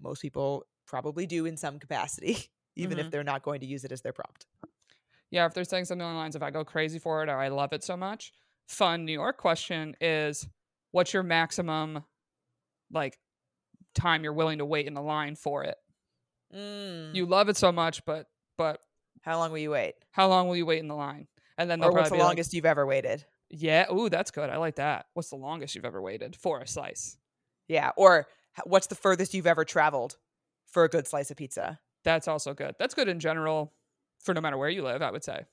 most 0.00 0.22
people 0.22 0.66
probably 0.86 1.26
do 1.26 1.46
in 1.46 1.56
some 1.56 1.78
capacity, 1.78 2.38
even 2.76 2.98
if 2.98 3.10
Mhm. 3.10 3.10
they're 3.10 3.24
not 3.24 3.42
going 3.42 3.60
to 3.60 3.66
use 3.66 3.84
it 3.84 3.92
as 3.92 4.02
their 4.02 4.14
prompt. 4.14 4.46
Yeah. 5.30 5.46
If 5.46 5.54
they're 5.54 5.64
saying 5.64 5.86
something 5.86 6.02
along 6.02 6.14
the 6.14 6.20
lines 6.20 6.36
of 6.36 6.42
I 6.42 6.50
go 6.50 6.64
crazy 6.64 6.98
for 6.98 7.22
it 7.22 7.28
or 7.28 7.38
I 7.38 7.48
love 7.48 7.72
it 7.72 7.82
so 7.82 7.96
much. 7.96 8.32
Fun 8.68 9.04
New 9.04 9.12
York 9.12 9.38
question 9.38 9.96
is 10.00 10.48
what's 10.92 11.12
your 11.12 11.22
maximum 11.22 12.04
like 12.92 13.18
time 13.94 14.24
you're 14.24 14.32
willing 14.32 14.58
to 14.58 14.64
wait 14.64 14.86
in 14.86 14.94
the 14.94 15.02
line 15.02 15.36
for 15.36 15.64
it? 15.64 15.76
Mm. 16.54 17.14
You 17.14 17.26
love 17.26 17.48
it 17.48 17.56
so 17.56 17.72
much, 17.72 18.04
but 18.04 18.26
but 18.58 18.80
How 19.22 19.38
long 19.38 19.50
will 19.50 19.58
you 19.58 19.70
wait? 19.70 19.94
how 20.10 20.28
long 20.28 20.48
will 20.48 20.56
you 20.56 20.66
wait 20.66 20.80
in 20.80 20.88
the 20.88 20.94
line? 20.94 21.26
And 21.58 21.70
then 21.70 21.82
Or 21.82 21.92
what's 21.92 22.08
the 22.10 22.16
be 22.16 22.18
like, 22.20 22.26
longest 22.28 22.52
you've 22.54 22.66
ever 22.66 22.86
waited? 22.86 23.24
Yeah. 23.50 23.86
Ooh, 23.92 24.08
that's 24.08 24.30
good. 24.30 24.50
I 24.50 24.56
like 24.56 24.76
that. 24.76 25.06
What's 25.14 25.30
the 25.30 25.36
longest 25.36 25.74
you've 25.74 25.84
ever 25.84 26.00
waited 26.00 26.36
for 26.36 26.60
a 26.60 26.66
slice? 26.66 27.16
Yeah. 27.68 27.90
Or 27.96 28.26
what's 28.64 28.86
the 28.86 28.94
furthest 28.94 29.34
you've 29.34 29.46
ever 29.46 29.64
traveled 29.64 30.16
for 30.66 30.84
a 30.84 30.88
good 30.88 31.06
slice 31.06 31.30
of 31.30 31.36
pizza? 31.36 31.78
That's 32.04 32.28
also 32.28 32.54
good. 32.54 32.74
That's 32.78 32.94
good 32.94 33.08
in 33.08 33.20
general 33.20 33.72
for 34.20 34.34
no 34.34 34.40
matter 34.40 34.56
where 34.56 34.68
you 34.70 34.82
live, 34.82 35.02
I 35.02 35.10
would 35.10 35.24
say. 35.24 35.44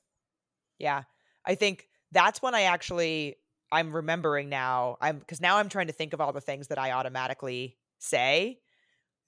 Yeah. 0.80 1.04
I 1.46 1.56
think 1.56 1.88
that's 2.12 2.42
when 2.42 2.56
I 2.56 2.64
actually 2.64 3.36
I'm 3.72 3.96
remembering 3.96 4.50
now. 4.50 4.98
I'm 5.00 5.20
because 5.20 5.42
now 5.42 5.58
I'm 5.58 5.70
trying 5.70 5.88
to 5.88 5.94
think 5.94 6.14
of 6.14 6.22
all 6.22 6.34
the 6.34 6.42
things 6.42 6.68
that 6.70 6.80
I 6.80 6.92
automatically 6.92 7.78
say. 8.00 8.60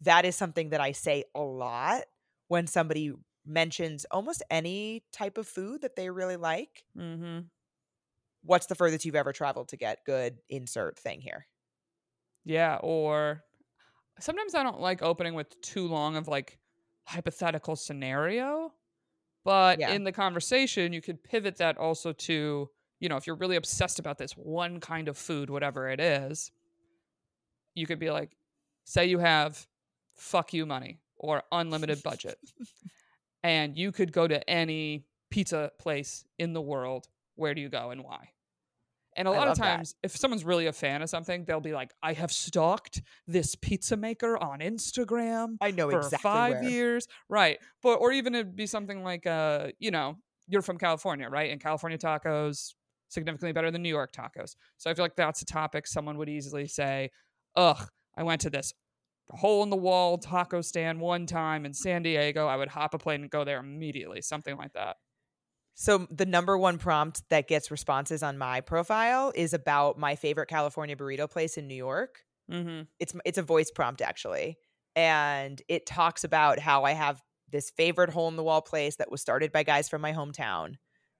That 0.01 0.25
is 0.25 0.35
something 0.35 0.69
that 0.71 0.81
I 0.81 0.93
say 0.93 1.25
a 1.35 1.41
lot 1.41 2.03
when 2.47 2.65
somebody 2.67 3.13
mentions 3.45 4.05
almost 4.11 4.43
any 4.49 5.03
type 5.13 5.37
of 5.37 5.47
food 5.47 5.81
that 5.81 5.95
they 5.95 6.09
really 6.09 6.37
like. 6.37 6.83
Mm-hmm. 6.97 7.41
What's 8.43 8.65
the 8.65 8.75
furthest 8.75 9.05
you've 9.05 9.15
ever 9.15 9.33
traveled 9.33 9.69
to 9.69 9.77
get 9.77 10.05
good 10.05 10.37
insert 10.49 10.97
thing 10.97 11.21
here? 11.21 11.45
Yeah. 12.43 12.77
Or 12.81 13.43
sometimes 14.19 14.55
I 14.55 14.63
don't 14.63 14.79
like 14.79 15.03
opening 15.03 15.35
with 15.35 15.59
too 15.61 15.87
long 15.87 16.15
of 16.15 16.27
like 16.27 16.57
hypothetical 17.07 17.75
scenario. 17.75 18.73
But 19.43 19.79
Yeah. 19.79 19.91
in 19.91 20.03
the 20.03 20.11
conversation, 20.11 20.93
you 20.93 21.01
could 21.01 21.23
pivot 21.23 21.57
that 21.57 21.77
also 21.77 22.13
to, 22.13 22.69
you 22.99 23.09
know, 23.09 23.17
if 23.17 23.25
you're 23.27 23.35
really 23.35 23.55
obsessed 23.55 23.99
about 23.99 24.17
this 24.17 24.33
one 24.33 24.79
kind 24.79 25.07
of 25.07 25.17
food, 25.17 25.49
whatever 25.49 25.89
it 25.89 25.99
is, 25.99 26.51
you 27.75 27.85
could 27.87 27.99
be 27.99 28.11
like, 28.11 28.35
say 28.83 29.05
you 29.05 29.19
have 29.19 29.67
fuck 30.15 30.53
you 30.53 30.65
money 30.65 30.99
or 31.17 31.43
unlimited 31.51 32.03
budget. 32.03 32.37
and 33.43 33.77
you 33.77 33.91
could 33.91 34.11
go 34.11 34.27
to 34.27 34.49
any 34.49 35.05
pizza 35.29 35.71
place 35.79 36.25
in 36.37 36.53
the 36.53 36.61
world. 36.61 37.07
Where 37.35 37.53
do 37.53 37.61
you 37.61 37.69
go 37.69 37.91
and 37.91 38.03
why? 38.03 38.29
And 39.17 39.27
a 39.27 39.31
lot 39.31 39.49
of 39.49 39.57
that. 39.57 39.63
times, 39.63 39.95
if 40.03 40.15
someone's 40.15 40.45
really 40.45 40.67
a 40.67 40.73
fan 40.73 41.01
of 41.01 41.09
something, 41.09 41.43
they'll 41.43 41.59
be 41.59 41.73
like, 41.73 41.93
I 42.01 42.13
have 42.13 42.31
stalked 42.31 43.01
this 43.27 43.55
pizza 43.55 43.97
maker 43.97 44.37
on 44.37 44.59
Instagram 44.59 45.57
I 45.59 45.71
know 45.71 45.89
for 45.89 45.97
exactly 45.97 46.17
five 46.23 46.53
where. 46.61 46.69
years. 46.69 47.07
Right. 47.27 47.59
But 47.83 47.95
or 47.95 48.13
even 48.13 48.35
it'd 48.35 48.55
be 48.55 48.67
something 48.67 49.03
like 49.03 49.27
uh, 49.27 49.69
you 49.79 49.91
know, 49.91 50.15
you're 50.47 50.61
from 50.61 50.77
California, 50.77 51.27
right? 51.29 51.51
And 51.51 51.59
California 51.59 51.97
tacos 51.97 52.73
significantly 53.09 53.51
better 53.51 53.69
than 53.69 53.81
New 53.81 53.89
York 53.89 54.13
tacos. 54.13 54.55
So 54.77 54.89
I 54.89 54.93
feel 54.93 55.03
like 55.03 55.17
that's 55.17 55.41
a 55.41 55.45
topic 55.45 55.87
someone 55.87 56.17
would 56.17 56.29
easily 56.29 56.67
say, 56.67 57.11
Ugh, 57.57 57.85
I 58.15 58.23
went 58.23 58.41
to 58.41 58.49
this 58.49 58.73
hole 59.29 59.63
in 59.63 59.69
the 59.69 59.77
wall 59.77 60.17
taco 60.17 60.61
stand 60.61 60.99
one 60.99 61.25
time 61.25 61.65
in 61.65 61.73
San 61.73 62.03
Diego. 62.03 62.47
I 62.47 62.57
would 62.57 62.67
hop 62.69 62.93
a 62.93 62.97
plane 62.97 63.21
and 63.21 63.29
go 63.29 63.43
there 63.43 63.59
immediately. 63.59 64.21
Something 64.21 64.57
like 64.57 64.73
that. 64.73 64.97
So 65.73 66.05
the 66.11 66.25
number 66.25 66.57
one 66.57 66.77
prompt 66.77 67.23
that 67.29 67.47
gets 67.47 67.71
responses 67.71 68.23
on 68.23 68.37
my 68.37 68.61
profile 68.61 69.31
is 69.33 69.53
about 69.53 69.97
my 69.97 70.15
favorite 70.15 70.47
California 70.47 70.95
burrito 70.95 71.29
place 71.29 71.57
in 71.57 71.67
New 71.67 71.75
York. 71.75 72.19
Mm-hmm. 72.51 72.81
it's 72.99 73.15
it's 73.23 73.37
a 73.37 73.43
voice 73.43 73.71
prompt 73.71 74.01
actually 74.01 74.57
and 74.95 75.61
it 75.69 75.85
talks 75.85 76.25
about 76.25 76.59
how 76.59 76.83
i 76.83 76.91
have 76.91 77.21
this 77.49 77.69
favorite 77.69 78.09
hole 78.09 78.27
in 78.27 78.35
the 78.35 78.43
wall 78.43 78.61
place 78.61 78.97
that 78.97 79.09
was 79.09 79.21
started 79.21 79.53
by 79.53 79.63
guys 79.63 79.87
from 79.87 80.01
my 80.01 80.11
hometown 80.11 80.73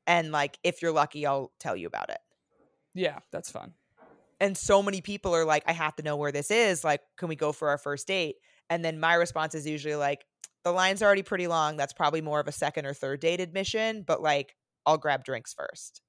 and 0.08 0.34
like 0.34 0.58
if 0.64 0.82
you're 0.82 0.92
lucky 0.92 1.26
i'll 1.26 1.54
tell 1.58 1.78
you 1.78 1.88
about 1.88 2.10
it 2.10 2.18
Yeah, 2.94 3.20
that's 3.32 3.50
fun. 3.50 3.76
And 4.42 4.58
so 4.58 4.84
many 4.84 5.00
people 5.00 5.34
are 5.34 5.46
like 5.46 5.64
i 5.68 5.72
have 5.72 5.96
to 5.96 6.04
know 6.04 6.18
where 6.18 6.34
this 6.34 6.52
is 6.52 6.84
like 6.84 7.00
can 7.18 7.30
we 7.30 7.36
go 7.38 7.54
for 7.54 7.70
our 7.70 7.78
first 7.78 8.08
date 8.08 8.36
and 8.70 8.84
then 8.84 9.00
my 9.00 9.14
response 9.14 9.56
is 9.56 9.66
usually 9.66 9.96
like 9.96 10.26
the 10.66 10.72
line's 10.72 11.02
already 11.02 11.24
pretty 11.24 11.48
long 11.48 11.78
that's 11.78 11.94
probably 11.94 12.22
more 12.22 12.39
of 12.42 12.48
a 12.50 12.52
second 12.52 12.86
or 12.86 12.94
third 12.94 13.22
date 13.22 13.39
admission 13.39 14.04
but 14.06 14.22
like 14.22 14.56
i'll 14.86 14.98
grab 14.98 15.24
drinks 15.24 15.54
first 15.54 16.02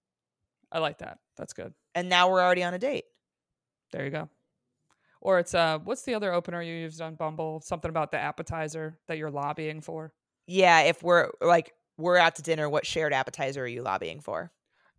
I 0.74 0.78
like 0.78 0.98
that. 0.98 1.18
That's 1.36 1.52
good. 1.52 1.74
and 1.94 2.08
now 2.08 2.30
we're 2.30 2.40
already 2.40 2.62
on 2.64 2.72
a 2.72 2.78
date 2.78 3.04
There 3.92 4.06
you 4.06 4.10
go. 4.10 4.30
Or 5.20 5.38
it's 5.38 5.54
uh 5.54 5.78
what's 5.84 6.02
the 6.02 6.14
other 6.14 6.32
opener 6.32 6.62
you 6.62 6.74
used 6.74 7.00
on 7.02 7.14
Bumble? 7.14 7.60
Something 7.62 7.90
about 7.90 8.10
the 8.10 8.18
appetizer 8.18 8.98
that 9.06 9.18
you're 9.18 9.30
lobbying 9.30 9.82
for. 9.82 10.12
yeah 10.46 10.80
if 10.80 11.02
we're 11.02 11.28
like 11.42 11.72
we're 11.98 12.16
out 12.16 12.36
to 12.36 12.42
dinner 12.42 12.70
what 12.70 12.86
shared 12.86 13.12
appetizer 13.12 13.62
are 13.64 13.66
you 13.66 13.82
lobbying 13.82 14.20
for 14.22 14.50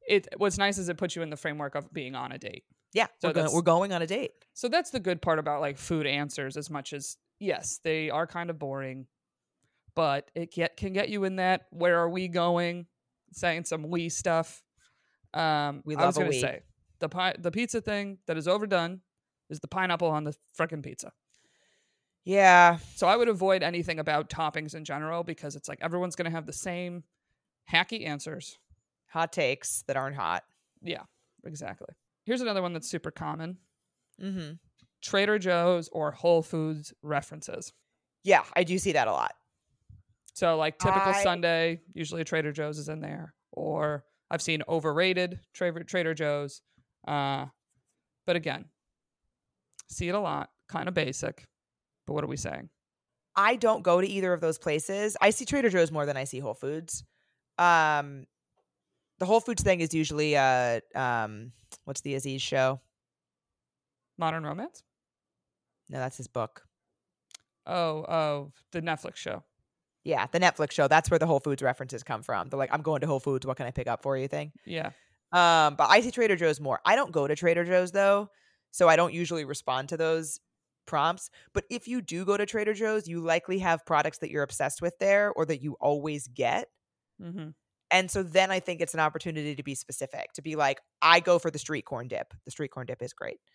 It 0.07 0.27
what's 0.38 0.59
nice 0.59 0.77
is 0.77 0.89
it 0.89 0.97
puts 0.97 1.15
you 1.15 1.23
in 1.23 1.31
the 1.31 1.38
framework 1.38 1.73
of 1.73 1.91
being 1.91 2.13
on 2.13 2.31
a 2.31 2.38
date. 2.38 2.65
Yeah, 2.93 3.07
So 3.21 3.29
we're, 3.29 3.33
going, 3.33 3.53
we're 3.53 3.61
going 3.61 3.93
on 3.93 4.01
a 4.01 4.07
date. 4.07 4.31
So 4.53 4.67
that's 4.67 4.91
the 4.91 4.99
good 4.99 5.21
part 5.21 5.39
about 5.39 5.61
like 5.61 5.77
food 5.77 6.05
answers 6.05 6.57
as 6.57 6.69
much 6.69 6.93
as 6.93 7.17
yes, 7.39 7.79
they 7.83 8.09
are 8.09 8.27
kind 8.27 8.49
of 8.49 8.59
boring, 8.59 9.07
but 9.95 10.29
it 10.35 10.51
get 10.51 10.77
can 10.77 10.93
get 10.93 11.09
you 11.09 11.23
in 11.23 11.37
that 11.37 11.65
where 11.71 11.99
are 11.99 12.09
we 12.09 12.27
going? 12.27 12.85
Saying 13.31 13.65
some 13.65 13.89
we 13.89 14.09
stuff. 14.09 14.63
Um 15.33 15.81
We 15.85 15.95
love 15.95 16.03
I 16.03 16.07
was 16.07 16.17
love 16.17 16.25
gonna 16.25 16.39
say 16.39 16.61
the 16.99 17.09
pi- 17.09 17.35
the 17.39 17.51
pizza 17.51 17.81
thing 17.81 18.19
that 18.27 18.37
is 18.37 18.47
overdone 18.47 19.01
is 19.49 19.59
the 19.59 19.67
pineapple 19.67 20.09
on 20.09 20.23
the 20.23 20.35
frickin' 20.57 20.83
pizza. 20.83 21.11
Yeah, 22.25 22.77
So 22.95 23.07
I 23.07 23.17
would 23.17 23.27
avoid 23.27 23.63
anything 23.63 23.99
about 23.99 24.29
toppings 24.29 24.75
in 24.75 24.85
general 24.85 25.23
because 25.23 25.57
it's 25.57 25.67
like 25.67 25.79
everyone's 25.81 26.15
going 26.15 26.25
to 26.25 26.31
have 26.31 26.45
the 26.45 26.53
same 26.53 27.03
hacky 27.69 28.07
answers. 28.07 28.57
hot 29.09 29.33
takes 29.33 29.83
that 29.87 29.97
aren't 29.97 30.15
hot. 30.15 30.43
Yeah, 30.81 31.03
exactly. 31.43 31.93
Here's 32.26 32.41
another 32.41 32.61
one 32.61 32.74
that's 32.74 32.89
super 32.89 33.11
common 33.11 33.57
Mm-hmm. 34.21 34.53
Trader 35.01 35.39
Joe's 35.39 35.89
or 35.91 36.11
Whole 36.11 36.41
Foods 36.43 36.93
references. 37.01 37.74
Yeah, 38.24 38.43
I 38.55 38.63
do 38.63 38.78
see 38.78 38.93
that 38.93 39.07
a 39.07 39.11
lot. 39.11 39.34
So 40.34 40.55
like 40.55 40.78
typical 40.78 41.11
I- 41.13 41.24
Sunday, 41.24 41.82
usually 41.93 42.24
Trader 42.24 42.51
Joe's 42.51 42.78
is 42.78 42.89
in 42.89 43.01
there, 43.01 43.34
or 43.51 44.05
I've 44.32 44.41
seen 44.41 44.61
overrated 44.69 45.39
Trader 45.53 45.84
Trader 45.84 46.13
Joe's. 46.13 46.61
Uh, 47.07 47.47
but 48.26 48.36
again, 48.36 48.65
see 49.89 50.07
it 50.07 50.15
a 50.15 50.19
lot, 50.19 50.49
kind 50.69 50.88
of 50.88 50.93
basic. 50.93 51.45
But 52.07 52.13
what 52.13 52.24
are 52.24 52.28
we 52.28 52.38
saying? 52.38 52.69
I 53.36 53.55
don't 53.55 53.82
go 53.84 53.99
to 53.99 54.07
either 54.07 54.32
of 54.32 54.41
those 54.41 54.57
places. 54.59 55.17
I 55.19 55.32
see 55.32 55.43
Trader 55.45 55.69
Joe's 55.69 55.91
more 55.91 56.05
than 56.05 56.17
I 56.17 56.24
see 56.24 56.39
Whole 56.39 56.53
Foods. 56.53 57.03
Um, 57.57 58.26
the 59.24 59.28
Whole 59.28 59.39
Foods 59.39 59.63
thing 59.63 59.80
is 59.80 59.93
usually 59.93 60.36
uh 60.36 60.82
um 60.95 61.53
what's 61.86 62.01
the 62.01 62.15
Aziz 62.15 62.41
show? 62.41 62.82
Modern 64.17 64.43
Romance? 64.43 64.84
No, 65.89 65.99
that's 65.99 66.17
his 66.17 66.28
book. 66.28 66.63
Oh, 67.65 68.05
oh, 68.09 68.51
the 68.74 68.82
Netflix 68.82 69.15
show. 69.15 69.43
Yeah, 70.03 70.28
the 70.30 70.41
Netflix 70.41 70.71
show. 70.71 70.89
That's 70.89 71.09
where 71.09 71.19
the 71.19 71.26
Whole 71.26 71.39
Foods 71.39 71.61
references 71.61 72.03
come 72.03 72.21
from. 72.21 72.49
They're 72.49 72.59
like, 72.59 72.74
I'm 72.74 72.82
going 72.82 72.99
to 72.99 73.07
Whole 73.07 73.21
Foods. 73.21 73.45
What 73.47 73.55
can 73.55 73.65
I 73.65 73.71
pick 73.71 73.88
up 73.88 74.03
for 74.03 74.17
you? 74.17 74.28
Thing. 74.28 74.51
Yeah. 74.65 74.88
Um, 75.32 75.76
but 75.76 75.89
I 75.89 76.01
see 76.01 76.11
Trader 76.11 76.36
Joe's 76.36 76.59
more. 76.59 76.82
I 76.86 76.97
don't 76.97 77.13
go 77.13 77.26
to 77.26 77.36
Trader 77.36 77.63
Joe's 77.63 77.93
though, 77.93 78.30
so 78.71 78.89
I 78.89 78.97
don't 78.97 79.13
usually 79.13 79.45
respond 79.45 79.89
to 79.89 79.97
those 79.97 80.41
prompts. 80.86 81.30
But 81.53 81.63
if 81.69 81.88
you 81.88 82.01
do 82.01 82.26
go 82.26 82.36
to 82.36 82.45
Trader 82.45 82.74
Joe's, 82.74 83.07
you 83.07 83.21
likely 83.21 83.59
have 83.59 83.86
products 83.86 84.17
that 84.17 84.32
you're 84.32 84.43
obsessed 84.43 84.82
with 84.82 84.99
there 84.99 85.32
or 85.32 85.45
that 85.45 85.63
you 85.63 85.78
always 85.80 86.28
get. 86.28 86.67
Mm-hmm. 87.21 87.51
And 87.93 88.11
so 88.11 88.23
then 88.23 88.51
I 88.51 88.59
think 88.59 88.81
it's 88.81 88.93
an 88.95 88.99
opportunity 88.99 89.55
to 89.55 89.63
be 89.63 89.75
specific, 89.75 90.33
to 90.33 90.41
be 90.41 90.55
like, 90.57 90.81
I 91.01 91.21
go 91.21 91.39
for 91.39 91.49
the 91.51 91.59
street 91.59 91.85
corn 91.85 92.09
dip. 92.09 92.33
The 92.43 92.51
street 92.51 92.71
corn 92.71 92.87
dip 92.87 93.01
is 93.01 93.13
great. 93.13 93.39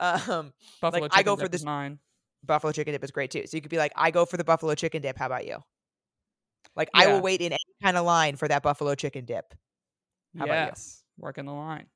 Um, 0.00 0.52
Buffalo 0.80 1.06
I 1.12 1.22
go 1.22 1.36
chicken 1.36 1.44
for 1.46 1.48
this- 1.48 1.62
mine. 1.64 2.00
buffalo 2.44 2.72
chicken 2.72 2.92
dip 2.92 3.04
is 3.04 3.12
great 3.12 3.30
too. 3.30 3.46
So 3.46 3.56
you 3.56 3.60
could 3.60 3.70
be 3.70 3.76
like, 3.76 3.92
I 3.94 4.10
go 4.10 4.24
for 4.24 4.36
the 4.36 4.42
buffalo 4.42 4.74
chicken 4.74 5.00
dip. 5.02 5.16
How 5.16 5.26
about 5.26 5.46
you? 5.46 5.58
Like 6.74 6.88
I 6.92 7.06
will 7.06 7.20
wait 7.20 7.40
in 7.40 7.52
any 7.52 7.58
kind 7.82 7.96
of 7.96 8.04
line 8.04 8.34
for 8.36 8.48
that 8.48 8.62
buffalo 8.64 8.96
chicken 8.96 9.26
dip. 9.26 9.54
How 10.36 10.44
about 10.46 10.54
you? 10.54 10.66
yes, 10.70 11.04
working 11.18 11.44
the 11.44 11.52
line. 11.52 11.86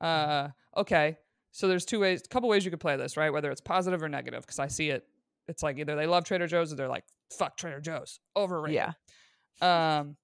Uh, 0.00 0.48
okay. 0.76 1.16
So 1.50 1.66
there's 1.66 1.84
two 1.86 1.98
ways, 1.98 2.22
a 2.24 2.28
couple 2.28 2.48
ways 2.48 2.64
you 2.64 2.70
could 2.70 2.78
play 2.78 2.96
this, 2.96 3.16
right? 3.16 3.32
Whether 3.32 3.50
it's 3.50 3.62
positive 3.62 4.00
or 4.02 4.08
negative, 4.08 4.42
because 4.42 4.58
I 4.60 4.68
see 4.68 4.90
it. 4.90 5.04
It's 5.48 5.62
like 5.64 5.78
either 5.78 5.96
they 5.96 6.06
love 6.06 6.24
Trader 6.24 6.46
Joe's 6.46 6.72
or 6.72 6.76
they're 6.76 6.86
like, 6.88 7.04
"Fuck 7.36 7.56
Trader 7.56 7.80
Joe's, 7.80 8.20
overrated." 8.36 8.92
Yeah. 9.60 9.98
Um, 9.98 10.16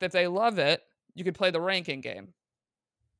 if 0.00 0.12
they 0.12 0.26
love 0.26 0.58
it, 0.58 0.82
you 1.14 1.24
could 1.24 1.34
play 1.34 1.50
the 1.50 1.60
ranking 1.60 2.00
game. 2.00 2.28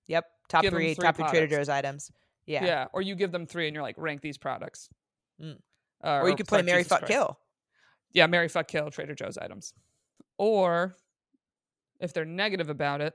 Yep. 0.06 0.26
Top 0.48 0.64
three, 0.64 0.94
three 0.94 1.04
top 1.04 1.16
three 1.16 1.28
Trader. 1.28 1.46
Joe's 1.46 1.68
items. 1.68 2.10
Yeah. 2.46 2.64
Yeah. 2.64 2.86
Or 2.92 3.02
you 3.02 3.14
give 3.14 3.30
them 3.32 3.46
three 3.46 3.66
and 3.68 3.74
you're 3.74 3.82
like, 3.82 3.96
rank 3.98 4.22
these 4.22 4.38
products. 4.38 4.88
Mm. 5.40 5.58
Uh, 6.02 6.20
Or 6.22 6.28
you 6.28 6.36
could 6.36 6.48
play 6.48 6.62
Mary 6.62 6.80
Jesus 6.80 6.88
Fuck 6.88 7.00
Christ. 7.00 7.12
Kill. 7.12 7.38
Yeah, 8.12 8.26
Marry 8.26 8.48
Fuck 8.48 8.66
Kill 8.68 8.90
Trader 8.90 9.14
Joe's 9.14 9.38
items. 9.38 9.72
Or 10.38 10.96
if 12.00 12.12
they're 12.12 12.24
negative 12.24 12.70
about 12.70 13.00
it, 13.00 13.14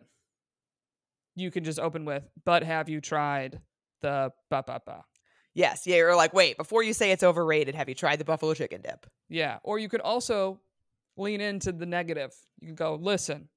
you 1.36 1.51
can 1.51 1.66
just 1.66 1.80
open 1.80 2.05
with, 2.05 2.24
but 2.45 2.63
have 2.63 2.88
you 2.88 3.01
tried 3.01 3.59
the 4.01 4.32
ba 4.49 4.63
ba 4.66 4.82
ba? 4.86 5.03
Yes. 5.53 5.86
Yeah. 5.86 5.97
You're 5.97 6.16
like, 6.16 6.34
wait, 6.34 6.55
before 6.55 6.84
you 6.84 6.93
say 6.93 7.11
it's 7.11 7.24
overrated, 7.24 7.76
have 7.76 7.89
you 7.89 7.95
tried 7.95 8.20
the 8.20 8.26
buffalo 8.26 8.53
chicken 8.53 8.82
dip? 8.82 9.05
Yeah. 9.28 9.57
Or 9.63 9.80
you 9.80 9.89
could 9.89 10.01
also 10.01 10.61
lean 11.18 11.41
into 11.41 11.72
the 11.74 11.86
negative. 11.86 12.34
You 12.61 12.68
can 12.68 12.76
go, 12.76 12.95
listen, 12.95 13.49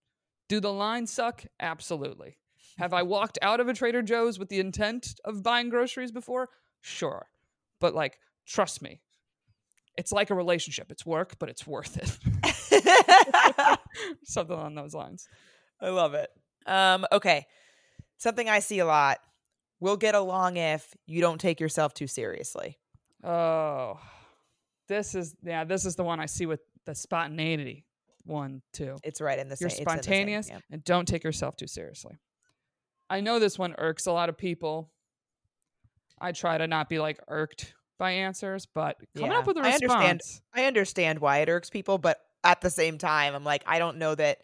do 0.49 0.61
the 0.61 0.73
lines 0.73 1.13
suck? 1.13 1.45
Absolutely. 1.61 2.37
Have 2.79 2.93
I 2.93 3.03
walked 3.03 3.39
out 3.43 3.61
of 3.61 3.69
a 3.69 3.75
Trader 3.75 4.03
Joe's 4.03 4.39
with 4.39 4.49
the 4.49 4.61
intent 4.61 5.15
of 5.25 5.43
buying 5.43 5.69
groceries 5.69 6.13
before? 6.13 6.49
Sure. 6.81 7.27
But 7.81 7.95
like, 7.95 8.19
trust 8.47 8.83
me, 8.83 9.01
it's 9.97 10.13
like 10.13 10.31
a 10.31 10.35
relationship. 10.35 10.91
It's 10.91 11.05
work, 11.05 11.37
but 11.39 11.49
it's 11.49 11.67
worth 11.67 11.97
it. 11.97 13.79
Something 14.25 14.57
on 14.57 14.75
those 14.77 14.95
lines. 14.95 15.29
I 15.81 15.89
love 15.89 16.15
it. 16.15 16.31
Um, 16.67 17.05
okay. 17.11 17.47
Something 18.17 18.49
I 18.49 18.61
see 18.61 18.79
a 18.79 18.87
lot. 18.87 19.19
We'll 19.81 19.97
get 19.97 20.15
along 20.15 20.57
if 20.57 20.95
you 21.07 21.21
don't 21.21 21.41
take 21.41 21.61
yourself 21.61 21.95
too 21.95 22.07
seriously. 22.07 22.79
Oh, 23.25 23.99
this 24.89 25.15
is 25.15 25.35
yeah. 25.43 25.65
This 25.65 25.85
is 25.85 25.97
the 25.97 26.05
one 26.05 26.21
I 26.21 26.27
see 26.27 26.47
with 26.47 26.61
the 26.85 26.95
spontaneity 26.95 27.85
one 28.29 28.63
too. 28.73 28.97
It's 29.03 29.21
right 29.21 29.39
in 29.39 29.49
the 29.49 29.57
You're 29.59 29.71
same. 29.71 29.79
in 29.81 29.85
the 29.85 29.91
same, 29.91 30.03
spontaneous 30.03 30.49
yeah. 30.49 30.61
and 30.71 30.85
don't 30.85 31.09
take 31.09 31.25
yourself 31.25 31.57
too 31.57 31.67
seriously. 31.67 32.17
I 33.11 33.21
know 33.21 33.39
this 33.39 33.59
one 33.59 33.75
irks 33.79 34.07
a 34.07 34.13
lot 34.13 34.29
of 34.29 34.37
people. 34.37 34.91
I 36.21 36.33
try 36.33 36.59
to 36.59 36.67
not 36.67 36.89
be 36.89 36.99
like 36.99 37.19
irked 37.29 37.75
by 37.99 38.13
answers, 38.13 38.67
but 38.67 38.97
coming 39.17 39.33
Yeah, 39.33 39.39
up 39.39 39.47
with 39.47 39.57
a 39.57 39.63
response. 39.63 39.83
understand. 39.93 40.21
I 40.55 40.65
understand 40.67 41.19
why 41.21 41.39
it 41.39 41.49
irks 41.49 41.71
people, 41.71 41.99
but 41.99 42.19
at 42.45 42.61
the 42.61 42.71
same 42.71 42.99
time, 42.99 43.35
I'm 43.35 43.45
like, 43.45 43.65
I 43.67 43.79
don't 43.79 43.97
know 43.99 44.15
that. 44.15 44.39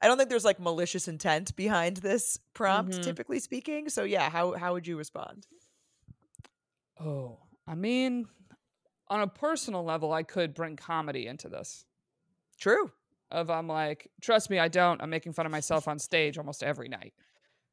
I 0.00 0.06
don't 0.06 0.18
think 0.18 0.28
there's 0.28 0.44
like 0.44 0.60
malicious 0.60 1.08
intent 1.08 1.56
behind 1.56 1.96
this 1.98 2.38
prompt, 2.52 2.92
Mhm. 2.94 3.02
typically 3.02 3.40
speaking. 3.40 3.88
So 3.88 4.04
yeah, 4.04 4.28
how 4.28 4.52
how 4.52 4.74
would 4.74 4.86
you 4.86 4.96
respond? 4.98 5.46
Oh, 7.00 7.38
I 7.66 7.74
mean, 7.74 8.26
on 9.08 9.20
a 9.22 9.26
personal 9.26 9.82
level, 9.84 10.12
I 10.12 10.22
could 10.22 10.54
bring 10.54 10.76
comedy 10.76 11.26
into 11.26 11.48
this. 11.48 11.84
True. 12.58 12.92
Of 13.34 13.50
I'm 13.50 13.66
like, 13.68 14.08
trust 14.22 14.48
me, 14.48 14.58
I 14.58 14.68
don't. 14.68 15.02
I'm 15.02 15.10
making 15.10 15.32
fun 15.32 15.44
of 15.44 15.52
myself 15.52 15.88
on 15.88 15.98
stage 15.98 16.38
almost 16.38 16.62
every 16.62 16.88
night. 16.88 17.12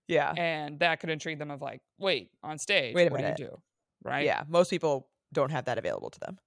Yeah. 0.07 0.33
and 0.35 0.79
that 0.79 0.99
could 0.99 1.09
intrigue 1.09 1.39
them 1.39 1.51
of 1.51 1.61
like, 1.61 1.79
wait, 1.97 2.31
on 2.43 2.57
stage, 2.57 2.93
Wait 2.93 3.07
a 3.07 3.11
what 3.11 3.21
minute. 3.21 3.37
do 3.37 3.43
you 3.43 3.49
do? 3.49 3.61
Right? 4.03 4.25
Yeah. 4.25 4.43
Most 4.49 4.69
people 4.69 5.07
don't 5.31 5.51
have 5.51 5.65
that 5.65 5.77
available 5.77 6.09
to 6.09 6.19
them. 6.19 6.37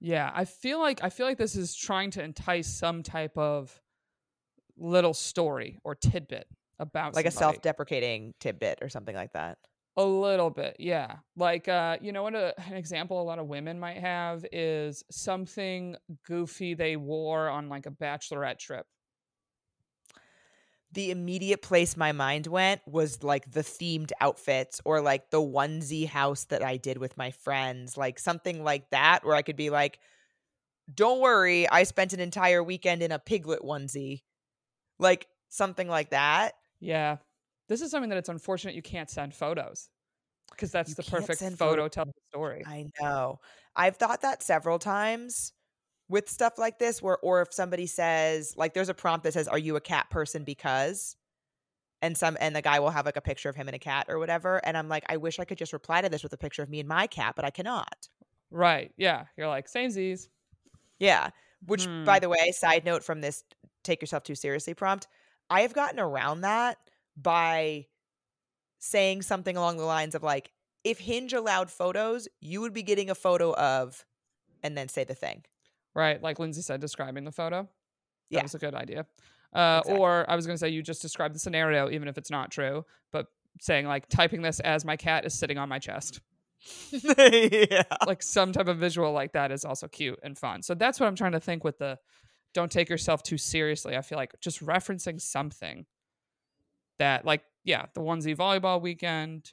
Yeah. 0.00 0.30
I 0.34 0.44
feel 0.44 0.80
like 0.80 1.04
I 1.04 1.10
feel 1.10 1.26
like 1.26 1.38
this 1.38 1.54
is 1.54 1.74
trying 1.76 2.10
to 2.12 2.22
entice 2.24 2.66
some 2.66 3.02
type 3.04 3.36
of 3.38 3.80
little 4.76 5.14
story 5.14 5.78
or 5.84 5.94
tidbit 5.94 6.48
about 6.80 7.14
Like 7.14 7.26
a 7.26 7.30
self-deprecating 7.30 8.34
tidbit 8.40 8.80
or 8.82 8.88
something 8.88 9.14
like 9.14 9.34
that. 9.34 9.58
A 9.96 10.04
little 10.04 10.50
bit, 10.50 10.76
yeah. 10.78 11.16
Like 11.36 11.68
uh, 11.68 11.98
you 12.00 12.12
know 12.12 12.22
what 12.24 12.34
a, 12.34 12.54
an 12.66 12.74
example 12.74 13.20
a 13.20 13.24
lot 13.24 13.38
of 13.38 13.46
women 13.46 13.78
might 13.78 13.98
have 13.98 14.44
is 14.52 15.04
something 15.10 15.96
goofy 16.26 16.74
they 16.74 16.96
wore 16.96 17.48
on 17.48 17.68
like 17.68 17.86
a 17.86 17.90
bachelorette 17.90 18.58
trip. 18.58 18.86
the 20.94 21.10
immediate 21.10 21.60
place 21.60 21.96
my 21.96 22.12
mind 22.12 22.46
went 22.46 22.80
was 22.86 23.22
like 23.22 23.50
the 23.50 23.62
themed 23.62 24.12
outfits 24.20 24.80
or 24.84 25.00
like 25.00 25.30
the 25.30 25.40
onesie 25.40 26.06
house 26.06 26.44
that 26.44 26.62
I 26.62 26.76
did 26.76 26.98
with 26.98 27.16
my 27.16 27.32
friends, 27.32 27.96
like 27.96 28.18
something 28.18 28.62
like 28.62 28.88
that, 28.90 29.24
where 29.24 29.34
I 29.34 29.42
could 29.42 29.56
be 29.56 29.70
like, 29.70 29.98
don't 30.92 31.20
worry, 31.20 31.68
I 31.68 31.82
spent 31.82 32.12
an 32.12 32.20
entire 32.20 32.62
weekend 32.62 33.02
in 33.02 33.10
a 33.10 33.18
piglet 33.18 33.62
onesie. 33.62 34.22
Like 34.98 35.26
something 35.48 35.88
like 35.88 36.10
that. 36.10 36.52
Yeah. 36.78 37.16
This 37.68 37.80
is 37.80 37.90
something 37.90 38.10
that 38.10 38.18
it's 38.18 38.28
unfortunate 38.28 38.74
you 38.74 38.82
can't 38.82 39.08
send 39.10 39.34
photos. 39.34 39.88
Because 40.50 40.70
that's 40.70 40.90
You 40.90 40.94
the 40.96 41.02
perfect 41.04 41.40
photo 41.40 41.56
photo- 41.56 41.88
telling 41.88 42.12
the 42.14 42.22
story. 42.36 42.62
I 42.66 42.86
know. 43.00 43.40
I've 43.74 43.96
thought 43.96 44.20
that 44.22 44.42
several 44.42 44.78
times 44.78 45.52
with 46.08 46.28
stuff 46.28 46.58
like 46.58 46.78
this 46.78 47.00
where 47.02 47.18
or 47.18 47.40
if 47.42 47.52
somebody 47.52 47.86
says 47.86 48.54
like 48.56 48.74
there's 48.74 48.90
a 48.90 48.94
prompt 48.94 49.24
that 49.24 49.32
says 49.32 49.48
are 49.48 49.58
you 49.58 49.74
a 49.76 49.80
cat 49.80 50.10
person 50.10 50.44
because 50.44 51.16
and 52.02 52.16
some 52.16 52.36
and 52.40 52.54
the 52.54 52.60
guy 52.60 52.78
will 52.78 52.90
have 52.90 53.06
like 53.06 53.16
a 53.16 53.22
picture 53.22 53.48
of 53.48 53.56
him 53.56 53.68
and 53.68 53.74
a 53.74 53.78
cat 53.78 54.04
or 54.10 54.18
whatever 54.18 54.64
and 54.66 54.76
I'm 54.76 54.88
like 54.88 55.04
I 55.08 55.16
wish 55.16 55.38
I 55.38 55.46
could 55.46 55.56
just 55.58 55.72
reply 55.72 56.02
to 56.02 56.10
this 56.10 56.22
with 56.22 56.32
a 56.34 56.36
picture 56.36 56.62
of 56.62 56.68
me 56.68 56.78
and 56.78 56.88
my 56.88 57.06
cat 57.06 57.34
but 57.36 57.44
I 57.46 57.50
cannot. 57.50 58.08
Right. 58.50 58.92
Yeah. 58.98 59.24
You're 59.36 59.48
like, 59.48 59.66
same 59.66 59.90
Z's. 59.90 60.28
Yeah. 60.98 61.30
Which 61.66 61.86
Hmm. 61.86 62.04
by 62.04 62.18
the 62.20 62.28
way, 62.28 62.52
side 62.52 62.84
note 62.84 63.02
from 63.02 63.22
this 63.22 63.42
take 63.82 64.02
yourself 64.02 64.22
too 64.24 64.34
seriously 64.34 64.74
prompt, 64.74 65.08
I 65.50 65.62
have 65.62 65.72
gotten 65.72 65.98
around 65.98 66.42
that 66.42 66.76
by 67.16 67.86
saying 68.78 69.22
something 69.22 69.56
along 69.56 69.76
the 69.78 69.84
lines 69.84 70.14
of 70.14 70.22
like 70.22 70.50
if 70.84 70.98
Hinge 70.98 71.32
allowed 71.32 71.70
photos, 71.70 72.28
you 72.40 72.60
would 72.60 72.74
be 72.74 72.82
getting 72.82 73.08
a 73.10 73.14
photo 73.14 73.54
of 73.54 74.04
and 74.62 74.76
then 74.76 74.88
say 74.88 75.04
the 75.04 75.14
thing. 75.14 75.44
Right. 75.94 76.22
Like 76.22 76.38
Lindsay 76.38 76.60
said, 76.62 76.80
describing 76.80 77.24
the 77.24 77.32
photo. 77.32 77.62
That 77.62 77.68
Yeah. 78.38 78.42
was 78.42 78.54
a 78.54 78.58
good 78.58 78.74
idea. 78.74 79.06
Uh, 79.54 79.80
Exactly. 79.82 79.96
Or 80.02 80.28
I 80.28 80.34
was 80.36 80.46
going 80.46 80.54
to 80.54 80.58
say, 80.58 80.68
you 80.70 80.82
just 80.82 81.00
described 81.00 81.34
the 81.34 81.38
scenario, 81.38 81.88
even 81.88 82.08
if 82.08 82.18
it's 82.18 82.30
not 82.30 82.50
true, 82.50 82.84
but 83.12 83.26
saying, 83.60 83.86
like, 83.86 84.08
typing 84.08 84.42
this 84.42 84.58
as 84.60 84.84
my 84.84 84.96
cat 84.96 85.24
is 85.24 85.32
sitting 85.32 85.58
on 85.58 85.68
my 85.68 85.78
chest. 85.78 86.20
yeah. 86.90 87.84
like, 88.06 88.22
some 88.22 88.52
type 88.52 88.66
of 88.66 88.78
visual 88.78 89.12
like 89.12 89.32
that 89.32 89.52
is 89.52 89.64
also 89.64 89.86
cute 89.86 90.18
and 90.22 90.36
fun. 90.36 90.62
So 90.62 90.74
that's 90.74 90.98
what 90.98 91.06
I'm 91.06 91.14
trying 91.14 91.32
to 91.32 91.40
think 91.40 91.62
with 91.64 91.78
the 91.78 91.98
don't 92.52 92.70
take 92.70 92.88
yourself 92.88 93.22
too 93.22 93.38
seriously. 93.38 93.96
I 93.96 94.02
feel 94.02 94.18
like 94.18 94.34
just 94.40 94.64
referencing 94.64 95.20
something 95.20 95.86
that, 96.98 97.24
like, 97.24 97.42
yeah, 97.64 97.86
the 97.94 98.00
onesie 98.00 98.36
volleyball 98.36 98.80
weekend. 98.80 99.52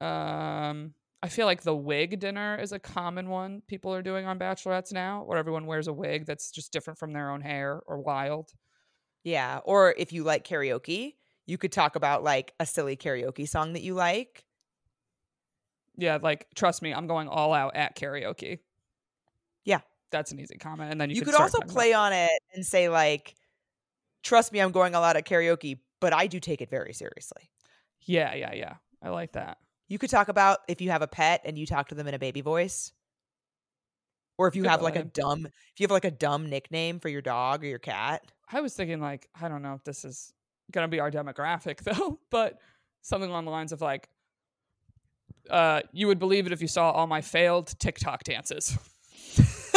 Um, 0.00 0.94
I 1.22 1.28
feel 1.28 1.46
like 1.46 1.62
the 1.62 1.74
wig 1.74 2.20
dinner 2.20 2.56
is 2.60 2.72
a 2.72 2.78
common 2.78 3.28
one 3.28 3.62
people 3.66 3.92
are 3.94 4.02
doing 4.02 4.26
on 4.26 4.38
bachelorettes 4.38 4.92
now, 4.92 5.24
where 5.24 5.38
everyone 5.38 5.66
wears 5.66 5.88
a 5.88 5.92
wig 5.92 6.26
that's 6.26 6.50
just 6.50 6.72
different 6.72 6.98
from 6.98 7.12
their 7.12 7.30
own 7.30 7.40
hair 7.40 7.80
or 7.86 7.98
wild. 8.00 8.52
Yeah. 9.24 9.58
Or 9.64 9.94
if 9.96 10.12
you 10.12 10.22
like 10.22 10.46
karaoke, 10.46 11.14
you 11.46 11.58
could 11.58 11.72
talk 11.72 11.96
about 11.96 12.22
like 12.22 12.52
a 12.60 12.66
silly 12.66 12.96
karaoke 12.96 13.48
song 13.48 13.72
that 13.72 13.82
you 13.82 13.94
like. 13.94 14.44
Yeah, 15.96 16.18
like 16.22 16.46
trust 16.54 16.82
me, 16.82 16.92
I'm 16.92 17.06
going 17.06 17.26
all 17.28 17.54
out 17.54 17.74
at 17.74 17.96
karaoke. 17.96 18.58
Yeah. 19.64 19.80
That's 20.12 20.30
an 20.30 20.38
easy 20.38 20.56
comment. 20.58 20.92
And 20.92 21.00
then 21.00 21.10
you, 21.10 21.16
You, 21.16 21.22
could, 21.22 21.34
also 21.34 21.58
talking 21.58 21.70
about- 21.70 21.74
play 21.74 21.92
on 21.92 22.12
it 22.12 22.30
and 22.54 22.64
say 22.64 22.88
like, 22.88 23.34
"Trust 24.22 24.52
me, 24.52 24.60
I'm 24.60 24.70
going 24.70 24.94
a 24.94 25.00
lot 25.00 25.16
at 25.16 25.26
karaoke, 25.26 25.78
but 26.00 26.12
I 26.12 26.26
do 26.26 26.40
take 26.40 26.60
it 26.60 26.70
very 26.70 26.92
seriously." 26.92 27.50
Yeah, 28.02 28.34
yeah, 28.34 28.54
yeah. 28.54 28.74
I 29.02 29.10
like 29.10 29.32
that. 29.32 29.58
You 29.88 29.98
could 29.98 30.10
talk 30.10 30.28
about 30.28 30.58
if 30.68 30.80
you 30.80 30.90
have 30.90 31.02
a 31.02 31.06
pet 31.06 31.42
and 31.44 31.58
you 31.58 31.66
talk 31.66 31.88
to 31.88 31.94
them 31.94 32.08
in 32.08 32.14
a 32.14 32.18
baby 32.18 32.40
voice. 32.40 32.92
Or 34.38 34.48
if 34.48 34.56
you 34.56 34.62
Good 34.62 34.70
have 34.70 34.82
like 34.82 34.96
a 34.96 35.04
dumb 35.04 35.46
if 35.46 35.80
you 35.80 35.84
have 35.84 35.90
like 35.90 36.04
a 36.04 36.10
dumb 36.10 36.50
nickname 36.50 37.00
for 37.00 37.08
your 37.08 37.22
dog 37.22 37.64
or 37.64 37.66
your 37.66 37.78
cat. 37.78 38.22
I 38.50 38.60
was 38.60 38.74
thinking 38.74 39.00
like 39.00 39.28
I 39.40 39.48
don't 39.48 39.62
know 39.62 39.74
if 39.74 39.84
this 39.84 40.04
is 40.04 40.32
gonna 40.72 40.88
be 40.88 41.00
our 41.00 41.10
demographic 41.10 41.78
though, 41.82 42.18
but 42.30 42.58
something 43.02 43.30
along 43.30 43.44
the 43.44 43.50
lines 43.50 43.72
of 43.72 43.80
like, 43.80 44.08
uh, 45.48 45.80
you 45.92 46.08
would 46.08 46.18
believe 46.18 46.46
it 46.46 46.52
if 46.52 46.60
you 46.60 46.68
saw 46.68 46.90
all 46.90 47.06
my 47.06 47.20
failed 47.20 47.74
TikTok 47.78 48.24
dances 48.24 48.76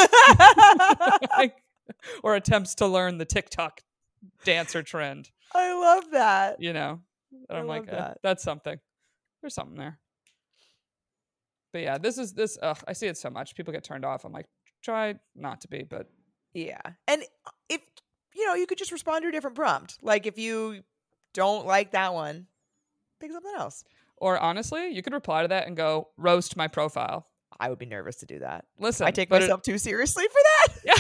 Like, 1.38 1.56
or 2.24 2.36
attempts 2.36 2.76
to 2.76 2.88
learn 2.88 3.18
the 3.18 3.26
TikTok 3.26 3.82
dancer 4.46 4.84
trend. 4.84 5.30
I 5.56 5.74
love 5.74 6.12
that. 6.12 6.62
You 6.62 6.74
know, 6.74 7.00
and 7.50 7.58
I'm 7.58 7.68
like, 7.68 7.92
love 7.92 8.12
eh, 8.12 8.14
that's 8.24 8.44
something. 8.44 8.78
There's 9.42 9.54
something 9.56 9.78
there. 9.78 10.00
But 11.72 11.82
yeah, 11.84 11.98
this 11.98 12.18
is 12.18 12.34
this. 12.34 12.58
Ugh, 12.62 12.78
I 12.88 12.94
see 12.94 13.08
it 13.08 13.18
so 13.18 13.30
much. 13.30 13.56
People 13.56 13.74
get 13.74 13.84
turned 13.84 14.06
off. 14.06 14.26
I'm 14.26 14.32
like, 14.34 14.48
try 14.84 15.16
not 15.36 15.62
to 15.62 15.68
be, 15.68 15.84
but 15.84 16.08
Yeah. 16.54 16.82
And 17.08 17.24
if 17.70 17.82
you 18.36 18.46
know, 18.48 18.54
you 18.56 18.66
could 18.66 18.78
just 18.78 18.92
respond 18.92 19.24
to 19.24 19.30
a 19.30 19.32
different 19.32 19.56
prompt. 19.56 19.98
Like 20.02 20.26
if 20.26 20.38
you 20.38 20.82
don't 21.34 21.66
like 21.66 21.92
that 21.92 22.14
one, 22.14 22.48
pick 23.20 23.32
something 23.32 23.54
else. 23.58 23.84
or 24.18 24.40
honestly, 24.40 24.90
you 24.90 25.02
could 25.02 25.14
reply 25.14 25.44
to 25.44 25.48
that 25.50 25.68
and 25.68 25.78
go 25.78 26.10
roast 26.18 26.58
my 26.58 26.68
profile. 26.68 27.28
I 27.60 27.70
would 27.70 27.80
be 27.80 27.86
nervous 27.86 28.18
to 28.18 28.26
do 28.26 28.40
that. 28.40 28.66
Listen, 28.80 29.06
I 29.08 29.12
take 29.12 29.30
but 29.30 29.42
it- 29.42 29.46
myself 29.46 29.62
too 29.62 29.78
seriously 29.78 30.26
for 30.28 30.34
that. 30.34 30.76
Yeah. 30.86 30.96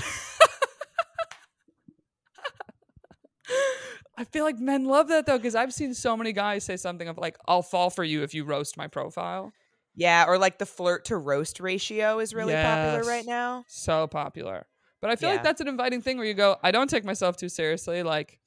I 4.19 4.25
feel 4.25 4.43
like 4.43 4.59
men 4.59 4.83
love 4.85 5.07
that 5.07 5.25
though, 5.25 5.37
because 5.37 5.55
I've 5.55 5.73
seen 5.73 5.93
so 5.93 6.17
many 6.17 6.33
guys 6.33 6.65
say 6.65 6.75
something 6.75 7.07
of 7.07 7.17
like, 7.17 7.37
"I'll 7.47 7.61
fall 7.63 7.89
for 7.89 8.03
you 8.03 8.21
if 8.23 8.33
you 8.33 8.43
roast 8.43 8.75
my 8.77 8.87
profile." 8.87 9.53
Yeah, 9.95 10.25
or 10.27 10.37
like 10.37 10.59
the 10.59 10.65
flirt 10.65 11.05
to 11.05 11.17
roast 11.17 11.59
ratio 11.59 12.19
is 12.19 12.33
really 12.33 12.53
popular 12.53 13.03
right 13.09 13.25
now. 13.25 13.63
So 13.67 14.07
popular, 14.07 14.67
but 15.01 15.09
I 15.09 15.15
feel 15.15 15.29
Yeah. 15.29 15.35
like 15.35 15.43
that's 15.43 15.61
an 15.61 15.67
inviting 15.69 16.01
thing 16.01 16.17
where 16.17 16.27
you 16.27 16.33
go, 16.33 16.57
"I 16.61 16.71
don't 16.71 16.89
take 16.89 17.05
myself 17.05 17.37
too 17.37 17.49
seriously." 17.49 18.03
Like, 18.03 18.39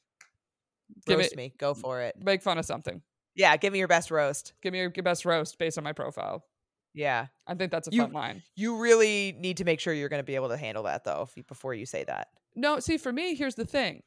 give 1.06 1.18
roast 1.18 1.32
it, 1.32 1.36
me. 1.36 1.54
Go 1.58 1.72
for 1.74 2.02
it. 2.02 2.16
make 2.22 2.42
fun 2.42 2.58
of 2.58 2.66
something. 2.66 3.00
Yeah, 3.34 3.56
give 3.56 3.72
me 3.72 3.78
your 3.78 3.88
best 3.88 4.10
roast. 4.10 4.52
Give 4.60 4.72
me 4.74 4.78
your 4.78 4.90
best 4.90 5.24
roast 5.24 5.58
based 5.58 5.78
on 5.78 5.84
my 5.84 5.92
profile. 5.94 6.44
Yeah. 6.92 7.28
I 7.46 7.54
think 7.54 7.72
that's 7.72 7.88
a 7.88 7.90
You- 7.90 8.02
fun 8.02 8.12
line. 8.12 8.42
You 8.54 8.76
really 8.76 9.32
need 9.32 9.56
to 9.56 9.64
make 9.64 9.80
sure 9.80 9.94
you're 9.94 10.10
going 10.10 10.20
to 10.20 10.24
be 10.24 10.34
able 10.34 10.50
to 10.50 10.58
handle 10.58 10.82
that 10.82 11.04
though 11.04 11.30
before 11.48 11.72
you 11.72 11.86
say 11.86 12.04
that. 12.04 12.28
No, 12.54 12.78
see, 12.80 12.98
for 12.98 13.10
me, 13.10 13.34
here's 13.34 13.54
the 13.54 13.64
thing: 13.64 14.02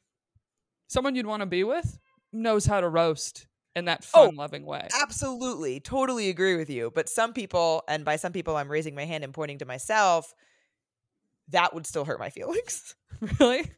someone 0.88 1.14
you'd 1.14 1.26
want 1.26 1.40
to 1.40 1.46
be 1.46 1.64
with 1.64 1.98
knows 2.32 2.66
how 2.66 2.80
to 2.80 2.88
roast 2.88 3.46
in 3.74 3.84
that 3.86 4.06
Oh, 4.14 4.26
fun, 4.26 4.36
loving 4.36 4.64
way. 4.64 4.88
Absolutely. 5.02 5.80
Totally 5.80 6.28
agree 6.28 6.56
with 6.56 6.70
you. 6.70 6.90
But 6.94 7.08
some 7.08 7.32
people, 7.32 7.82
and 7.88 8.04
by 8.04 8.16
some 8.16 8.32
people 8.32 8.56
I'm 8.56 8.70
raising 8.70 8.94
my 8.94 9.04
hand 9.04 9.22
and 9.22 9.34
pointing 9.34 9.58
to 9.58 9.66
myself, 9.66 10.34
that 11.50 11.74
would 11.74 11.86
still 11.86 12.04
hurt 12.04 12.18
my 12.18 12.30
feelings. 12.30 12.94
really? 13.40 13.70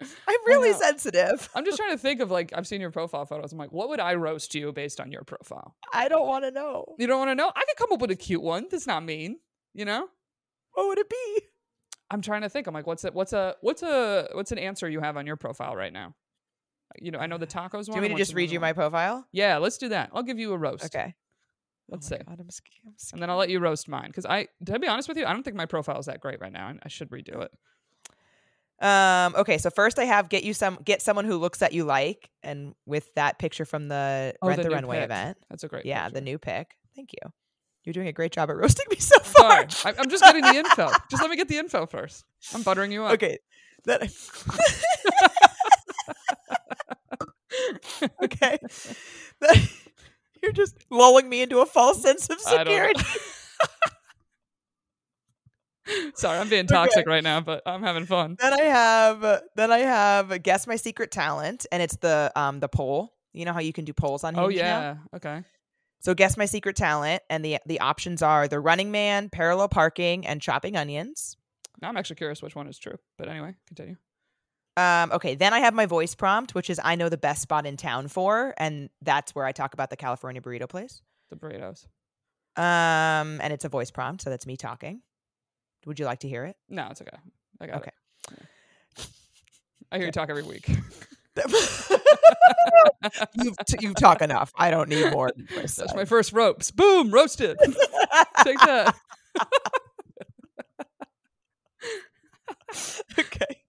I'm 0.00 0.46
really 0.46 0.72
sensitive. 0.72 1.48
I'm 1.54 1.64
just 1.64 1.78
trying 1.78 1.92
to 1.92 1.98
think 1.98 2.20
of 2.20 2.30
like 2.30 2.52
I've 2.54 2.66
seen 2.66 2.80
your 2.80 2.90
profile 2.90 3.24
photos. 3.26 3.52
I'm 3.52 3.58
like, 3.58 3.72
what 3.72 3.88
would 3.88 4.00
I 4.00 4.14
roast 4.14 4.54
you 4.54 4.72
based 4.72 5.00
on 5.00 5.12
your 5.12 5.22
profile? 5.22 5.76
I 5.92 6.08
don't 6.08 6.26
want 6.26 6.44
to 6.44 6.50
know. 6.50 6.94
You 6.98 7.06
don't 7.06 7.18
want 7.18 7.30
to 7.30 7.34
know? 7.34 7.50
I 7.54 7.64
could 7.66 7.76
come 7.76 7.92
up 7.92 8.00
with 8.00 8.10
a 8.10 8.16
cute 8.16 8.42
one. 8.42 8.66
That's 8.70 8.86
not 8.86 9.04
mean. 9.04 9.38
You 9.72 9.84
know? 9.84 10.08
What 10.72 10.88
would 10.88 10.98
it 10.98 11.08
be? 11.08 11.40
I'm 12.10 12.20
trying 12.20 12.42
to 12.42 12.48
think. 12.48 12.66
I'm 12.66 12.74
like, 12.74 12.86
what's 12.86 13.04
it? 13.04 13.14
What's 13.14 13.32
a 13.32 13.56
what's 13.60 13.82
a 13.82 14.28
what's 14.32 14.52
an 14.52 14.58
answer 14.58 14.88
you 14.88 15.00
have 15.00 15.16
on 15.16 15.26
your 15.26 15.36
profile 15.36 15.74
right 15.74 15.92
now? 15.92 16.14
You 17.00 17.10
know, 17.10 17.18
I 17.18 17.26
know 17.26 17.38
the 17.38 17.46
tacos 17.46 17.72
one. 17.72 17.82
Do 17.84 17.90
you 17.90 17.92
want 17.94 18.02
me 18.04 18.08
to 18.10 18.14
just 18.16 18.34
read 18.34 18.50
you 18.50 18.60
my 18.60 18.72
profile? 18.72 19.26
Yeah, 19.32 19.58
let's 19.58 19.78
do 19.78 19.88
that. 19.90 20.10
I'll 20.12 20.22
give 20.22 20.38
you 20.38 20.52
a 20.52 20.56
roast. 20.58 20.84
Okay. 20.84 21.14
Let's 21.88 22.10
oh 22.10 22.16
see. 22.16 22.22
God, 22.26 22.40
I'm 22.40 22.50
sc- 22.50 22.62
I'm 22.86 22.94
And 23.12 23.22
then 23.22 23.30
I'll 23.30 23.36
let 23.36 23.50
you 23.50 23.58
roast 23.60 23.88
mine 23.88 24.06
because 24.06 24.24
I, 24.24 24.48
to 24.64 24.78
be 24.78 24.86
honest 24.86 25.06
with 25.08 25.18
you, 25.18 25.26
I 25.26 25.32
don't 25.32 25.42
think 25.42 25.56
my 25.56 25.66
profile 25.66 25.98
is 25.98 26.06
that 26.06 26.20
great 26.20 26.40
right 26.40 26.52
now, 26.52 26.68
and 26.68 26.80
I 26.82 26.88
should 26.88 27.10
redo 27.10 27.42
it. 27.42 27.50
Um. 28.84 29.34
Okay. 29.36 29.58
So 29.58 29.70
first, 29.70 29.98
I 29.98 30.04
have 30.04 30.28
get 30.28 30.44
you 30.44 30.54
some 30.54 30.78
get 30.84 31.00
someone 31.02 31.24
who 31.26 31.36
looks 31.36 31.62
at 31.62 31.72
you 31.72 31.84
like, 31.84 32.30
and 32.42 32.74
with 32.86 33.12
that 33.14 33.38
picture 33.38 33.64
from 33.64 33.88
the 33.88 34.34
Oh, 34.42 34.48
Rent 34.48 34.62
the 34.62 34.68
the, 34.68 34.74
Runway 34.74 34.96
pic. 34.96 35.04
event. 35.04 35.38
That's 35.48 35.62
a 35.64 35.68
great. 35.68 35.86
Yeah, 35.86 36.04
picture. 36.04 36.14
the 36.14 36.20
new 36.22 36.38
pick. 36.38 36.74
Thank 36.96 37.12
you. 37.12 37.30
You're 37.84 37.92
doing 37.92 38.08
a 38.08 38.12
great 38.12 38.32
job 38.32 38.50
at 38.50 38.56
roasting 38.62 38.86
me 38.90 38.96
so 38.96 39.18
far. 39.20 39.68
Sorry, 39.68 39.94
I- 39.94 40.00
I'm 40.00 40.08
just 40.10 40.24
getting 40.24 40.42
the 40.42 40.54
info. 40.56 40.90
Just 41.10 41.22
let 41.22 41.30
me 41.30 41.36
get 41.36 41.48
the 41.48 41.58
info 41.58 41.86
first. 41.86 42.24
I'm 42.54 42.62
buttering 42.62 42.90
you 42.92 43.04
up. 43.04 43.12
Okay. 43.12 43.38
That 43.84 44.00
okay. 48.24 48.58
You're 50.42 50.52
just 50.52 50.76
lulling 50.90 51.28
me 51.28 51.42
into 51.42 51.60
a 51.60 51.66
false 51.66 52.02
sense 52.02 52.28
of 52.28 52.40
security. 52.40 53.00
Sorry, 56.14 56.38
I'm 56.38 56.48
being 56.48 56.66
toxic 56.66 57.06
right 57.06 57.22
now, 57.22 57.40
but 57.42 57.62
I'm 57.66 57.82
having 57.82 58.06
fun. 58.06 58.36
Then 58.40 58.58
I 58.58 58.62
have 58.62 59.42
then 59.54 59.70
I 59.70 59.78
have 59.80 60.42
guess 60.42 60.66
my 60.66 60.76
secret 60.76 61.10
talent, 61.10 61.66
and 61.70 61.82
it's 61.82 61.96
the 61.96 62.32
um 62.36 62.60
the 62.60 62.68
poll. 62.68 63.12
You 63.32 63.44
know 63.44 63.52
how 63.52 63.60
you 63.60 63.72
can 63.72 63.84
do 63.84 63.92
polls 63.92 64.24
on 64.24 64.34
Oh 64.36 64.48
Hinge 64.48 64.60
now? 64.60 64.80
yeah. 64.80 64.96
Okay. 65.14 65.42
So 66.00 66.14
guess 66.14 66.36
my 66.36 66.46
secret 66.46 66.76
talent, 66.76 67.22
and 67.28 67.44
the 67.44 67.58
the 67.66 67.80
options 67.80 68.22
are 68.22 68.48
the 68.48 68.60
Running 68.60 68.90
Man, 68.90 69.28
parallel 69.28 69.68
parking, 69.68 70.26
and 70.26 70.40
chopping 70.40 70.74
onions. 70.76 71.36
Now 71.82 71.88
I'm 71.88 71.96
actually 71.98 72.16
curious 72.16 72.40
which 72.42 72.54
one 72.54 72.66
is 72.66 72.78
true. 72.78 72.96
But 73.18 73.28
anyway, 73.28 73.54
continue. 73.66 73.96
Um, 74.76 75.12
okay, 75.12 75.34
then 75.36 75.52
I 75.54 75.60
have 75.60 75.72
my 75.74 75.86
voice 75.86 76.14
prompt, 76.14 76.54
which 76.54 76.68
is 76.68 76.80
I 76.82 76.96
know 76.96 77.08
the 77.08 77.16
best 77.16 77.42
spot 77.42 77.64
in 77.66 77.76
town 77.76 78.08
for, 78.08 78.54
and 78.58 78.90
that's 79.02 79.34
where 79.34 79.44
I 79.44 79.52
talk 79.52 79.72
about 79.74 79.90
the 79.90 79.96
California 79.96 80.40
burrito 80.42 80.68
place. 80.68 81.00
The 81.30 81.36
burritos. 81.36 81.86
Um, 82.56 83.40
and 83.40 83.52
it's 83.52 83.64
a 83.64 83.68
voice 83.68 83.90
prompt, 83.92 84.22
so 84.22 84.30
that's 84.30 84.46
me 84.46 84.56
talking. 84.56 85.00
Would 85.86 85.98
you 86.00 86.06
like 86.06 86.20
to 86.20 86.28
hear 86.28 86.44
it? 86.44 86.56
No, 86.68 86.88
it's 86.90 87.00
okay. 87.02 87.16
I 87.60 87.66
got 87.66 87.76
Okay. 87.82 87.90
it. 88.32 88.38
Yeah. 88.98 89.04
I 89.92 89.96
hear 89.98 90.06
you 90.06 90.12
talk 90.12 90.28
every 90.30 90.42
week. 90.42 90.68
you've 93.34 93.56
t- 93.66 93.78
you 93.80 93.92
talk 93.94 94.22
enough. 94.22 94.52
I 94.56 94.70
don't 94.70 94.88
need 94.88 95.10
more. 95.12 95.30
than 95.36 95.46
this. 95.54 95.76
That's 95.76 95.94
my 95.94 96.04
first 96.04 96.32
ropes. 96.32 96.70
Boom, 96.70 97.10
roasted. 97.12 97.56
Take 98.42 98.58
that. 98.60 98.94
okay. 103.18 103.60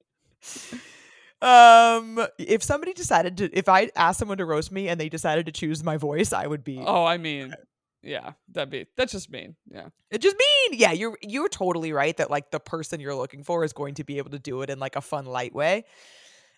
Um, 1.45 2.25
if 2.39 2.63
somebody 2.63 2.93
decided 2.93 3.37
to, 3.37 3.55
if 3.55 3.69
I 3.69 3.91
asked 3.95 4.17
someone 4.17 4.39
to 4.39 4.45
roast 4.45 4.71
me 4.71 4.87
and 4.89 4.99
they 4.99 5.09
decided 5.09 5.45
to 5.45 5.51
choose 5.51 5.83
my 5.83 5.97
voice, 5.97 6.33
I 6.33 6.47
would 6.47 6.63
be. 6.63 6.81
Oh, 6.83 7.05
I 7.05 7.17
mean, 7.17 7.53
yeah, 8.01 8.31
that'd 8.51 8.71
be 8.71 8.87
that's 8.97 9.11
just 9.11 9.29
mean. 9.29 9.55
Yeah. 9.71 9.89
It 10.09 10.21
just 10.21 10.35
mean, 10.37 10.79
yeah, 10.79 10.91
you're 10.91 11.17
you're 11.21 11.49
totally 11.49 11.93
right 11.93 12.17
that 12.17 12.31
like 12.31 12.49
the 12.49 12.59
person 12.59 12.99
you're 12.99 13.15
looking 13.15 13.43
for 13.43 13.63
is 13.63 13.73
going 13.73 13.93
to 13.95 14.03
be 14.03 14.17
able 14.17 14.31
to 14.31 14.39
do 14.39 14.63
it 14.63 14.71
in 14.71 14.79
like 14.79 14.95
a 14.95 15.01
fun, 15.01 15.27
light 15.27 15.53
way. 15.53 15.85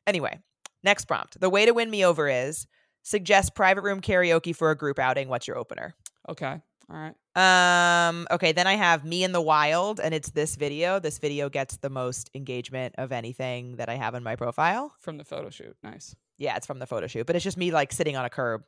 Anyway, 0.05 0.39
next 0.83 1.05
prompt. 1.05 1.37
The 1.37 1.49
way 1.49 1.65
to 1.65 1.73
win 1.73 1.89
me 1.89 2.05
over 2.05 2.29
is 2.29 2.65
suggest 3.03 3.55
private 3.55 3.81
room 3.81 3.99
karaoke 3.99 4.55
for 4.55 4.71
a 4.71 4.77
group 4.77 4.99
outing. 4.99 5.27
What's 5.27 5.47
your 5.47 5.57
opener? 5.57 5.95
Okay. 6.29 6.61
All 6.89 6.95
right. 7.35 8.07
Um, 8.09 8.27
okay, 8.31 8.53
then 8.53 8.65
I 8.65 8.75
have 8.75 9.03
Me 9.03 9.23
in 9.23 9.31
the 9.33 9.41
Wild, 9.41 9.99
and 9.99 10.13
it's 10.13 10.29
this 10.31 10.55
video. 10.55 10.99
This 10.99 11.19
video 11.19 11.49
gets 11.49 11.77
the 11.77 11.89
most 11.89 12.29
engagement 12.33 12.95
of 12.97 13.11
anything 13.11 13.75
that 13.75 13.89
I 13.89 13.95
have 13.95 14.15
in 14.15 14.23
my 14.23 14.35
profile. 14.37 14.93
From 15.01 15.17
the 15.17 15.25
photo 15.25 15.49
shoot. 15.49 15.75
Nice. 15.83 16.15
Yeah, 16.37 16.55
it's 16.55 16.65
from 16.65 16.79
the 16.79 16.87
photo 16.87 17.07
shoot, 17.07 17.27
but 17.27 17.35
it's 17.35 17.43
just 17.43 17.57
me 17.57 17.71
like 17.71 17.91
sitting 17.91 18.15
on 18.15 18.23
a 18.25 18.29
curb, 18.29 18.63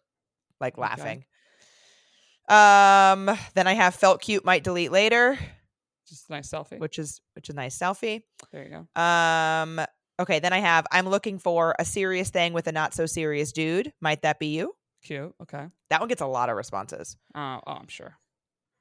like 0.59 0.73
Okay. 0.77 0.81
laughing. 0.81 1.25
Um, 2.49 3.37
then 3.53 3.67
I 3.67 3.73
have 3.73 3.93
felt 3.95 4.21
cute, 4.21 4.43
might 4.43 4.63
delete 4.63 4.91
later, 4.91 5.37
Just 6.07 6.29
a 6.29 6.33
nice 6.33 6.49
selfie. 6.49 6.79
which 6.79 6.97
is 6.97 7.21
which 7.35 7.47
is 7.49 7.53
a 7.53 7.55
nice 7.55 7.77
selfie. 7.77 8.23
There 8.51 8.63
you 8.63 8.69
go. 8.95 9.01
Um, 9.01 9.79
okay, 10.19 10.39
then 10.39 10.51
I 10.51 10.59
have 10.59 10.87
I'm 10.91 11.07
looking 11.07 11.37
for 11.37 11.75
a 11.77 11.85
serious 11.85 12.31
thing 12.31 12.53
with 12.53 12.65
a 12.67 12.71
not 12.71 12.93
so 12.95 13.05
serious 13.05 13.51
dude. 13.51 13.93
Might 14.01 14.23
that 14.23 14.39
be 14.39 14.47
you? 14.47 14.73
Cute. 15.03 15.33
Okay. 15.41 15.67
That 15.89 15.99
one 15.99 16.09
gets 16.09 16.21
a 16.21 16.27
lot 16.27 16.49
of 16.49 16.57
responses. 16.57 17.17
Oh, 17.35 17.61
oh, 17.65 17.71
I'm 17.71 17.87
sure. 17.87 18.17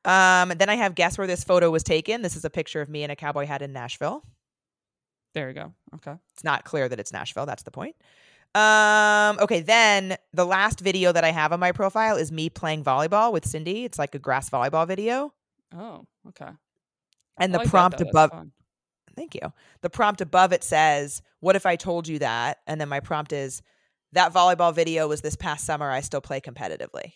Um, 0.05 0.53
then 0.57 0.69
I 0.69 0.75
have 0.77 0.95
guess 0.95 1.19
where 1.19 1.27
this 1.27 1.45
photo 1.45 1.71
was 1.71 1.83
taken. 1.83 2.23
This 2.23 2.37
is 2.37 2.45
a 2.45 2.51
picture 2.51 2.81
of 2.81 2.89
me 2.89 3.03
in 3.03 3.11
a 3.11 3.17
cowboy 3.17 3.47
hat 3.47 3.63
in 3.63 3.73
Nashville. 3.73 4.23
There 5.35 5.49
you 5.49 5.55
go. 5.55 5.75
Okay. 5.97 6.15
It's 6.35 6.45
not 6.45 6.65
clear 6.65 6.89
that 6.89 6.99
it's 6.99 7.13
Nashville. 7.13 7.47
That's 7.47 7.63
the 7.63 7.71
point. 7.71 7.95
Um, 8.55 9.39
okay, 9.41 9.61
then 9.61 10.17
the 10.33 10.47
last 10.47 10.81
video 10.81 11.13
that 11.13 11.23
I 11.23 11.31
have 11.31 11.53
on 11.53 11.61
my 11.61 11.73
profile 11.73 12.17
is 12.17 12.33
me 12.33 12.49
playing 12.49 12.83
volleyball 12.83 13.33
with 13.33 13.47
Cindy. 13.47 13.85
It's 13.85 13.99
like 13.99 14.15
a 14.15 14.19
grass 14.19 14.49
volleyball 14.49 14.87
video. 14.87 15.35
Oh, 15.77 16.07
okay. 16.29 16.51
And 17.39 17.53
I 17.55 17.59
the 17.59 17.59
like 17.59 17.69
prompt. 17.69 17.99
That's 17.99 18.11
above. 18.11 18.33
Thank 19.15 19.35
you. 19.35 19.53
The 19.83 19.91
prompt 19.91 20.21
above 20.21 20.53
it 20.53 20.65
says, 20.65 21.23
"What 21.41 21.57
if 21.57 21.67
I 21.67 21.77
told 21.77 22.09
you 22.09 22.21
that?" 22.21 22.59
And 22.67 22.81
then 22.81 22.89
my 22.89 23.01
prompt 23.01 23.33
is, 23.33 23.63
"That 24.13 24.33
volleyball 24.33 24.75
video 24.75 25.09
was 25.09 25.21
this 25.23 25.37
past 25.37 25.65
summer. 25.65 25.91
I 25.91 26.01
still 26.01 26.21
play 26.21 26.41
competitively." 26.41 27.15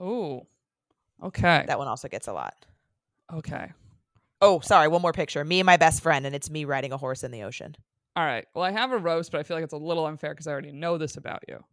Oh. 0.00 0.46
Okay. 1.22 1.64
That 1.66 1.78
one 1.78 1.88
also 1.88 2.08
gets 2.08 2.26
a 2.28 2.32
lot. 2.32 2.66
Okay. 3.32 3.72
Oh, 4.40 4.60
sorry, 4.60 4.88
one 4.88 5.02
more 5.02 5.12
picture. 5.12 5.44
Me 5.44 5.60
and 5.60 5.66
my 5.66 5.76
best 5.76 6.02
friend, 6.02 6.26
and 6.26 6.34
it's 6.34 6.50
me 6.50 6.64
riding 6.64 6.92
a 6.92 6.96
horse 6.98 7.22
in 7.22 7.30
the 7.30 7.44
ocean. 7.44 7.76
All 8.16 8.24
right. 8.24 8.46
Well, 8.54 8.64
I 8.64 8.72
have 8.72 8.92
a 8.92 8.98
roast, 8.98 9.30
but 9.32 9.38
I 9.40 9.42
feel 9.44 9.56
like 9.56 9.64
it's 9.64 9.72
a 9.72 9.78
little 9.78 10.06
unfair 10.06 10.30
because 10.34 10.46
I 10.46 10.52
already 10.52 10.72
know 10.72 10.98
this 10.98 11.16
about 11.16 11.44
you. 11.48 11.64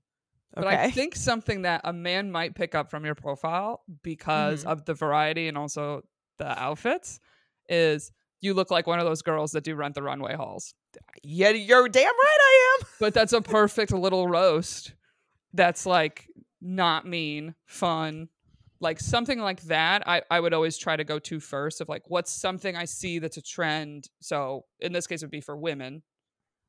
But 0.56 0.68
I 0.68 0.92
think 0.92 1.16
something 1.16 1.64
that 1.64 1.82
a 1.84 1.94
man 1.94 2.32
might 2.32 2.56
pick 2.56 2.76
up 2.76 2.90
from 2.90 3.06
your 3.06 3.16
profile 3.16 3.84
because 4.04 4.64
Mhm. 4.64 4.68
of 4.72 4.86
the 4.86 4.94
variety 4.94 5.48
and 5.48 5.58
also 5.58 6.04
the 6.38 6.60
outfits 6.62 7.20
is 7.70 8.12
you 8.42 8.54
look 8.54 8.72
like 8.72 8.88
one 8.88 9.00
of 9.00 9.06
those 9.06 9.22
girls 9.22 9.52
that 9.52 9.64
do 9.64 9.76
rent 9.76 9.96
the 9.96 10.04
runway 10.04 10.36
hauls. 10.36 10.74
Yeah, 11.24 11.50
you're 11.50 11.90
damn 11.90 12.06
right 12.06 12.14
I 12.42 12.78
am. 12.80 12.88
But 13.00 13.14
that's 13.14 13.34
a 13.34 13.42
perfect 13.42 13.92
little 13.92 14.28
roast 14.28 14.94
that's 15.54 15.86
like 15.86 16.28
not 16.62 17.06
mean, 17.06 17.56
fun. 17.66 18.30
Like 18.82 19.00
something 19.00 19.40
like 19.40 19.62
that, 19.64 20.08
I, 20.08 20.22
I 20.32 20.40
would 20.40 20.54
always 20.54 20.78
try 20.78 20.96
to 20.96 21.04
go 21.04 21.20
to 21.20 21.40
first 21.40 21.82
of 21.82 21.90
like, 21.90 22.04
what's 22.08 22.32
something 22.32 22.76
I 22.76 22.86
see 22.86 23.20
that's 23.20 23.38
a 23.38 23.42
trend? 23.42 24.10
So 24.22 24.66
in 24.80 24.94
this 24.94 25.08
case, 25.08 25.22
it 25.22 25.26
would 25.26 25.32
be 25.32 25.42
for 25.42 25.58
women 25.58 26.02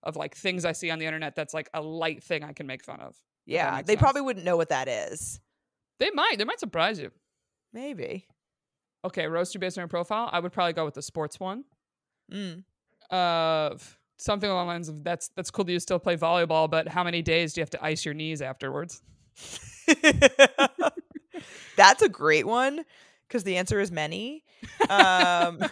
of 0.02 0.16
like 0.16 0.34
things 0.34 0.64
I 0.64 0.72
see 0.72 0.90
on 0.90 0.98
the 0.98 1.06
internet 1.06 1.34
that's 1.36 1.54
like 1.54 1.68
a 1.74 1.80
light 1.80 2.22
thing 2.22 2.42
I 2.42 2.52
can 2.52 2.66
make 2.66 2.84
fun 2.84 3.00
of. 3.00 3.16
Yeah, 3.46 3.82
they 3.82 3.92
sense. 3.92 4.00
probably 4.00 4.22
wouldn't 4.22 4.44
know 4.44 4.56
what 4.56 4.70
that 4.70 4.88
is. 4.88 5.40
They 5.98 6.10
might, 6.10 6.36
they 6.38 6.44
might 6.44 6.60
surprise 6.60 6.98
you. 6.98 7.10
Maybe. 7.72 8.26
Okay, 9.04 9.26
roast 9.26 9.54
you 9.54 9.60
based 9.60 9.78
on 9.78 9.82
your 9.82 9.88
profile. 9.88 10.28
I 10.32 10.40
would 10.40 10.52
probably 10.52 10.72
go 10.74 10.84
with 10.84 10.94
the 10.94 11.02
sports 11.02 11.40
one. 11.40 11.64
Mm. 12.32 12.64
Of 13.10 13.98
something 14.18 14.48
along 14.50 14.66
the 14.66 14.72
lines 14.72 14.88
of 14.88 15.02
that's 15.02 15.28
that's 15.34 15.50
cool 15.50 15.64
that 15.64 15.72
you 15.72 15.80
still 15.80 15.98
play 15.98 16.16
volleyball, 16.16 16.70
but 16.70 16.86
how 16.88 17.02
many 17.02 17.22
days 17.22 17.54
do 17.54 17.60
you 17.60 17.62
have 17.62 17.70
to 17.70 17.84
ice 17.84 18.04
your 18.04 18.14
knees 18.14 18.40
afterwards? 18.42 19.02
That's 21.76 22.02
a 22.02 22.08
great 22.08 22.46
one 22.46 22.84
because 23.26 23.44
the 23.44 23.56
answer 23.56 23.80
is 23.80 23.90
many. 23.90 24.44
Um, 24.88 25.56
Again, 25.62 25.70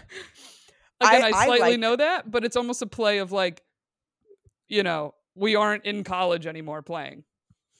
I- 1.01 1.21
I, 1.21 1.27
I 1.27 1.45
slightly 1.45 1.59
like- 1.73 1.81
know 1.81 1.97
that, 1.97 2.31
but 2.31 2.45
it's 2.45 2.57
almost 2.57 2.81
a 2.83 2.87
play 2.87 3.19
of 3.19 3.31
like, 3.31 3.63
you 4.69 4.83
know, 4.83 5.15
we 5.35 5.55
aren't 5.55 5.85
in 5.85 6.03
college 6.05 6.47
anymore 6.47 6.83
playing. 6.83 7.25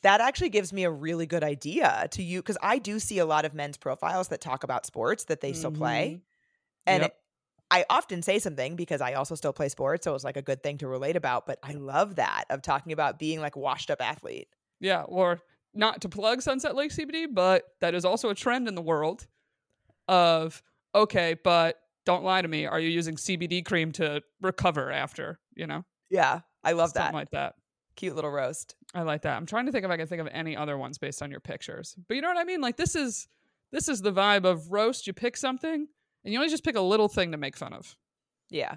That 0.03 0.21
actually 0.21 0.51
gives 0.51 0.73
me 0.73 0.85
a 0.85 0.91
really 0.91 1.27
good 1.27 1.43
idea 1.43 2.07
to 2.13 2.23
you 2.23 2.41
because 2.41 2.59
I 2.63 2.79
do 2.79 2.99
see 3.01 3.19
a 3.19 3.27
lot 3.27 3.45
of 3.45 3.55
men's 3.55 3.77
profiles 3.77 4.29
that 4.29 4.41
talk 4.41 4.63
about 4.65 4.87
sports 4.87 5.25
that 5.25 5.41
they 5.41 5.53
still 5.53 5.73
play. 5.73 6.09
Mm-hmm. 6.09 6.93
And 6.95 7.03
Yep. 7.03 7.11
it- 7.11 7.17
I 7.71 7.85
often 7.91 8.23
say 8.23 8.39
something 8.39 8.77
because 8.77 9.03
I 9.03 9.13
also 9.13 9.35
still 9.35 9.53
play 9.53 9.69
sports. 9.69 10.05
So 10.05 10.15
it's 10.15 10.25
like 10.25 10.39
a 10.39 10.43
good 10.43 10.63
thing 10.63 10.79
to 10.79 10.89
relate 10.89 11.17
about. 11.17 11.45
But 11.47 11.59
I 11.63 11.73
love 11.73 12.15
that 12.17 12.45
of 12.49 12.63
talking 12.63 12.93
about 12.93 13.19
being 13.19 13.41
like 13.41 13.57
washed 13.57 13.91
up 13.91 14.01
athlete. 14.01 14.49
Yeah, 14.81 15.03
or 15.03 15.41
not 15.75 16.01
to 16.01 16.09
plug 16.09 16.41
Sunset 16.41 16.75
Lake 16.75 16.93
CBD, 16.93 17.27
but 17.31 17.65
that 17.83 17.95
is 17.95 18.07
also 18.07 18.31
a 18.31 18.35
trend 18.35 18.69
in 18.69 18.75
the 18.75 18.81
world 18.81 19.27
of 20.07 20.63
okay, 20.95 21.37
but 21.45 21.79
don't 22.07 22.25
lie 22.25 22.41
to 22.41 22.49
me. 22.49 22.65
Are 22.65 22.81
you 22.81 22.89
using 22.89 23.17
CBD 23.17 23.63
cream 23.65 23.93
to 23.93 24.23
recover 24.41 24.91
after? 24.91 25.39
You 25.55 25.67
know, 25.67 25.85
Yeah. 26.09 26.41
I 26.65 26.73
love 26.73 26.95
that. 26.95 27.13
Something 27.13 27.13
that. 27.13 27.19
like 27.19 27.31
that. 27.33 27.55
Cute 27.99 28.15
little 28.15 28.31
roast. 28.31 28.77
I 28.95 29.03
like 29.03 29.23
that. 29.23 29.37
I'm 29.37 29.45
trying 29.45 29.67
to 29.67 29.73
think 29.73 29.85
if 29.85 29.91
I 29.91 29.97
can 29.97 30.07
think 30.07 30.21
of 30.21 30.29
any 30.31 30.57
other 30.57 30.79
ones 30.79 30.99
based 30.99 31.21
on 31.21 31.33
your 31.33 31.41
pictures. 31.41 31.97
But 32.07 32.15
you 32.15 32.21
know 32.23 32.29
what 32.29 32.39
I 32.39 32.45
mean? 32.45 32.61
Like 32.61 32.77
this 32.77 32.95
is 32.95 33.27
this 33.73 33.89
is 33.89 34.03
the 34.03 34.13
vibe 34.13 34.45
of 34.45 34.71
roast. 34.71 35.09
You 35.09 35.13
pick 35.13 35.37
something 35.37 35.89
and 36.25 36.33
you 36.33 36.39
only 36.39 36.49
just 36.49 36.63
pick 36.63 36.77
a 36.77 36.81
little 36.81 37.09
thing 37.09 37.33
to 37.33 37.39
make 37.39 37.57
fun 37.57 37.73
of. 37.73 37.97
Yeah. 38.51 38.77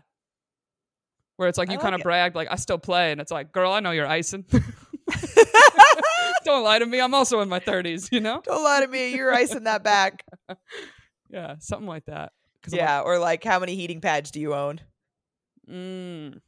Where 1.38 1.48
it's 1.48 1.60
like 1.60 1.70
you 1.70 1.76
like 1.76 1.84
kind 1.84 1.94
of 1.94 2.02
bragged, 2.02 2.36
like 2.36 2.48
I 2.50 2.56
still 2.56 2.80
play, 2.80 3.12
and 3.12 3.22
it's 3.22 3.32
like, 3.32 3.52
girl, 3.52 3.72
I 3.72 3.80
know 3.80 3.92
you're 3.92 4.08
icing. 4.08 4.44
Don't 6.44 6.64
lie 6.64 6.80
to 6.80 6.86
me. 6.88 7.00
I'm 7.00 7.14
also 7.14 7.42
in 7.42 7.50
my 7.50 7.60
30s. 7.60 8.12
You 8.12 8.22
know? 8.22 8.42
Don't 8.44 8.64
lie 8.64 8.82
to 8.82 8.88
me. 8.88 9.16
You're 9.16 9.34
icing 9.34 9.66
that 9.66 9.84
back. 9.84 10.26
Yeah, 11.34 11.56
something 11.60 11.88
like 11.88 12.08
that. 12.08 12.34
I'm 12.66 12.72
like, 12.72 12.82
Yeah. 12.82 13.00
Or 13.00 13.18
like, 13.18 13.42
how 13.46 13.60
many 13.60 13.76
heating 13.76 14.02
pads 14.02 14.32
do 14.32 14.42
you 14.42 14.54
own? 14.54 14.82
mm. 15.70 16.42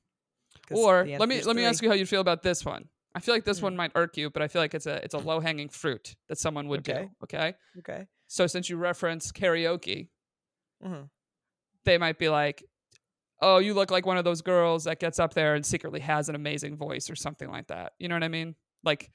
Or 0.76 1.06
let 1.06 1.28
me 1.30 1.42
let 1.44 1.56
me 1.56 1.66
ask 1.66 1.82
you 1.84 1.90
how 1.90 1.96
you 1.96 2.06
feel 2.06 2.22
about 2.22 2.44
this 2.44 2.64
one. 2.66 2.90
I 3.16 3.20
feel 3.20 3.36
like 3.36 3.44
this 3.46 3.60
Hmm. 3.60 3.66
one 3.66 3.76
might 3.76 3.92
irk 3.96 4.18
you, 4.18 4.30
but 4.30 4.42
I 4.42 4.48
feel 4.48 4.62
like 4.62 4.74
it's 4.74 4.86
a 4.88 5.04
it's 5.04 5.14
a 5.14 5.20
low 5.20 5.40
hanging 5.40 5.70
fruit 5.70 6.16
that 6.30 6.38
someone 6.40 6.68
would 6.70 6.88
Okay. 6.88 7.04
do. 7.04 7.10
Okay. 7.24 7.54
Okay. 7.80 8.08
So 8.28 8.48
since 8.48 8.70
you 8.70 8.78
reference 8.78 9.32
karaoke, 9.32 10.10
Mhm. 10.84 11.10
they 11.86 11.98
might 11.98 12.18
be 12.18 12.30
like, 12.30 12.64
"Oh, 13.42 13.58
you 13.60 13.74
look 13.74 13.92
like 13.92 14.06
one 14.06 14.18
of 14.18 14.24
those 14.24 14.42
girls 14.42 14.86
that 14.86 15.00
gets 15.00 15.20
up 15.20 15.34
there 15.34 15.54
and 15.54 15.66
secretly 15.66 16.00
has 16.00 16.30
an 16.30 16.36
amazing 16.36 16.76
voice 16.78 17.10
or 17.10 17.16
something 17.16 17.50
like 17.50 17.68
that." 17.68 17.94
You 18.00 18.08
know 18.08 18.16
what 18.16 18.24
I 18.24 18.30
mean? 18.30 18.56
Like 18.84 19.12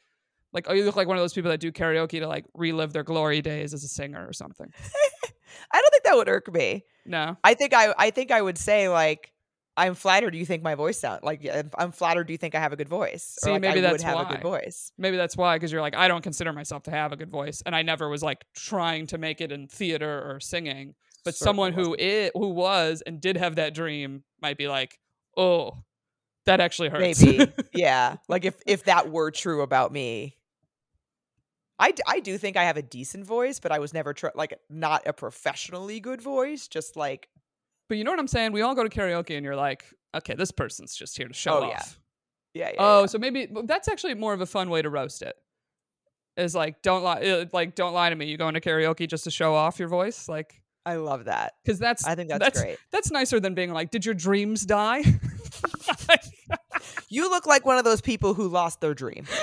like 0.53 0.67
oh, 0.69 0.73
you 0.73 0.85
look 0.85 0.97
like 0.97 1.09
one 1.09 1.17
of 1.19 1.23
those 1.23 1.35
people 1.35 1.51
that 1.51 1.59
do 1.61 1.71
karaoke 1.73 2.21
to 2.21 2.27
like 2.27 2.47
relive 2.55 2.93
their 2.93 3.03
glory 3.03 3.43
days 3.43 3.75
as 3.75 3.85
a 3.85 3.89
singer 3.89 4.27
or 4.27 4.33
something. 4.33 4.73
I 5.73 5.81
don't 5.81 5.91
think 5.91 6.05
that 6.05 6.17
would 6.17 6.29
irk 6.29 6.51
me. 6.53 6.85
No. 7.05 7.37
I 7.45 7.55
think 7.55 7.75
I 7.75 7.95
I 7.99 8.11
think 8.11 8.31
I 8.31 8.41
would 8.41 8.57
say 8.59 8.89
like 8.89 9.33
I'm 9.79 9.95
flattered 9.95 10.31
do 10.33 10.39
you 10.39 10.45
think 10.45 10.62
my 10.62 10.74
voice 10.74 10.99
sound 10.99 11.22
like 11.22 11.49
I'm 11.76 11.93
flattered 11.93 12.26
Do 12.26 12.33
you 12.35 12.39
think 12.39 12.55
I 12.55 12.61
have 12.61 12.72
a 12.72 12.76
good 12.76 12.89
voice. 12.89 13.39
See, 13.43 13.49
or 13.51 13.53
like, 13.55 13.62
maybe 13.62 13.79
I 13.81 13.83
would 13.93 14.01
that's 14.01 14.03
have 14.03 14.14
a 14.20 14.24
why. 14.24 14.31
good 14.33 14.43
voice. 14.43 14.93
Maybe 14.99 15.16
that's 15.16 15.37
why 15.37 15.59
cuz 15.59 15.70
you're 15.72 15.81
like 15.81 15.95
I 15.97 16.09
don't 16.09 16.22
consider 16.22 16.53
myself 16.53 16.83
to 16.85 16.91
have 16.91 17.12
a 17.12 17.16
good 17.16 17.31
voice 17.31 17.62
and 17.64 17.74
I 17.74 17.83
never 17.83 18.09
was 18.09 18.22
like 18.22 18.45
trying 18.55 19.07
to 19.09 19.18
make 19.18 19.41
it 19.41 19.53
in 19.53 19.68
theater 19.68 20.31
or 20.31 20.41
singing. 20.41 20.95
But 21.24 21.35
Certainly 21.35 21.49
someone 21.49 21.72
who 21.72 21.91
wasn't. 21.91 22.01
it 22.01 22.33
who 22.35 22.49
was 22.49 23.03
and 23.07 23.20
did 23.20 23.37
have 23.37 23.57
that 23.57 23.74
dream 23.74 24.22
might 24.41 24.57
be 24.59 24.68
like, 24.68 24.99
"Oh, 25.37 25.83
that 26.47 26.61
actually 26.61 26.89
hurts." 26.89 27.22
maybe 27.22 27.53
yeah 27.74 28.16
like 28.29 28.45
if 28.45 28.57
if 28.66 28.85
that 28.85 29.11
were 29.11 29.31
true 29.31 29.62
about 29.62 29.93
me 29.93 30.37
I, 31.81 31.93
d- 31.93 32.03
I 32.07 32.18
do 32.20 32.37
think 32.39 32.57
i 32.57 32.64
have 32.64 32.76
a 32.76 32.83
decent 32.83 33.24
voice 33.24 33.61
but 33.61 33.70
i 33.70 33.79
was 33.79 33.93
never 33.95 34.12
tr- 34.14 34.29
like 34.35 34.59
not 34.68 35.07
a 35.07 35.12
professionally 35.12 36.01
good 36.01 36.20
voice 36.20 36.66
just 36.66 36.97
like 36.97 37.29
But 37.89 37.99
you 37.99 38.05
know 38.05 38.11
what 38.11 38.20
I'm 38.20 38.28
saying? 38.28 38.53
We 38.53 38.62
all 38.62 38.74
go 38.74 38.82
to 38.86 38.91
karaoke 38.91 39.34
and 39.36 39.45
you're 39.45 39.57
like, 39.57 39.84
okay, 40.14 40.34
this 40.34 40.51
person's 40.51 40.95
just 40.95 41.16
here 41.16 41.26
to 41.28 41.34
show 41.34 41.59
Oh, 41.59 41.62
off. 41.64 41.99
yeah. 42.55 42.66
yeah, 42.66 42.70
yeah 42.74 42.76
oh, 42.78 43.01
yeah. 43.01 43.07
so 43.07 43.18
maybe 43.18 43.49
that's 43.64 43.89
actually 43.89 44.14
more 44.14 44.32
of 44.34 44.41
a 44.41 44.47
fun 44.47 44.68
way 44.70 44.82
to 44.82 44.91
roast 44.91 45.22
it. 45.22 45.34
Is 46.36 46.55
like 46.55 46.82
don't 46.82 47.03
lie, 47.03 47.20
uh, 47.22 47.47
like 47.53 47.74
don't 47.74 47.93
lie 47.95 48.11
to 48.11 48.16
me. 48.16 48.26
You 48.26 48.36
go 48.36 48.47
into 48.49 48.61
karaoke 48.61 49.09
just 49.09 49.24
to 49.24 49.30
show 49.30 49.55
off 49.55 49.78
your 49.78 49.89
voice, 49.89 50.28
like 50.28 50.61
i 50.86 50.95
love 50.95 51.24
that 51.26 51.53
because 51.62 51.78
that's 51.78 52.07
i 52.07 52.14
think 52.14 52.30
that's, 52.30 52.39
that's 52.43 52.62
great 52.62 52.78
that's 52.93 53.11
nicer 53.11 53.41
than 53.41 53.53
being 53.55 53.72
like, 53.74 53.91
did 53.91 54.07
your 54.07 54.14
dreams 54.14 54.64
die? 54.64 55.03
you 57.11 57.28
look 57.28 57.45
like 57.47 57.66
one 57.66 57.76
of 57.76 57.84
those 57.84 58.01
people 58.01 58.32
who 58.32 58.49
lost 58.49 58.80
their 58.80 58.95
dream 58.95 59.26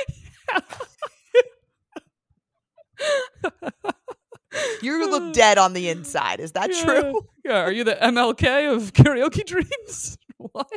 you 4.81 5.09
look 5.09 5.23
oh, 5.23 5.33
dead 5.33 5.57
on 5.57 5.73
the 5.73 5.89
inside 5.89 6.39
is 6.39 6.53
that 6.53 6.69
yeah. 6.73 6.83
true 6.83 7.21
Yeah. 7.43 7.61
Are 7.61 7.71
you 7.71 7.83
the 7.83 7.95
MLK 7.95 8.73
of 8.73 8.93
karaoke 8.93 9.45
dreams? 9.45 10.17
what? 10.37 10.67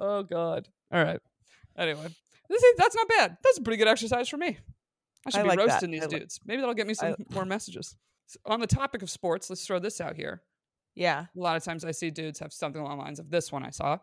Oh 0.00 0.22
God. 0.22 0.68
All 0.92 1.02
right. 1.02 1.20
Anyway, 1.76 2.06
this 2.48 2.62
is, 2.62 2.74
that's 2.76 2.94
not 2.94 3.08
bad. 3.08 3.36
That's 3.42 3.58
a 3.58 3.62
pretty 3.62 3.78
good 3.78 3.88
exercise 3.88 4.28
for 4.28 4.36
me. 4.36 4.58
I 5.26 5.30
should 5.30 5.40
I 5.40 5.42
be 5.44 5.48
like 5.50 5.58
that. 5.58 5.68
roasting 5.68 5.90
these 5.90 6.04
I 6.04 6.08
dudes. 6.08 6.40
Maybe 6.44 6.60
that'll 6.60 6.74
get 6.74 6.86
me 6.86 6.94
some 6.94 7.14
more 7.30 7.44
messages. 7.44 7.96
S- 8.28 8.36
on 8.44 8.60
the 8.60 8.66
topic 8.66 9.02
of 9.02 9.10
sports, 9.10 9.48
let's 9.48 9.64
throw 9.66 9.78
this 9.78 10.00
out 10.00 10.16
here. 10.16 10.42
yeah 10.94 11.26
A 11.36 11.40
lot 11.40 11.56
of 11.56 11.64
times 11.64 11.84
I 11.84 11.92
see 11.92 12.10
dudes 12.10 12.40
have 12.40 12.52
something 12.52 12.80
along 12.82 12.98
the 12.98 13.04
lines 13.04 13.20
of 13.20 13.30
this 13.30 13.50
one 13.52 13.64
I 13.64 13.70
saw. 13.70 13.98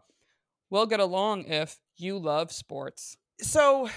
We'll 0.70 0.86
get 0.86 1.00
along 1.00 1.46
if 1.46 1.78
you 1.98 2.18
love 2.18 2.52
sports. 2.52 3.18
so 3.42 3.90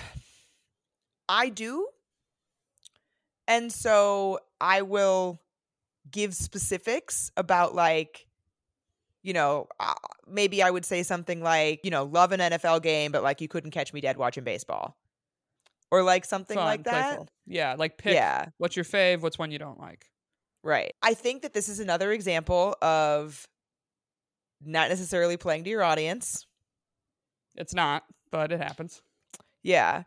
I 1.29 1.49
do. 1.49 1.87
And 3.49 3.73
so 3.73 4.41
I 4.61 4.83
will 4.83 5.41
give 6.11 6.35
specifics 6.35 7.31
about 7.37 7.75
like 7.75 8.27
you 9.23 9.33
know, 9.33 9.69
uh, 9.79 9.95
maybe 10.27 10.63
I 10.63 10.71
would 10.71 10.85
say 10.85 11.05
something 11.05 11.43
like, 11.43 11.81
you 11.85 11.91
know, 11.93 12.05
love 12.05 12.33
an 12.33 12.41
NFL 12.41 12.83
game 12.83 13.13
but 13.13 13.23
like 13.23 13.41
you 13.41 13.49
couldn't 13.49 13.71
catch 13.71 13.93
me 13.93 14.01
dead 14.01 14.17
watching 14.17 14.45
baseball. 14.45 14.97
Or 15.91 16.03
like 16.03 16.25
something 16.25 16.57
Fun, 16.57 16.65
like 16.65 16.85
that. 16.85 17.09
playful. 17.09 17.29
Yeah, 17.47 17.77
like 17.79 17.99
pick 17.99 18.15
Yeah, 18.15 18.47
what's 18.59 18.77
your 18.77 18.85
fave, 18.85 19.21
what's 19.21 19.39
one 19.39 19.51
you 19.51 19.59
don't 19.59 19.79
like. 19.79 20.07
right. 20.63 20.95
I 21.03 21.15
think 21.15 21.43
that 21.43 21.53
this 21.53 21.69
is 21.69 21.81
another 21.81 22.13
example 22.13 22.77
of 22.83 23.47
not 24.65 24.89
necessarily 24.89 25.37
playing 25.37 25.65
to 25.65 25.71
your 25.71 25.83
audience. 25.83 26.47
It's 27.55 27.75
not, 27.75 28.05
but 28.31 28.53
it 28.53 28.61
happens. 28.61 29.03
Yeah. 29.63 30.05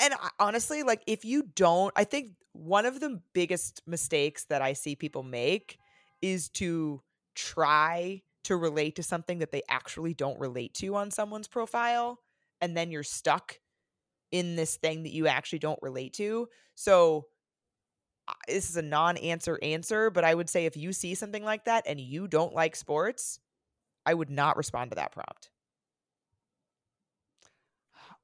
And 0.00 0.14
honestly, 0.38 0.82
like 0.82 1.02
if 1.06 1.24
you 1.24 1.42
don't, 1.42 1.92
I 1.96 2.04
think 2.04 2.32
one 2.52 2.86
of 2.86 3.00
the 3.00 3.20
biggest 3.32 3.82
mistakes 3.86 4.44
that 4.44 4.62
I 4.62 4.72
see 4.72 4.94
people 4.94 5.22
make 5.22 5.78
is 6.22 6.48
to 6.50 7.02
try 7.34 8.22
to 8.44 8.56
relate 8.56 8.96
to 8.96 9.02
something 9.02 9.38
that 9.38 9.52
they 9.52 9.62
actually 9.68 10.14
don't 10.14 10.38
relate 10.38 10.74
to 10.74 10.94
on 10.94 11.10
someone's 11.10 11.48
profile. 11.48 12.20
And 12.60 12.76
then 12.76 12.90
you're 12.90 13.02
stuck 13.02 13.58
in 14.30 14.56
this 14.56 14.76
thing 14.76 15.04
that 15.04 15.12
you 15.12 15.26
actually 15.26 15.60
don't 15.60 15.78
relate 15.82 16.14
to. 16.14 16.48
So 16.74 17.26
this 18.46 18.70
is 18.70 18.76
a 18.76 18.82
non 18.82 19.16
answer 19.18 19.58
answer, 19.62 20.10
but 20.10 20.24
I 20.24 20.34
would 20.34 20.48
say 20.48 20.66
if 20.66 20.76
you 20.76 20.92
see 20.92 21.14
something 21.14 21.44
like 21.44 21.64
that 21.64 21.84
and 21.86 22.00
you 22.00 22.28
don't 22.28 22.54
like 22.54 22.76
sports, 22.76 23.40
I 24.04 24.14
would 24.14 24.30
not 24.30 24.56
respond 24.56 24.90
to 24.90 24.96
that 24.96 25.12
prompt. 25.12 25.50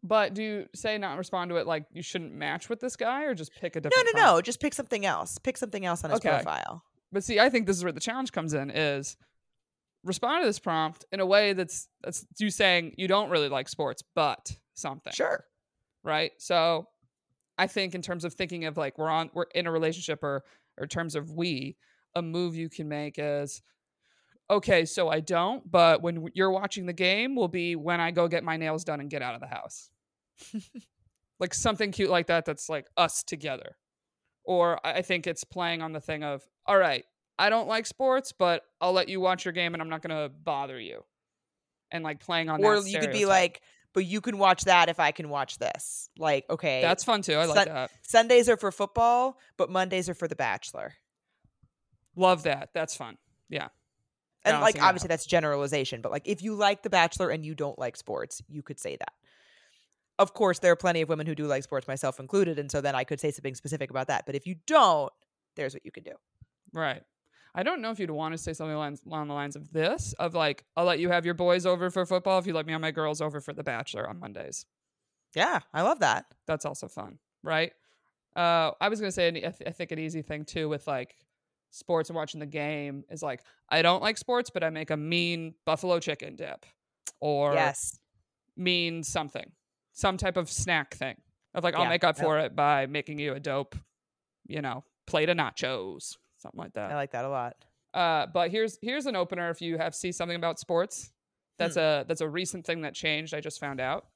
But 0.07 0.35
do 0.35 0.43
you 0.43 0.67
say 0.75 0.99
not 0.99 1.17
respond 1.17 1.49
to 1.49 1.57
it 1.57 1.67
like 1.67 1.87
you 1.91 2.03
shouldn't 2.03 2.35
match 2.35 2.69
with 2.69 2.79
this 2.79 2.95
guy 2.95 3.25
or 3.25 3.35
just 3.35 3.53
pick 3.59 3.75
a 3.75 3.81
No, 3.81 3.89
different 3.89 4.07
no, 4.09 4.13
prompt? 4.21 4.37
no. 4.37 4.41
Just 4.43 4.61
pick 4.61 4.75
something 4.75 5.07
else. 5.07 5.39
Pick 5.39 5.57
something 5.57 5.85
else 5.87 6.05
on 6.05 6.11
his 6.11 6.19
Okay. 6.19 6.29
profile. 6.29 6.85
But 7.11 7.25
see, 7.25 7.41
I 7.41 7.49
think 7.49 7.67
this 7.67 7.77
is 7.79 7.85
where 7.85 7.93
the 7.93 8.01
challenge 8.01 8.31
comes 8.31 8.53
in 8.53 8.71
is 8.71 9.17
respond 10.05 10.43
to 10.43 10.47
this 10.47 10.59
prompt 10.59 11.07
in 11.11 11.21
a 11.21 11.27
way 11.27 11.55
that's 11.55 11.89
that's 12.03 12.27
you 12.39 12.51
saying 12.51 12.95
you 12.99 13.09
don't 13.09 13.31
really 13.31 13.49
like 13.49 13.67
sports, 13.69 14.03
but 14.15 14.53
something. 14.75 15.13
Sure. 15.15 15.43
Right. 16.03 16.33
So 16.37 16.87
I 17.57 17.67
think 17.67 17.95
in 17.95 18.03
terms 18.03 18.27
of 18.27 18.35
thinking 18.35 18.67
of 18.67 18.77
like 18.77 18.99
we're 18.99 19.09
on 19.09 19.31
we're 19.33 19.47
in 19.55 19.67
a 19.67 19.71
relationship 19.73 20.23
or 20.23 20.45
or 20.77 20.83
in 20.83 20.89
terms 20.91 21.15
of 21.15 21.31
we, 21.31 21.77
a 22.15 22.21
move 22.21 22.57
you 22.57 22.69
can 22.69 22.89
make 22.89 23.15
is 23.17 23.63
okay, 24.51 24.85
so 24.85 25.09
I 25.09 25.21
don't, 25.21 25.71
but 25.71 26.03
when 26.03 26.29
you're 26.35 26.51
watching 26.51 26.85
the 26.85 26.93
game 26.93 27.35
will 27.35 27.49
be 27.49 27.75
when 27.77 28.01
I 28.03 28.11
go 28.11 28.29
get 28.29 28.45
my 28.45 28.59
nails 28.59 28.85
done 28.85 29.01
and 29.01 29.09
get 29.09 29.23
out 29.23 29.35
of 29.35 29.41
the 29.41 29.47
house. 29.47 29.89
like 31.41 31.55
something 31.55 31.93
cute 31.93 32.11
like 32.11 32.27
that 32.29 32.45
that's 32.45 32.69
like 32.69 32.87
us 32.97 33.23
together. 33.23 33.77
Or 34.45 34.79
I 34.85 35.03
think 35.03 35.27
it's 35.27 35.45
playing 35.45 35.81
on 35.81 35.93
the 35.93 36.01
thing 36.01 36.23
of, 36.23 36.43
all 36.67 36.77
right, 36.77 37.05
I 37.39 37.49
don't 37.49 37.67
like 37.67 37.87
sports, 37.87 38.33
but 38.33 38.63
I'll 38.81 38.93
let 38.93 39.09
you 39.09 39.21
watch 39.21 39.45
your 39.45 39.53
game 39.53 39.75
and 39.75 39.83
I'm 39.83 39.89
not 39.89 40.03
going 40.03 40.17
to 40.17 40.29
bother 40.29 40.79
you. 40.79 41.03
And 41.91 42.05
like 42.05 42.21
playing 42.21 42.49
on 42.49 42.65
or 42.65 42.81
that. 42.81 42.89
you 42.89 42.99
could 42.99 43.13
be 43.13 43.25
like, 43.25 43.63
but 43.95 44.05
you 44.05 44.21
can 44.21 44.37
watch 44.37 44.65
that 44.65 44.89
if 44.89 44.99
I 44.99 45.13
can 45.13 45.29
watch 45.29 45.59
this. 45.59 46.11
Like, 46.19 46.45
okay, 46.51 46.83
that's 46.83 47.05
fun 47.05 47.23
too. 47.23 47.35
I 47.35 47.47
like 47.47 47.57
Sun- 47.57 47.69
that. 47.69 47.91
Sundays 48.03 48.49
are 48.49 48.57
for 48.57 48.73
football, 48.73 49.39
but 49.57 49.71
Mondays 49.71 50.09
are 50.09 50.15
for 50.15 50.27
The 50.27 50.35
Bachelor. 50.35 50.95
Love 52.17 52.43
that. 52.43 52.71
That's 52.75 52.97
fun. 52.97 53.17
Yeah. 53.49 53.69
And 54.45 54.61
like 54.61 54.83
obviously 54.83 55.09
that's 55.09 55.25
generalization, 55.25 56.03
but 56.03 56.13
like 56.13 56.29
if 56.29 56.43
you 56.43 56.55
like 56.55 56.83
The 56.83 56.91
Bachelor 56.91 57.31
and 57.31 57.45
you 57.45 57.55
don't 57.55 57.79
like 57.79 57.97
sports, 57.97 58.43
you 58.49 58.63
could 58.63 58.79
say 58.79 58.97
that. 58.97 59.13
Of 60.19 60.35
course, 60.35 60.61
there 60.61 60.73
are 60.73 60.77
plenty 60.77 61.01
of 61.03 61.09
women 61.09 61.27
who 61.27 61.35
do 61.35 61.47
like 61.47 61.65
sports, 61.65 61.89
myself 61.89 62.21
included, 62.21 62.59
and 62.59 62.71
so 62.71 62.81
then 62.81 62.95
I 62.95 63.05
could 63.05 63.21
say 63.21 63.31
something 63.31 63.55
specific 63.55 63.91
about 63.91 64.07
that. 64.09 64.27
But 64.27 64.35
if 64.35 64.47
you 64.47 64.57
don't, 64.67 65.13
there's 65.57 65.75
what 65.75 65.85
you 65.85 65.91
can 65.91 66.05
do. 66.05 66.13
Right. 66.73 67.03
I 67.55 67.63
don't 67.63 67.81
know 67.81 67.91
if 67.91 68.01
you'd 68.01 68.11
want 68.11 68.33
to 68.33 68.39
say 68.39 68.53
something 68.53 68.75
along, 68.75 68.99
along 69.07 69.29
the 69.29 69.35
lines 69.35 69.55
of 69.55 69.73
this 69.73 70.13
of 70.19 70.35
like, 70.35 70.65
I'll 70.77 70.85
let 70.85 70.99
you 70.99 71.09
have 71.11 71.25
your 71.25 71.35
boys 71.35 71.67
over 71.67 71.89
for 71.89 72.05
football 72.05 72.39
if 72.39 72.47
you 72.47 72.53
let 72.53 72.67
me 72.67 72.73
have 72.73 72.81
my 72.81 72.91
girls 72.91 73.21
over 73.21 73.41
for 73.41 73.53
The 73.53 73.63
Bachelor 73.63 74.09
on 74.09 74.19
Mondays. 74.19 74.67
Yeah, 75.37 75.61
I 75.73 75.83
love 75.83 76.01
that. 76.01 76.27
That's 76.47 76.65
also 76.65 76.89
fun, 76.89 77.19
right? 77.43 77.73
Uh, 78.35 78.73
I 78.81 78.89
was 78.89 79.01
gonna 79.01 79.13
say, 79.13 79.29
an- 79.29 79.37
I, 79.37 79.41
th- 79.41 79.63
I 79.67 79.71
think 79.71 79.93
an 79.93 80.01
easy 80.01 80.23
thing 80.23 80.45
too 80.45 80.69
with 80.69 80.87
like 80.89 81.15
sports 81.71 82.09
and 82.09 82.17
watching 82.17 82.41
the 82.41 82.47
game 82.47 83.05
is 83.09 83.23
like, 83.23 83.43
I 83.69 83.83
don't 83.83 84.03
like 84.03 84.19
sports, 84.19 84.51
but 84.51 84.65
I 84.65 84.71
make 84.71 84.91
a 84.91 84.97
mean 84.97 85.55
buffalo 85.65 86.01
chicken 86.01 86.35
dip, 86.35 86.67
or 87.21 87.55
yes. 87.55 87.99
mean 88.57 89.05
something, 89.05 89.53
some 89.95 90.17
type 90.19 90.37
of 90.37 90.51
snack 90.51 90.95
thing. 90.95 91.17
Of 91.55 91.65
like, 91.65 91.75
I'll 91.75 91.85
Yeah, 91.85 91.89
make 91.89 92.05
up 92.05 92.19
for 92.19 92.39
it 92.41 92.55
by 92.55 92.85
making 92.87 93.19
you 93.21 93.33
a 93.35 93.41
dope, 93.41 93.75
you 94.47 94.61
know, 94.61 94.85
plate 95.07 95.29
of 95.31 95.37
nachos, 95.39 96.17
something 96.37 96.59
like 96.59 96.75
that. 96.75 96.91
I 96.93 96.95
like 96.97 97.13
that 97.13 97.25
a 97.25 97.29
lot. 97.29 97.57
Uh, 97.95 98.27
but 98.27 98.51
here's 98.51 98.77
here's 98.83 99.07
an 99.07 99.15
opener 99.17 99.51
if 99.51 99.63
you 99.63 99.79
have 99.79 99.95
see 99.95 100.11
something 100.13 100.37
about 100.37 100.59
sports. 100.59 101.13
That's 101.59 101.77
Hmm. 101.77 101.81
a 101.81 102.05
that's 102.09 102.21
a 102.21 102.29
recent 102.29 102.67
thing 102.67 102.83
that 102.83 102.93
changed. 102.95 103.33
I 103.35 103.41
just 103.41 103.59
found 103.61 103.81
out. 103.81 104.07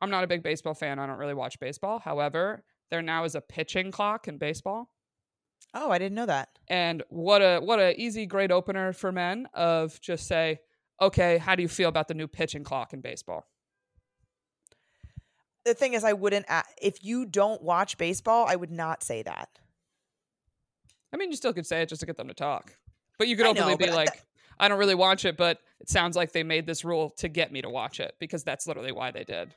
I'm 0.00 0.10
not 0.10 0.22
a 0.22 0.26
big 0.28 0.42
baseball 0.44 0.74
fan. 0.74 0.98
I 0.98 1.06
don't 1.06 1.18
really 1.18 1.34
watch 1.34 1.58
baseball. 1.58 1.98
However, 1.98 2.62
there 2.90 3.02
now 3.02 3.24
is 3.24 3.34
a 3.34 3.40
pitching 3.40 3.90
clock 3.90 4.28
in 4.28 4.38
baseball, 4.38 4.90
Oh, 5.74 5.90
I 5.90 5.98
didn't 5.98 6.14
know 6.14 6.26
that. 6.26 6.50
and 6.68 7.02
what 7.08 7.40
a 7.40 7.60
what 7.60 7.78
a 7.80 7.98
easy 8.00 8.26
great 8.26 8.50
opener 8.52 8.92
for 8.92 9.10
men 9.10 9.48
of 9.54 9.98
just 10.02 10.26
say, 10.26 10.60
okay, 11.00 11.38
how 11.38 11.54
do 11.54 11.62
you 11.62 11.68
feel 11.68 11.88
about 11.88 12.08
the 12.08 12.14
new 12.14 12.26
pitching 12.28 12.62
clock 12.62 12.92
in 12.92 13.00
baseball? 13.00 13.46
The 15.64 15.74
thing 15.74 15.94
is, 15.94 16.04
I 16.04 16.12
wouldn't. 16.14 16.46
If 16.80 17.04
you 17.04 17.26
don't 17.26 17.62
watch 17.62 17.98
baseball, 17.98 18.46
I 18.48 18.56
would 18.56 18.70
not 18.70 19.02
say 19.02 19.22
that. 19.22 19.48
I 21.12 21.16
mean, 21.16 21.30
you 21.30 21.36
still 21.36 21.52
could 21.52 21.66
say 21.66 21.82
it 21.82 21.88
just 21.88 22.00
to 22.00 22.06
get 22.06 22.16
them 22.16 22.28
to 22.28 22.34
talk, 22.34 22.74
but 23.18 23.28
you 23.28 23.36
could 23.36 23.46
I 23.46 23.52
know, 23.52 23.60
openly 23.62 23.76
be 23.76 23.88
I- 23.88 23.92
uh, 23.92 23.96
like, 23.96 24.22
I 24.60 24.68
don't 24.68 24.78
really 24.78 24.94
watch 24.94 25.24
it, 25.24 25.36
but 25.36 25.58
it 25.80 25.88
sounds 25.88 26.16
like 26.16 26.32
they 26.32 26.42
made 26.42 26.66
this 26.66 26.84
rule 26.84 27.10
to 27.18 27.28
get 27.28 27.52
me 27.52 27.62
to 27.62 27.70
watch 27.70 28.00
it 28.00 28.14
because 28.18 28.44
that's 28.44 28.66
literally 28.66 28.92
why 28.92 29.10
they 29.10 29.24
did. 29.24 29.54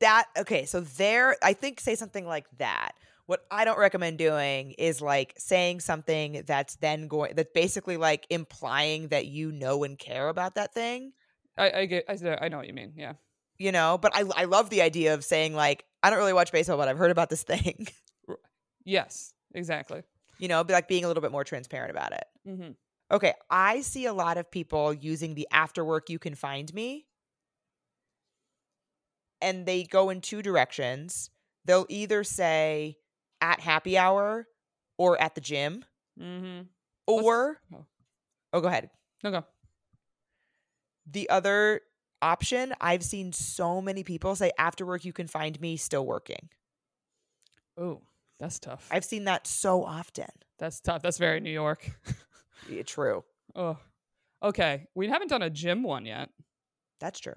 that 0.00 0.26
okay 0.38 0.66
so 0.66 0.80
there 0.80 1.36
i 1.42 1.54
think 1.54 1.80
say 1.80 1.94
something 1.94 2.26
like 2.26 2.44
that 2.58 2.92
what 3.24 3.46
i 3.50 3.64
don't 3.64 3.78
recommend 3.78 4.18
doing 4.18 4.72
is 4.72 5.00
like 5.00 5.32
saying 5.38 5.80
something 5.80 6.42
that's 6.46 6.76
then 6.76 7.08
going 7.08 7.32
that's 7.34 7.50
basically 7.54 7.96
like 7.96 8.26
implying 8.28 9.08
that 9.08 9.24
you 9.24 9.50
know 9.52 9.84
and 9.84 9.98
care 9.98 10.28
about 10.28 10.54
that 10.56 10.74
thing 10.74 11.12
I 11.56 11.70
I 11.70 11.86
get 11.86 12.04
I, 12.08 12.44
I 12.44 12.48
know 12.48 12.58
what 12.58 12.66
you 12.66 12.74
mean. 12.74 12.92
Yeah. 12.94 13.14
You 13.58 13.72
know 13.72 13.98
but 13.98 14.14
i 14.14 14.24
i 14.36 14.44
love 14.44 14.70
the 14.70 14.82
idea 14.82 15.14
of 15.14 15.24
saying 15.24 15.54
like 15.54 15.84
i 16.02 16.10
don't 16.10 16.18
really 16.18 16.32
watch 16.32 16.52
baseball 16.52 16.76
but 16.76 16.88
i've 16.88 16.98
heard 16.98 17.10
about 17.10 17.30
this 17.30 17.42
thing. 17.52 17.88
Yes, 18.84 19.34
exactly. 19.54 20.02
you 20.38 20.48
know 20.48 20.62
be 20.62 20.72
like 20.72 20.88
being 20.88 21.04
a 21.04 21.08
little 21.08 21.20
bit 21.20 21.32
more 21.32 21.44
transparent 21.44 21.90
about 21.90 22.12
it. 22.12 22.24
Hmm 22.46 22.70
okay 23.08 23.34
i 23.50 23.82
see 23.82 24.06
a 24.06 24.12
lot 24.12 24.36
of 24.36 24.50
people 24.50 24.92
using 24.92 25.36
the 25.36 25.46
after 25.52 25.84
work 25.84 26.10
you 26.10 26.18
can 26.18 26.34
find 26.34 26.72
me. 26.74 27.06
And 29.42 29.66
they 29.66 29.84
go 29.84 30.08
in 30.08 30.22
two 30.22 30.40
directions. 30.40 31.28
They'll 31.66 31.86
either 31.90 32.24
say 32.24 32.96
at 33.42 33.60
happy 33.60 33.98
hour 33.98 34.48
or 34.96 35.20
at 35.20 35.34
the 35.34 35.42
gym. 35.42 35.84
Hmm 36.18 36.62
or 37.06 37.60
oh. 37.74 37.84
oh 38.52 38.60
go 38.60 38.68
ahead. 38.68 38.90
No 39.22 39.30
go. 39.30 39.44
the 41.10 41.30
other 41.30 41.80
option 42.22 42.74
i've 42.80 43.02
seen 43.04 43.32
so 43.32 43.80
many 43.80 44.02
people 44.02 44.34
say 44.34 44.50
after 44.58 44.84
work 44.86 45.04
you 45.04 45.12
can 45.12 45.26
find 45.26 45.60
me 45.60 45.76
still 45.76 46.06
working 46.06 46.48
Oh, 47.78 48.00
that's 48.38 48.58
tough. 48.58 48.88
i've 48.90 49.04
seen 49.04 49.24
that 49.24 49.46
so 49.46 49.84
often 49.84 50.26
that's 50.58 50.80
tough. 50.80 51.02
That's 51.02 51.18
very 51.18 51.40
New 51.40 51.50
York. 51.50 51.90
yeah, 52.70 52.82
true 52.82 53.24
oh. 53.54 53.76
Okay. 54.42 54.86
We 54.94 55.08
haven't 55.08 55.28
done 55.28 55.42
a 55.42 55.50
gym 55.50 55.82
one 55.82 56.06
yet. 56.06 56.30
that's 56.98 57.20
true 57.20 57.34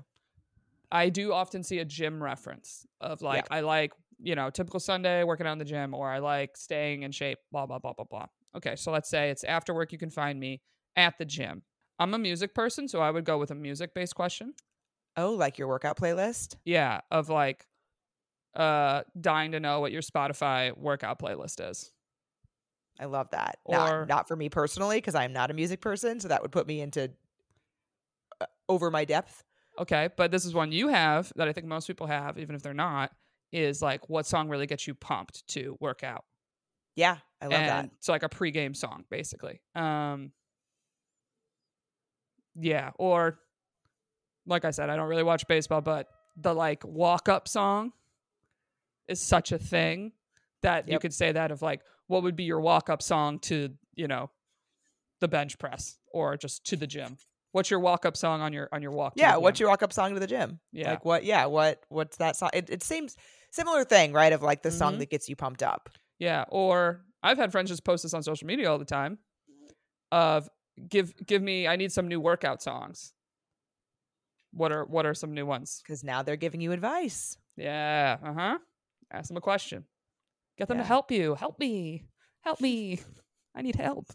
I 0.91 1.09
do 1.09 1.33
often 1.33 1.61
see 1.63 1.79
a 1.79 1.85
gym 1.85 2.23
reference 2.23 2.85
of 3.01 3.21
like 3.21 3.45
I 3.51 3.59
like, 3.59 3.91
you 4.21 4.35
know, 4.35 4.49
typical 4.49 4.79
Sunday 4.79 5.23
working 5.23 5.45
out 5.45 5.51
in 5.51 5.57
the 5.59 5.65
gym 5.65 5.93
or 5.93 6.09
I 6.09 6.19
like 6.19 6.55
staying 6.57 7.03
in 7.03 7.11
shape, 7.11 7.37
blah 7.51 7.65
blah 7.65 7.77
blah 7.79 7.93
blah 7.93 8.05
blah. 8.09 8.25
Okay, 8.55 8.75
so 8.75 8.91
let's 8.91 9.09
say 9.09 9.29
it's 9.29 9.43
after 9.43 9.73
work 9.73 9.91
you 9.91 9.97
can 9.99 10.09
find 10.09 10.39
me 10.39 10.61
at 10.95 11.17
the 11.19 11.25
gym. 11.25 11.61
I'm 11.99 12.13
a 12.13 12.17
music 12.17 12.55
person, 12.55 12.87
so 12.87 13.01
I 13.01 13.11
would 13.11 13.25
go 13.25 13.37
with 13.37 13.51
a 13.51 13.55
music 13.55 13.93
based 13.93 14.15
question. 14.15 14.53
Oh 15.17 15.31
like 15.31 15.57
your 15.57 15.67
workout 15.67 15.97
playlist 15.97 16.55
Yeah, 16.65 17.01
of 17.11 17.29
like 17.29 17.65
uh 18.55 19.03
dying 19.19 19.51
to 19.51 19.59
know 19.59 19.79
what 19.79 19.91
your 19.91 20.01
Spotify 20.01 20.75
workout 20.77 21.19
playlist 21.19 21.69
is. 21.69 21.91
i 22.99 23.05
love 23.05 23.29
that 23.31 23.59
Or- 23.63 23.99
not, 23.99 24.07
not 24.07 24.27
for 24.27 24.35
me 24.35 24.49
personally 24.49 24.97
because 24.97 25.13
i'm 25.15 25.31
not 25.33 25.51
a 25.51 25.53
music 25.53 25.81
person 25.81 26.19
so 26.19 26.27
that 26.29 26.41
would 26.41 26.51
put 26.51 26.65
me 26.67 26.81
into 26.81 27.11
uh, 28.41 28.45
over 28.67 28.89
my 28.91 29.05
depth 29.05 29.43
Okay, 29.77 30.09
but 30.17 30.29
this 30.29 30.43
is 30.43 30.53
one 30.53 30.73
you 30.73 30.89
have 30.89 31.31
that 31.37 31.47
I 31.47 31.53
think 31.53 31.65
most 31.65 31.87
people 31.87 32.05
have, 32.07 32.37
even 32.37 32.53
if 32.53 32.61
they're 32.61 32.73
not, 32.73 33.13
is 33.53 33.81
like 33.81 34.09
what 34.09 34.25
song 34.25 34.49
really 34.49 34.65
gets 34.67 34.85
you 34.87 34.93
pumped 34.93 35.47
to 35.49 35.77
work 35.79 36.03
out. 36.03 36.25
yeah 36.97 37.17
i 37.41 37.45
love 37.45 37.51
that 37.61 37.83
and 37.83 37.91
It's 37.97 38.09
like 38.09 38.23
a 38.23 38.27
pregame 38.29 38.75
song, 38.75 39.05
basically. 39.09 39.61
Um 39.75 40.33
Yeah, 42.55 42.91
or 42.97 43.39
like 44.49 44.65
I 44.65 44.71
said, 44.71 44.89
I 44.89 44.95
don't 44.97 45.07
really 45.07 45.23
watch 45.23 45.47
baseball, 45.47 45.81
but 45.81 46.09
the 46.35 46.53
like 46.53 46.83
walk 46.85 47.29
up 47.29 47.47
song 47.47 47.93
is 49.07 49.21
such 49.21 49.51
a 49.51 49.57
thing 49.57 50.11
that 50.61 50.87
you 50.89 50.99
could 50.99 51.13
say 51.13 51.31
that 51.31 51.51
of 51.51 51.61
like 51.61 51.81
what 52.07 52.23
would 52.23 52.35
be 52.35 52.43
your 52.43 52.59
walk 52.59 52.89
up 52.89 53.01
song 53.01 53.39
to, 53.39 53.69
you 53.95 54.07
know, 54.07 54.29
the 55.21 55.27
bench 55.27 55.57
press 55.57 55.97
or 56.11 56.35
just 56.37 56.65
to 56.67 56.75
the 56.75 56.87
gym. 56.87 57.17
What's 57.51 57.69
your 57.71 57.79
walk 57.79 58.05
up 58.05 58.15
song 58.15 58.41
on 58.41 58.53
your 58.53 58.69
on 58.71 58.81
your 58.81 58.91
walk? 58.91 59.13
yeah 59.15 59.35
what's 59.37 59.59
your 59.59 59.69
walk 59.69 59.81
up 59.83 59.91
song 59.91 60.13
to 60.13 60.19
the 60.19 60.27
gym 60.27 60.59
Yeah. 60.71 60.91
like 60.91 61.03
what 61.05 61.23
yeah 61.23 61.45
what 61.45 61.83
what's 61.89 62.17
that 62.17 62.35
song 62.35 62.51
it, 62.53 62.69
it 62.69 62.83
seems 62.83 63.15
similar 63.51 63.83
thing 63.83 64.13
right 64.13 64.31
of 64.31 64.43
like 64.43 64.61
the 64.61 64.69
song 64.71 64.95
Mhm. 64.95 64.99
that 64.99 65.09
gets 65.09 65.27
you 65.29 65.35
pumped 65.35 65.63
up 65.63 65.89
Yeah, 66.19 66.45
or 66.49 67.01
I've 67.23 67.37
had 67.37 67.51
friends 67.51 67.69
just 67.69 67.83
post 67.83 68.03
this 68.03 68.13
on 68.13 68.21
social 68.23 68.45
media 68.47 68.69
all 68.71 68.77
the 68.77 68.85
time. 68.85 69.17
Of 70.11 70.47
give 70.87 71.13
give 71.25 71.41
me 71.41 71.67
I 71.67 71.75
need 71.75 71.91
some 71.91 72.07
new 72.07 72.19
workout 72.21 72.61
songs. 72.61 73.13
What 74.51 74.71
are 74.71 74.85
what 74.85 75.05
are 75.05 75.13
some 75.13 75.33
new 75.33 75.45
ones? 75.45 75.81
because 75.83 76.03
now 76.03 76.23
they're 76.23 76.35
giving 76.35 76.61
you 76.61 76.71
advice 76.71 77.37
Yeah, 77.55 78.17
uh 78.21 78.33
huh. 78.33 78.59
Ask 79.11 79.27
them 79.27 79.37
a 79.37 79.41
question. 79.41 79.85
Get 80.57 80.67
them 80.67 80.77
to 80.77 80.83
help 80.83 81.11
you. 81.11 81.35
Help 81.35 81.59
me. 81.59 82.03
Help 82.41 82.61
me. 82.61 82.99
I 83.55 83.61
need 83.61 83.75
help. 83.75 84.07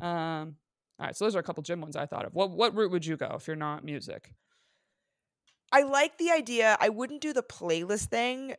Um. 0.00 0.56
All 0.98 1.06
right, 1.06 1.16
so 1.16 1.24
those 1.24 1.34
are 1.34 1.40
a 1.40 1.42
couple 1.42 1.62
gym 1.62 1.80
ones 1.80 1.96
I 1.96 2.06
thought 2.06 2.26
of. 2.26 2.34
What 2.34 2.50
what 2.50 2.74
route 2.74 2.90
would 2.92 3.06
you 3.06 3.16
go 3.16 3.32
if 3.34 3.46
you're 3.46 3.56
not 3.56 3.84
music? 3.84 4.34
I 5.72 5.82
like 5.82 6.18
the 6.18 6.30
idea. 6.30 6.76
I 6.80 6.88
wouldn't 6.90 7.22
do 7.22 7.32
the 7.32 7.42
playlist 7.42 8.06
thing, 8.06 8.54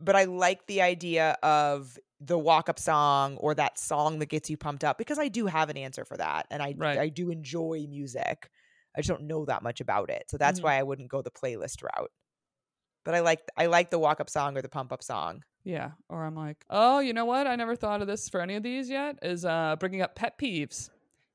but 0.00 0.16
I 0.16 0.24
like 0.24 0.66
the 0.66 0.82
idea 0.82 1.32
of 1.42 1.98
the 2.20 2.38
walk 2.38 2.68
up 2.68 2.78
song 2.78 3.36
or 3.38 3.54
that 3.54 3.78
song 3.78 4.18
that 4.18 4.26
gets 4.26 4.50
you 4.50 4.56
pumped 4.56 4.84
up 4.84 4.98
because 4.98 5.18
I 5.18 5.28
do 5.28 5.46
have 5.46 5.70
an 5.70 5.76
answer 5.78 6.04
for 6.04 6.16
that. 6.18 6.46
And 6.50 6.62
I 6.62 6.76
Right. 6.76 6.98
I 6.98 7.08
do 7.08 7.30
enjoy 7.30 7.86
music. 7.88 8.50
I 8.96 9.00
just 9.00 9.08
don't 9.08 9.22
know 9.28 9.44
that 9.44 9.62
much 9.62 9.80
about 9.80 10.10
it. 10.10 10.24
So 10.30 10.36
that's 10.36 10.60
Mhm. 10.60 10.64
why 10.64 10.78
I 10.78 10.82
wouldn't 10.82 11.08
go 11.10 11.22
the 11.22 11.30
playlist 11.30 11.82
route. 11.82 12.10
But 13.04 13.14
I 13.14 13.20
like 13.20 13.40
I 13.56 13.66
like 13.66 13.90
the 13.90 13.98
walk 13.98 14.20
up 14.20 14.28
song 14.30 14.56
or 14.56 14.62
the 14.62 14.68
pump 14.68 14.92
up 14.92 15.02
song. 15.02 15.42
Yeah, 15.64 15.92
or 16.08 16.24
I'm 16.24 16.34
like, 16.34 16.64
oh, 16.70 17.00
you 17.00 17.12
know 17.12 17.24
what? 17.26 17.46
I 17.46 17.54
never 17.56 17.76
thought 17.76 18.00
of 18.00 18.06
this 18.06 18.28
for 18.28 18.40
any 18.40 18.56
of 18.56 18.62
these 18.62 18.88
yet. 18.90 19.18
Is 19.22 19.44
uh 19.44 19.76
bringing 19.78 20.02
up 20.02 20.14
pet 20.14 20.38
peeves 20.38 20.90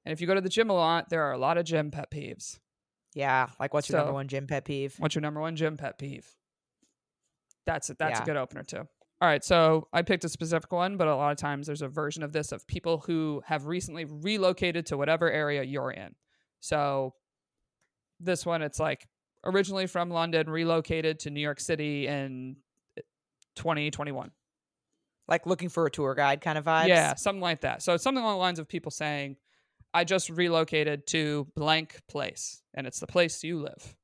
And 0.05 0.11
if 0.13 0.21
you 0.21 0.27
go 0.27 0.35
to 0.35 0.41
the 0.41 0.49
gym 0.49 0.69
a 0.69 0.73
lot, 0.73 1.09
there 1.09 1.23
are 1.23 1.31
a 1.31 1.37
lot 1.37 1.57
of 1.57 1.65
gym 1.65 1.89
pet 1.91 2.11
peeves. 2.11 2.59
Yeah. 3.15 3.49
Like, 3.59 3.73
what's 3.73 3.89
your 3.89 3.97
number 3.97 4.13
one 4.13 4.27
gym 4.27 4.45
pet 4.45 4.65
peeve? 4.65 4.95
What's 4.99 5.15
your 5.15 5.21
number 5.23 5.41
one 5.41 5.55
gym 5.55 5.77
pet 5.77 5.97
peeve? 5.97 6.35
That's 7.65 7.89
a, 7.89 7.95
that's 7.95 8.19
Yeah. 8.19 8.23
a 8.23 8.25
good 8.25 8.37
opener 8.37 8.63
too. 8.63 8.87
All 9.21 9.29
right, 9.29 9.43
so 9.43 9.87
I 9.93 10.01
picked 10.01 10.25
a 10.25 10.29
specific 10.29 10.71
one, 10.71 10.97
but 10.97 11.07
a 11.07 11.15
lot 11.15 11.31
of 11.31 11.37
times 11.37 11.67
there's 11.67 11.81
a 11.81 11.87
version 11.87 12.21
of 12.21 12.33
this 12.33 12.51
of 12.51 12.67
people 12.67 12.99
who 12.99 13.41
have 13.45 13.65
recently 13.65 14.05
relocated 14.05 14.85
to 14.87 14.97
whatever 14.97 15.31
area 15.31 15.63
you're 15.63 15.89
in. 15.91 16.15
So 16.59 17.15
this 18.19 18.45
one, 18.45 18.61
it's 18.61 18.79
like 18.79 19.07
originally 19.43 19.87
from 19.87 20.09
London, 20.09 20.49
relocated 20.49 21.19
to 21.19 21.29
New 21.29 21.41
York 21.41 21.59
City 21.59 22.07
in 22.07 22.57
eh, 22.97 23.01
2021. 23.55 24.31
Like 25.27 25.45
looking 25.45 25.69
for 25.69 25.85
a 25.85 25.91
tour 25.91 26.13
guide 26.13 26.41
kind 26.41 26.57
of 26.57 26.65
vibe. 26.65 26.87
Yeah, 26.87 27.15
something 27.15 27.41
like 27.41 27.61
that. 27.61 27.81
So 27.81 27.93
it's 27.93 28.03
something 28.03 28.23
along 28.23 28.35
the 28.35 28.39
lines 28.39 28.59
of 28.59 28.67
people 28.67 28.91
saying, 28.91 29.37
I 29.93 30.03
just 30.03 30.29
relocated 30.29 31.07
to 31.07 31.47
blank 31.55 32.01
place, 32.07 32.61
and 32.73 32.85
it's 32.85 32.99
the 32.99 33.07
place 33.07 33.43
you 33.43 33.59
live. 33.59 33.95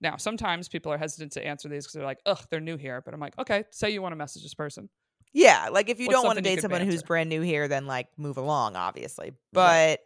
Now, 0.00 0.18
sometimes 0.18 0.68
people 0.68 0.92
are 0.92 0.98
hesitant 0.98 1.32
to 1.32 1.44
answer 1.44 1.68
these 1.68 1.84
because 1.84 1.94
they're 1.94 2.04
like, 2.04 2.20
ugh, 2.26 2.44
they're 2.50 2.60
new 2.60 2.76
here. 2.76 3.00
But 3.02 3.14
I'm 3.14 3.20
like, 3.20 3.38
okay, 3.38 3.64
say 3.70 3.90
you 3.90 4.02
want 4.02 4.12
to 4.12 4.16
message 4.16 4.42
this 4.42 4.54
person. 4.54 4.88
Yeah, 5.32 5.68
like 5.70 5.88
if 5.88 5.98
you 6.00 6.06
What's 6.06 6.16
don't 6.16 6.26
want 6.26 6.36
to 6.36 6.42
date 6.42 6.60
someone 6.60 6.82
who's 6.82 7.02
brand 7.02 7.28
new 7.28 7.40
here, 7.40 7.66
then 7.66 7.86
like 7.86 8.08
move 8.16 8.36
along, 8.36 8.76
obviously. 8.76 9.32
But 9.52 9.60
Right. 9.60 9.98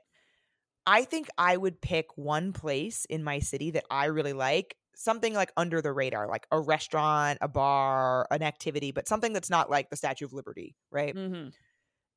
I 0.91 1.05
think 1.05 1.29
I 1.39 1.57
would 1.57 1.81
pick 1.81 2.07
one 2.17 2.53
place 2.53 3.05
in 3.05 3.23
my 3.23 3.39
city 3.39 3.71
that 3.71 3.85
I 3.91 4.07
really 4.07 4.33
like, 4.33 4.75
something 4.97 5.33
like 5.33 5.53
under 5.57 5.81
the 5.81 5.93
radar, 5.93 6.27
like 6.27 6.47
a 6.51 6.59
restaurant, 6.61 7.39
a 7.41 7.47
bar, 7.47 8.27
an 8.31 8.43
activity, 8.43 8.91
but 8.91 9.07
something 9.07 9.33
that's 9.33 9.49
not 9.49 9.71
like 9.71 9.89
the 9.89 9.97
Statue 9.97 10.25
of 10.25 10.33
Liberty, 10.33 10.75
right? 10.91 11.15
Mm-hmm. 11.15 11.51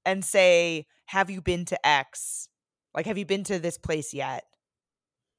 And 0.06 0.26
say, 0.26 0.88
have 1.06 1.30
you 1.30 1.40
been 1.40 1.66
to 1.66 1.88
X? 1.88 2.50
Like, 2.96 3.06
have 3.06 3.18
you 3.18 3.26
been 3.26 3.44
to 3.46 3.60
this 3.60 3.78
place 3.78 4.14
yet? 4.14 4.44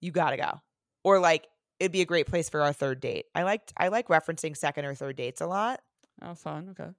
You 0.01 0.13
gotta 0.13 0.37
go. 0.37 0.61
Or 1.03 1.19
like, 1.19 1.49
it'd 1.81 1.93
be 1.93 2.03
a 2.03 2.07
great 2.07 2.27
place 2.29 2.49
for 2.49 2.63
our 2.63 2.73
third 2.73 3.01
date. 3.01 3.27
I 3.35 3.43
liked 3.43 3.73
I 3.77 3.89
like 3.89 4.09
referencing 4.09 4.57
second 4.57 4.85
or 4.85 4.95
third 4.95 5.17
dates 5.17 5.41
a 5.41 5.47
lot. 5.47 5.81
Oh, 6.23 6.35
fun. 6.35 6.69
Okay. 6.71 6.91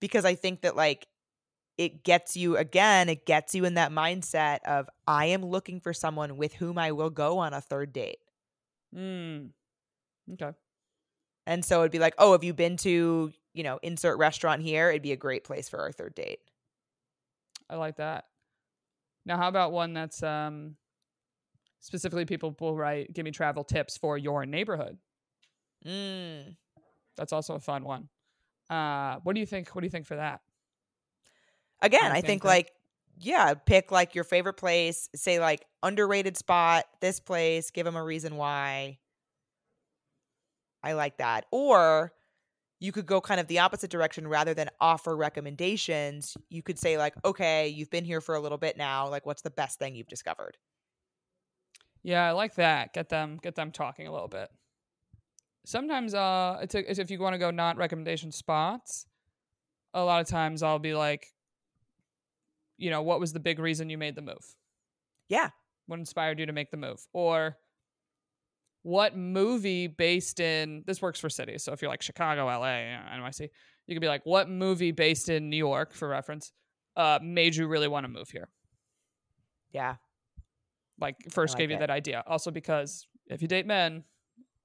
because 0.00 0.24
I 0.24 0.34
think 0.34 0.62
that 0.62 0.76
like 0.76 1.06
it 1.82 2.04
gets 2.04 2.36
you 2.36 2.56
again, 2.56 3.08
it 3.08 3.26
gets 3.26 3.54
you 3.54 3.64
in 3.64 3.74
that 3.74 3.90
mindset 3.90 4.58
of 4.64 4.88
I 5.06 5.26
am 5.26 5.44
looking 5.44 5.80
for 5.80 5.92
someone 5.92 6.36
with 6.36 6.54
whom 6.54 6.78
I 6.78 6.92
will 6.92 7.10
go 7.10 7.38
on 7.38 7.52
a 7.52 7.60
third 7.60 7.92
date. 7.92 8.18
Mm. 8.94 9.50
Okay. 10.34 10.52
And 11.46 11.64
so 11.64 11.80
it'd 11.80 11.90
be 11.90 11.98
like, 11.98 12.14
oh, 12.18 12.32
have 12.32 12.44
you 12.44 12.54
been 12.54 12.76
to, 12.78 13.32
you 13.52 13.62
know, 13.64 13.80
insert 13.82 14.16
restaurant 14.18 14.62
here? 14.62 14.90
It'd 14.90 15.02
be 15.02 15.10
a 15.10 15.16
great 15.16 15.42
place 15.42 15.68
for 15.68 15.80
our 15.80 15.90
third 15.90 16.14
date. 16.14 16.38
I 17.68 17.74
like 17.74 17.96
that. 17.96 18.26
Now, 19.26 19.38
how 19.38 19.48
about 19.48 19.72
one 19.72 19.92
that's 19.92 20.22
um, 20.22 20.76
specifically 21.80 22.24
people 22.24 22.54
will 22.60 22.76
write, 22.76 23.12
give 23.12 23.24
me 23.24 23.32
travel 23.32 23.64
tips 23.64 23.96
for 23.96 24.16
your 24.16 24.46
neighborhood. 24.46 24.98
Mm. 25.84 26.54
That's 27.16 27.32
also 27.32 27.56
a 27.56 27.60
fun 27.60 27.82
one. 27.82 28.08
Uh, 28.70 29.16
what 29.24 29.34
do 29.34 29.40
you 29.40 29.46
think? 29.46 29.68
What 29.70 29.80
do 29.80 29.86
you 29.86 29.90
think 29.90 30.06
for 30.06 30.16
that? 30.16 30.42
Again, 31.82 32.12
I 32.12 32.20
same 32.20 32.22
think 32.22 32.44
like, 32.44 32.72
yeah, 33.18 33.54
pick 33.54 33.92
like 33.92 34.14
your 34.14 34.24
favorite 34.24 34.54
place, 34.54 35.10
say 35.14 35.38
like 35.38 35.66
underrated 35.82 36.36
spot, 36.36 36.84
this 37.00 37.20
place, 37.20 37.70
give 37.70 37.84
them 37.84 37.96
a 37.96 38.02
reason 38.02 38.36
why. 38.36 38.98
I 40.82 40.94
like 40.94 41.18
that. 41.18 41.44
Or 41.50 42.12
you 42.80 42.90
could 42.90 43.06
go 43.06 43.20
kind 43.20 43.38
of 43.40 43.46
the 43.46 43.60
opposite 43.60 43.90
direction 43.90 44.26
rather 44.26 44.54
than 44.54 44.68
offer 44.80 45.16
recommendations. 45.16 46.36
You 46.48 46.62
could 46.62 46.78
say, 46.78 46.98
like, 46.98 47.14
okay, 47.24 47.68
you've 47.68 47.90
been 47.90 48.04
here 48.04 48.20
for 48.20 48.34
a 48.34 48.40
little 48.40 48.58
bit 48.58 48.76
now. 48.76 49.08
Like, 49.08 49.24
what's 49.24 49.42
the 49.42 49.50
best 49.50 49.78
thing 49.78 49.94
you've 49.94 50.08
discovered? 50.08 50.56
Yeah, 52.02 52.26
I 52.26 52.32
like 52.32 52.56
that. 52.56 52.92
Get 52.92 53.08
them 53.08 53.38
get 53.40 53.54
them 53.54 53.70
talking 53.70 54.08
a 54.08 54.12
little 54.12 54.28
bit. 54.28 54.48
Sometimes 55.64 56.14
uh 56.14 56.58
it's, 56.62 56.74
a, 56.74 56.90
it's 56.90 56.98
if 56.98 57.10
you 57.10 57.20
want 57.20 57.34
to 57.34 57.38
go 57.38 57.52
not 57.52 57.76
recommendation 57.76 58.32
spots, 58.32 59.06
a 59.94 60.02
lot 60.02 60.20
of 60.20 60.26
times 60.26 60.64
I'll 60.64 60.80
be 60.80 60.94
like 60.94 61.28
you 62.78 62.90
know, 62.90 63.02
what 63.02 63.20
was 63.20 63.32
the 63.32 63.40
big 63.40 63.58
reason 63.58 63.90
you 63.90 63.98
made 63.98 64.14
the 64.14 64.22
move? 64.22 64.56
Yeah. 65.28 65.50
What 65.86 65.98
inspired 65.98 66.38
you 66.38 66.46
to 66.46 66.52
make 66.52 66.70
the 66.70 66.76
move? 66.76 67.00
Or 67.12 67.56
what 68.82 69.16
movie 69.16 69.86
based 69.86 70.40
in 70.40 70.82
this 70.86 71.00
works 71.00 71.20
for 71.20 71.30
cities. 71.30 71.62
So 71.62 71.72
if 71.72 71.82
you're 71.82 71.90
like 71.90 72.02
Chicago, 72.02 72.46
LA, 72.46 72.66
NYC, 73.16 73.48
you 73.86 73.94
could 73.94 74.00
be 74.00 74.08
like 74.08 74.24
what 74.24 74.48
movie 74.48 74.92
based 74.92 75.28
in 75.28 75.50
New 75.50 75.56
York 75.56 75.92
for 75.92 76.08
reference 76.08 76.52
uh 76.96 77.18
made 77.22 77.54
you 77.54 77.66
really 77.66 77.88
want 77.88 78.04
to 78.04 78.08
move 78.08 78.28
here? 78.30 78.48
Yeah. 79.72 79.96
like 81.00 81.16
first 81.30 81.54
like 81.54 81.60
gave 81.60 81.70
you 81.70 81.78
that 81.78 81.90
idea. 81.90 82.22
Also 82.26 82.50
because 82.50 83.06
if 83.28 83.40
you 83.40 83.48
date 83.48 83.66
men, 83.66 84.04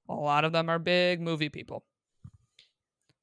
a 0.08 0.14
lot 0.14 0.44
of 0.44 0.52
them 0.52 0.68
are 0.68 0.78
big 0.78 1.20
movie 1.20 1.48
people. 1.48 1.84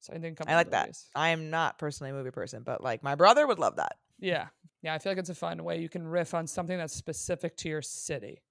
So 0.00 0.12
I 0.14 0.18
think 0.18 0.38
I 0.46 0.54
like 0.54 0.70
that. 0.70 0.90
I 1.14 1.30
am 1.30 1.50
not 1.50 1.78
personally 1.78 2.10
a 2.10 2.14
movie 2.14 2.30
person, 2.30 2.62
but 2.64 2.82
like 2.82 3.02
my 3.02 3.16
brother 3.16 3.46
would 3.46 3.58
love 3.58 3.76
that. 3.76 3.96
Yeah, 4.18 4.46
yeah. 4.82 4.94
I 4.94 4.98
feel 4.98 5.12
like 5.12 5.18
it's 5.18 5.30
a 5.30 5.34
fun 5.34 5.62
way 5.64 5.80
you 5.80 5.88
can 5.88 6.06
riff 6.06 6.34
on 6.34 6.46
something 6.46 6.76
that's 6.76 6.94
specific 6.94 7.56
to 7.58 7.68
your 7.68 7.82
city. 7.82 8.42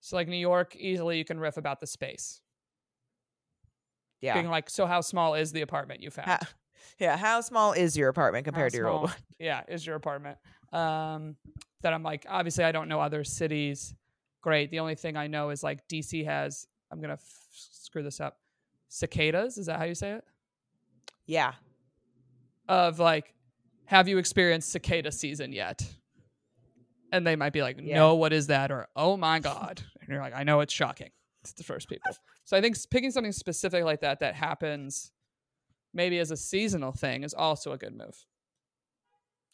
So 0.00 0.16
like 0.16 0.28
New 0.28 0.36
York, 0.36 0.74
easily 0.76 1.18
you 1.18 1.24
can 1.24 1.38
riff 1.38 1.56
about 1.56 1.80
the 1.80 1.86
space. 1.86 2.40
Yeah. 4.20 4.34
Being 4.34 4.48
like, 4.48 4.70
so 4.70 4.86
how 4.86 5.00
small 5.00 5.34
is 5.34 5.52
the 5.52 5.62
apartment 5.62 6.00
you 6.00 6.10
found? 6.10 6.28
How, 6.28 6.38
yeah. 6.98 7.16
How 7.16 7.40
small 7.40 7.72
is 7.72 7.96
your 7.96 8.08
apartment 8.08 8.46
How 8.46 8.50
compared 8.50 8.72
to 8.72 8.78
your 8.78 8.88
old 8.88 9.02
one? 9.02 9.12
Yeah, 9.38 9.62
is 9.68 9.84
your 9.86 9.96
apartment. 9.96 10.38
Um, 10.72 11.36
that 11.82 11.92
I'm 11.92 12.02
like, 12.02 12.26
obviously, 12.28 12.64
I 12.64 12.72
don't 12.72 12.88
know 12.88 13.00
other 13.00 13.24
cities. 13.24 13.94
Great. 14.40 14.70
The 14.70 14.78
only 14.78 14.94
thing 14.94 15.16
I 15.16 15.26
know 15.26 15.50
is 15.50 15.62
like 15.62 15.86
DC 15.88 16.24
has. 16.24 16.66
I'm 16.90 17.00
gonna 17.00 17.14
f- 17.14 17.48
screw 17.52 18.02
this 18.02 18.20
up. 18.20 18.38
Cicadas. 18.88 19.58
Is 19.58 19.66
that 19.66 19.78
how 19.78 19.84
you 19.84 19.94
say 19.94 20.12
it? 20.12 20.24
Yeah. 21.26 21.52
Of 22.68 22.98
like, 22.98 23.34
have 23.92 24.08
you 24.08 24.16
experienced 24.16 24.72
cicada 24.72 25.12
season 25.12 25.52
yet? 25.52 25.86
And 27.12 27.26
they 27.26 27.36
might 27.36 27.52
be 27.52 27.60
like, 27.60 27.78
Yeah. 27.78 27.96
no, 27.96 28.14
what 28.14 28.32
is 28.32 28.46
that? 28.46 28.72
Or 28.72 28.88
oh 28.96 29.18
my 29.18 29.38
god. 29.38 29.82
And 30.00 30.08
you're 30.08 30.22
like, 30.22 30.34
I 30.34 30.44
know 30.44 30.60
it's 30.60 30.72
shocking. 30.72 31.10
It's 31.42 31.52
the 31.52 31.62
first 31.62 31.90
people. 31.90 32.10
So 32.44 32.56
I 32.56 32.62
think 32.62 32.74
picking 32.90 33.10
something 33.10 33.32
specific 33.32 33.84
like 33.84 34.00
that 34.00 34.20
that 34.20 34.34
happens 34.34 35.12
maybe 35.92 36.18
as 36.18 36.30
a 36.30 36.38
seasonal 36.38 36.92
thing 36.92 37.22
is 37.22 37.34
also 37.34 37.72
a 37.72 37.76
good 37.76 37.94
move. 37.94 38.16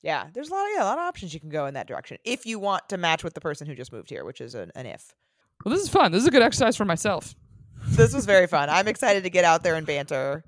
Yeah. 0.03 0.28
There's 0.32 0.51
a 0.51 0.55
lot 0.55 0.66
of 0.66 0.70
yeah, 0.76 0.84
a 0.84 0.86
lot 0.86 0.99
of 0.99 1.05
options 1.05 1.34
you 1.34 1.41
can 1.41 1.49
go 1.49 1.66
in 1.66 1.74
that 1.74 1.89
direction 1.89 2.18
if 2.24 2.47
you 2.47 2.61
want 2.61 2.89
to 2.91 2.97
match 2.97 3.24
with 3.24 3.34
the 3.34 3.41
person 3.41 3.66
who 3.66 3.74
just 3.74 3.93
moved 3.93 4.09
here, 4.09 4.24
which 4.24 4.41
is 4.41 4.55
an, 4.55 4.70
an 4.76 4.86
if. 4.86 5.14
Well, 5.64 5.74
this 5.74 5.82
is 5.82 5.89
fun. 5.89 6.12
This 6.12 6.22
is 6.22 6.28
a 6.28 6.30
good 6.30 6.43
exercise 6.43 6.76
for 6.76 6.84
myself. 6.84 7.34
This 7.89 8.14
was 8.14 8.24
very 8.24 8.47
fun. 8.47 8.70
I'm 8.70 8.86
excited 8.86 9.24
to 9.24 9.30
get 9.30 9.45
out 9.45 9.64
there 9.64 9.74
and 9.74 9.84
banter. 9.84 10.45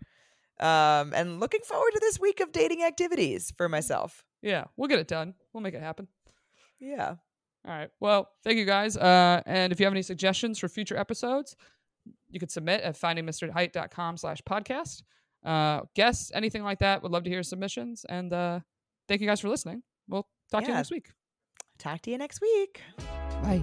Um, 0.61 1.13
and 1.15 1.41
looking 1.41 1.61
forward 1.65 1.93
to 1.95 2.01
this 2.01 2.21
week 2.21 2.41
of 2.41 2.53
dating 2.53 2.83
activities 2.83 3.53
for 3.57 3.69
myself. 3.69 4.25
Yeah, 4.43 4.65
we'll 4.77 4.89
get 4.89 4.99
it 4.99 5.09
done. 5.09 5.35
We'll 5.53 5.63
make 5.63 5.75
it 5.75 5.83
happen. 5.83 6.09
Yeah. 6.79 7.15
All 7.67 7.73
right. 7.75 7.91
Well, 8.01 8.31
thank 8.43 8.57
you 8.57 8.65
guys. 8.65 8.97
Uh, 8.97 9.43
and 9.47 9.73
if 9.73 9.81
you 9.81 9.87
have 9.87 9.93
any 9.93 10.03
suggestions 10.03 10.59
for 10.59 10.69
future 10.69 10.97
episodes, 10.97 11.57
you 12.31 12.41
could 12.41 12.51
submit 12.51 12.81
at 12.83 12.99
findingmrheight.com 12.99 14.17
slash 14.17 14.41
podcast. 14.49 15.03
Uh, 15.45 15.81
guests, 15.95 16.31
anything 16.35 16.63
like 16.63 16.79
that. 16.79 17.03
Would 17.03 17.13
love 17.13 17.25
to 17.25 17.31
hear 17.31 17.43
submissions. 17.43 18.05
And 18.09 18.33
uh, 18.33 18.61
thank 19.09 19.21
you 19.21 19.27
guys 19.27 19.41
for 19.41 19.49
listening. 19.49 19.83
We'll 20.09 20.27
talk 20.51 20.63
to 20.63 20.69
you 20.69 20.75
next 20.75 20.91
week. 20.91 21.11
Talk 21.79 22.03
to 22.03 22.11
you 22.11 22.19
next 22.19 22.41
week. 22.41 22.81
Bye. 23.43 23.63